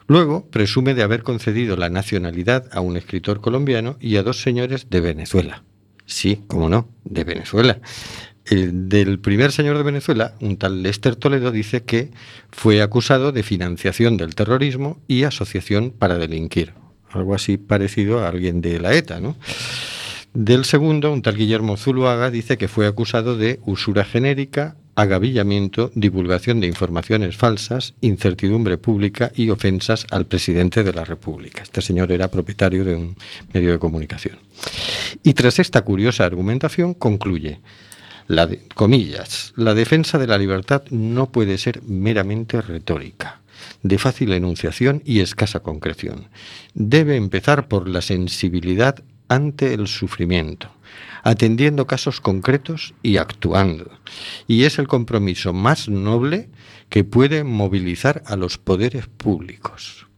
Luego, 0.06 0.44
presume 0.50 0.92
de 0.92 1.02
haber 1.02 1.22
concedido 1.22 1.78
la 1.78 1.88
nacionalidad 1.88 2.68
a 2.70 2.82
un 2.82 2.98
escritor 2.98 3.40
colombiano 3.40 3.96
y 3.98 4.16
a 4.16 4.22
dos 4.22 4.42
señores 4.42 4.90
de 4.90 5.00
Venezuela. 5.00 5.64
Sí, 6.04 6.44
cómo 6.48 6.68
no, 6.68 6.90
de 7.04 7.24
Venezuela. 7.24 7.80
El 8.44 8.90
del 8.90 9.20
primer 9.20 9.52
señor 9.52 9.78
de 9.78 9.84
Venezuela, 9.84 10.34
un 10.40 10.58
tal 10.58 10.82
Lester 10.82 11.16
Toledo, 11.16 11.52
dice 11.52 11.84
que 11.84 12.10
fue 12.50 12.82
acusado 12.82 13.32
de 13.32 13.42
financiación 13.42 14.18
del 14.18 14.34
terrorismo 14.34 15.00
y 15.08 15.22
asociación 15.22 15.92
para 15.92 16.18
delinquir. 16.18 16.74
Algo 17.08 17.34
así 17.34 17.56
parecido 17.56 18.18
a 18.18 18.28
alguien 18.28 18.60
de 18.60 18.80
la 18.80 18.92
ETA, 18.92 19.18
¿no? 19.18 19.36
Del 20.32 20.64
segundo, 20.64 21.12
un 21.12 21.22
tal 21.22 21.36
Guillermo 21.36 21.76
Zuluaga 21.76 22.30
dice 22.30 22.56
que 22.56 22.68
fue 22.68 22.86
acusado 22.86 23.36
de 23.36 23.58
usura 23.66 24.04
genérica, 24.04 24.76
agavillamiento, 24.94 25.90
divulgación 25.96 26.60
de 26.60 26.68
informaciones 26.68 27.36
falsas, 27.36 27.94
incertidumbre 28.00 28.78
pública 28.78 29.32
y 29.34 29.50
ofensas 29.50 30.06
al 30.10 30.26
presidente 30.26 30.84
de 30.84 30.92
la 30.92 31.04
República. 31.04 31.64
Este 31.64 31.82
señor 31.82 32.12
era 32.12 32.28
propietario 32.28 32.84
de 32.84 32.94
un 32.94 33.16
medio 33.52 33.72
de 33.72 33.80
comunicación. 33.80 34.38
Y 35.24 35.34
tras 35.34 35.58
esta 35.58 35.82
curiosa 35.82 36.26
argumentación 36.26 36.94
concluye, 36.94 37.60
la 38.28 38.48
comillas, 38.76 39.52
la 39.56 39.74
defensa 39.74 40.16
de 40.16 40.28
la 40.28 40.38
libertad 40.38 40.84
no 40.90 41.32
puede 41.32 41.58
ser 41.58 41.82
meramente 41.82 42.62
retórica, 42.62 43.40
de 43.82 43.98
fácil 43.98 44.32
enunciación 44.32 45.02
y 45.04 45.18
escasa 45.18 45.58
concreción. 45.58 46.28
Debe 46.74 47.16
empezar 47.16 47.66
por 47.66 47.88
la 47.88 48.00
sensibilidad 48.00 49.02
ante 49.30 49.72
el 49.72 49.86
sufrimiento, 49.86 50.68
atendiendo 51.22 51.86
casos 51.86 52.20
concretos 52.20 52.94
y 53.02 53.16
actuando. 53.16 53.90
Y 54.46 54.64
es 54.64 54.78
el 54.78 54.88
compromiso 54.88 55.54
más 55.54 55.88
noble 55.88 56.50
que 56.90 57.04
puede 57.04 57.44
movilizar 57.44 58.22
a 58.26 58.36
los 58.36 58.58
poderes 58.58 59.06
públicos. 59.06 60.08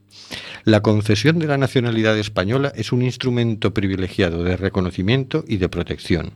La 0.65 0.81
concesión 0.81 1.39
de 1.39 1.47
la 1.47 1.59
nacionalidad 1.59 2.17
española 2.19 2.73
es 2.75 2.93
un 2.93 3.03
instrumento 3.03 3.75
privilegiado 3.75 4.45
de 4.45 4.57
reconocimiento 4.57 5.45
y 5.47 5.59
de 5.59 5.69
protección. 5.69 6.33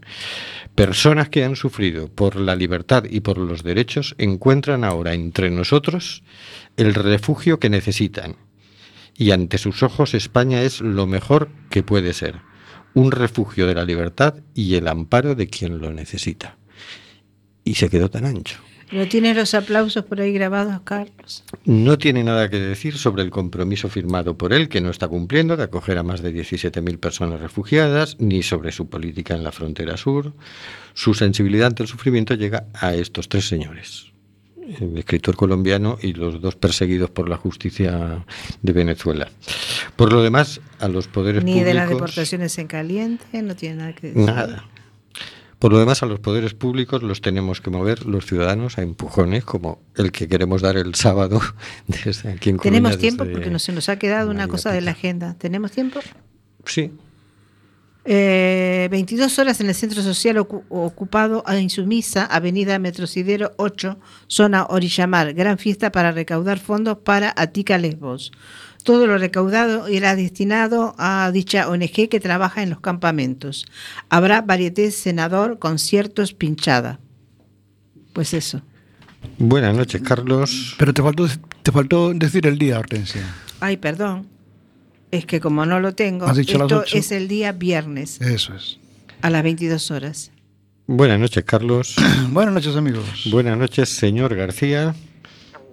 Personas 0.75 1.31
que 1.31 1.45
han 1.45 1.57
sufrido 1.57 2.09
por 2.09 2.37
la 2.37 2.57
libertad 2.57 3.05
y 3.09 3.21
por 3.21 3.39
los 3.39 3.63
derechos 3.63 4.15
encuentran 4.19 4.85
ahora 4.85 5.15
entre 5.15 5.51
nosotros 5.51 6.25
el 6.77 6.93
refugio 6.93 7.59
que 7.59 7.71
necesitan. 7.71 8.37
Y 9.17 9.31
ante 9.31 9.57
sus 9.57 9.83
ojos 9.83 10.13
España 10.13 10.61
es 10.61 10.83
lo 10.83 11.07
mejor 11.07 11.49
que 11.71 11.83
puede 11.83 12.13
ser, 12.13 12.43
un 12.97 13.13
refugio 13.13 13.67
de 13.67 13.75
la 13.75 13.85
libertad 13.85 14.37
y 14.55 14.75
el 14.75 14.89
amparo 14.89 15.35
de 15.35 15.49
quien 15.49 15.81
lo 15.81 15.93
necesita. 15.93 16.57
Y 17.63 17.75
se 17.75 17.91
quedó 17.91 18.09
tan 18.09 18.25
ancho. 18.25 18.59
¿No 18.91 19.07
tienes 19.07 19.37
los 19.37 19.53
aplausos 19.53 20.03
por 20.07 20.19
ahí 20.19 20.33
grabados, 20.33 20.81
Carlos? 20.83 21.45
No 21.67 21.99
tiene 21.99 22.25
nada 22.25 22.49
que 22.49 22.59
decir 22.59 22.97
sobre 22.97 23.23
el 23.23 23.29
compromiso 23.29 23.91
firmado 23.91 24.39
por 24.39 24.55
él, 24.55 24.71
que 24.71 24.81
no 24.81 24.89
está 24.89 25.09
cumpliendo, 25.09 25.59
de 25.59 25.65
acoger 25.65 25.99
a 25.99 26.05
más 26.05 26.23
de 26.23 26.33
17.000 26.33 26.99
personas 26.99 27.41
refugiadas, 27.41 28.17
ni 28.19 28.43
sobre 28.43 28.73
su 28.73 28.89
política 28.89 29.35
en 29.35 29.45
la 29.45 29.53
frontera 29.53 29.99
sur. 29.99 30.33
Su 30.95 31.13
sensibilidad 31.13 31.67
ante 31.67 31.83
el 31.83 31.91
sufrimiento 31.91 32.33
llega 32.33 32.65
a 32.73 32.95
estos 32.95 33.29
tres 33.29 33.47
señores, 33.47 34.07
escritor 34.97 35.37
colombiano 35.37 35.99
y 36.01 36.13
los 36.13 36.41
dos 36.41 36.57
perseguidos 36.57 37.11
por 37.11 37.29
la 37.29 37.37
justicia 37.37 38.25
de 38.63 38.73
Venezuela. 38.73 39.29
Por 39.97 40.13
lo 40.13 40.23
demás, 40.23 40.61
a 40.81 40.89
los 40.89 41.09
poderes 41.09 41.45
Ni 41.45 41.53
públicos... 41.53 41.69
de 41.69 41.75
las 41.75 41.89
deportaciones 41.89 42.59
en 42.59 42.67
caliente, 42.67 43.43
no 43.43 43.55
tiene 43.57 43.77
nada 43.77 43.93
que 43.95 44.09
decir. 44.09 44.25
Nada. 44.25 44.65
Por 45.59 45.73
lo 45.73 45.79
demás, 45.79 46.03
a 46.03 46.07
los 46.07 46.21
poderes 46.21 46.53
públicos 46.53 47.03
los 47.03 47.23
tenemos 47.23 47.63
que 47.63 47.71
mover 47.71 48.05
los 48.05 48.27
ciudadanos 48.27 48.77
a 48.77 48.83
empujones, 48.83 49.45
como 49.45 49.81
el 49.97 50.13
que 50.13 50.29
queremos 50.29 50.61
dar 50.61 50.77
el 50.77 50.95
sábado 50.95 51.41
desde 51.87 52.33
aquí 52.33 52.51
en 52.51 52.59
Coruña, 52.59 52.77
Tenemos 52.77 52.99
tiempo 52.99 53.25
porque 53.25 53.51
no 53.51 53.59
se 53.59 53.73
nos 53.73 53.89
ha 53.89 53.99
quedado 53.99 54.31
una 54.31 54.49
cosa 54.49 54.71
de 54.71 54.83
la 54.83 54.91
agenda. 54.91 55.35
¿Tenemos 55.39 55.73
tiempo? 55.73 56.01
Sí, 56.67 56.93
Eh, 58.09 58.89
22 58.91 59.39
horas 59.41 59.61
en 59.61 59.69
el 59.69 59.75
centro 59.75 60.01
social 60.01 60.37
ocu- 60.37 60.63
ocupado 60.69 61.43
a 61.47 61.59
Insumisa, 61.59 62.25
Avenida 62.25 62.79
Metrosidero 62.79 63.53
8, 63.57 63.99
zona 64.29 64.67
Orillamar. 64.69 65.35
Gran 65.35 65.59
fiesta 65.59 65.91
para 65.91 66.13
recaudar 66.13 66.59
fondos 66.61 66.99
para 66.99 67.33
Atica 67.37 67.79
Lesbos. 67.79 68.31
Todo 68.85 69.09
lo 69.09 69.19
recaudado 69.19 69.89
irá 69.89 70.15
destinado 70.15 70.95
a 70.99 71.29
dicha 71.33 71.69
ONG 71.69 72.09
que 72.09 72.21
trabaja 72.21 72.63
en 72.63 72.71
los 72.71 72.81
campamentos. 72.81 73.67
Habrá 74.09 74.41
varieté 74.43 74.93
senador, 74.93 75.59
conciertos, 75.59 76.33
pinchada. 76.33 77.01
Pues 78.13 78.33
eso. 78.33 78.63
Buenas 79.39 79.75
noches, 79.75 80.01
Carlos. 80.03 80.77
Pero 80.79 80.95
te 80.95 81.03
faltó, 81.03 81.27
te 81.65 81.73
faltó 81.73 82.15
decir 82.15 82.47
el 82.47 82.57
día, 82.59 82.79
Hortensia. 82.79 83.23
Ay, 83.59 83.77
perdón. 83.77 84.29
Es 85.17 85.25
que 85.25 85.41
como 85.41 85.65
no 85.65 85.81
lo 85.81 85.95
tengo, 85.95 86.31
esto 86.31 86.85
es 86.93 87.11
el 87.11 87.27
día 87.27 87.53
viernes 87.53 88.21
Eso 88.21 88.55
es. 88.55 88.79
a 89.23 89.31
las 89.31 89.43
22 89.43 89.91
horas. 89.91 90.31
Buenas 90.87 91.19
noches, 91.19 91.43
Carlos. 91.45 91.97
Buenas 92.31 92.53
noches, 92.53 92.77
amigos. 92.77 93.29
Buenas 93.31 93.57
noches, 93.57 93.89
señor 93.89 94.35
García. 94.35 94.95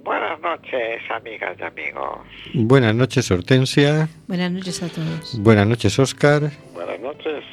Buenas 0.06 0.40
noches, 0.40 1.02
amigas 1.14 1.58
y 1.60 1.64
amigos. 1.64 2.20
Buenas 2.54 2.96
noches, 2.96 3.30
Hortensia. 3.32 4.08
Buenas 4.28 4.52
noches 4.52 4.82
a 4.82 4.88
todos. 4.88 5.38
Buenas 5.40 5.68
noches, 5.68 6.00
Oscar. 6.00 6.50
Buenas 6.74 7.00
noches. 7.02 7.44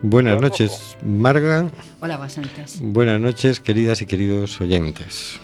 Buenas 0.00 0.40
noches, 0.40 0.96
Marga. 1.04 1.70
Hola, 2.00 2.16
bastantes. 2.16 2.78
Buenas 2.80 3.20
noches, 3.20 3.60
queridas 3.60 4.00
y 4.00 4.06
queridos 4.06 4.58
oyentes. 4.62 5.38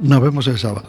Nos 0.00 0.20
vemos 0.20 0.48
el 0.48 0.58
sábado. 0.58 0.88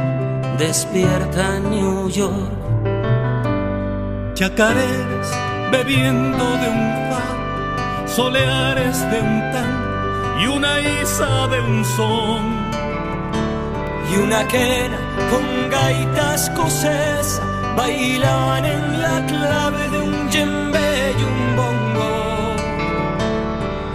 despierta 0.67 1.59
New 1.59 2.07
York. 2.07 2.51
Chacareras 4.35 5.29
bebiendo 5.71 6.45
de 6.61 6.67
un 6.77 6.85
fa, 7.09 7.25
soleares 8.05 8.97
de 9.11 9.19
un 9.29 9.37
tan 9.53 9.71
y 10.41 10.45
una 10.57 10.73
isa 11.01 11.47
de 11.47 11.59
un 11.61 11.83
son. 11.97 12.43
Y 14.11 14.13
una 14.25 14.47
quena 14.47 14.99
con 15.31 15.45
gaita 15.71 16.35
escocesa 16.35 17.41
bailan 17.75 18.63
en 18.65 19.01
la 19.01 19.17
clave 19.31 19.83
de 19.93 19.99
un 20.07 20.29
djembe 20.29 20.89
y 21.19 21.23
un 21.31 21.41
bongo. 21.59 22.11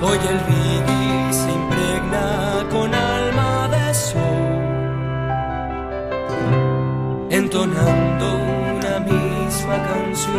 Hoy 0.03 0.19
el 0.33 0.41
entonando 7.57 8.37
una 8.77 8.99
misma 9.01 9.83
canción. 9.89 10.37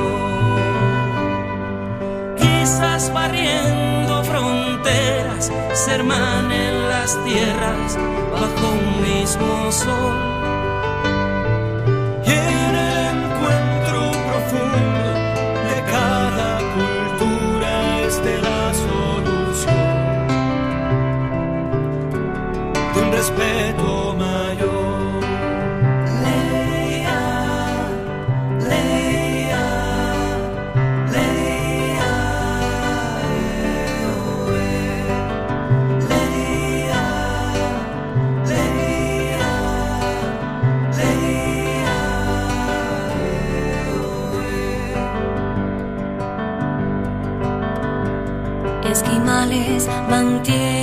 Quizás 2.37 3.11
barriendo 3.11 4.23
fronteras, 4.23 5.51
se 5.73 5.91
hermanen 5.95 6.89
las 6.89 7.17
tierras 7.25 7.97
bajo 8.31 8.69
un 8.69 9.01
mismo 9.01 9.71
sol. 9.71 10.36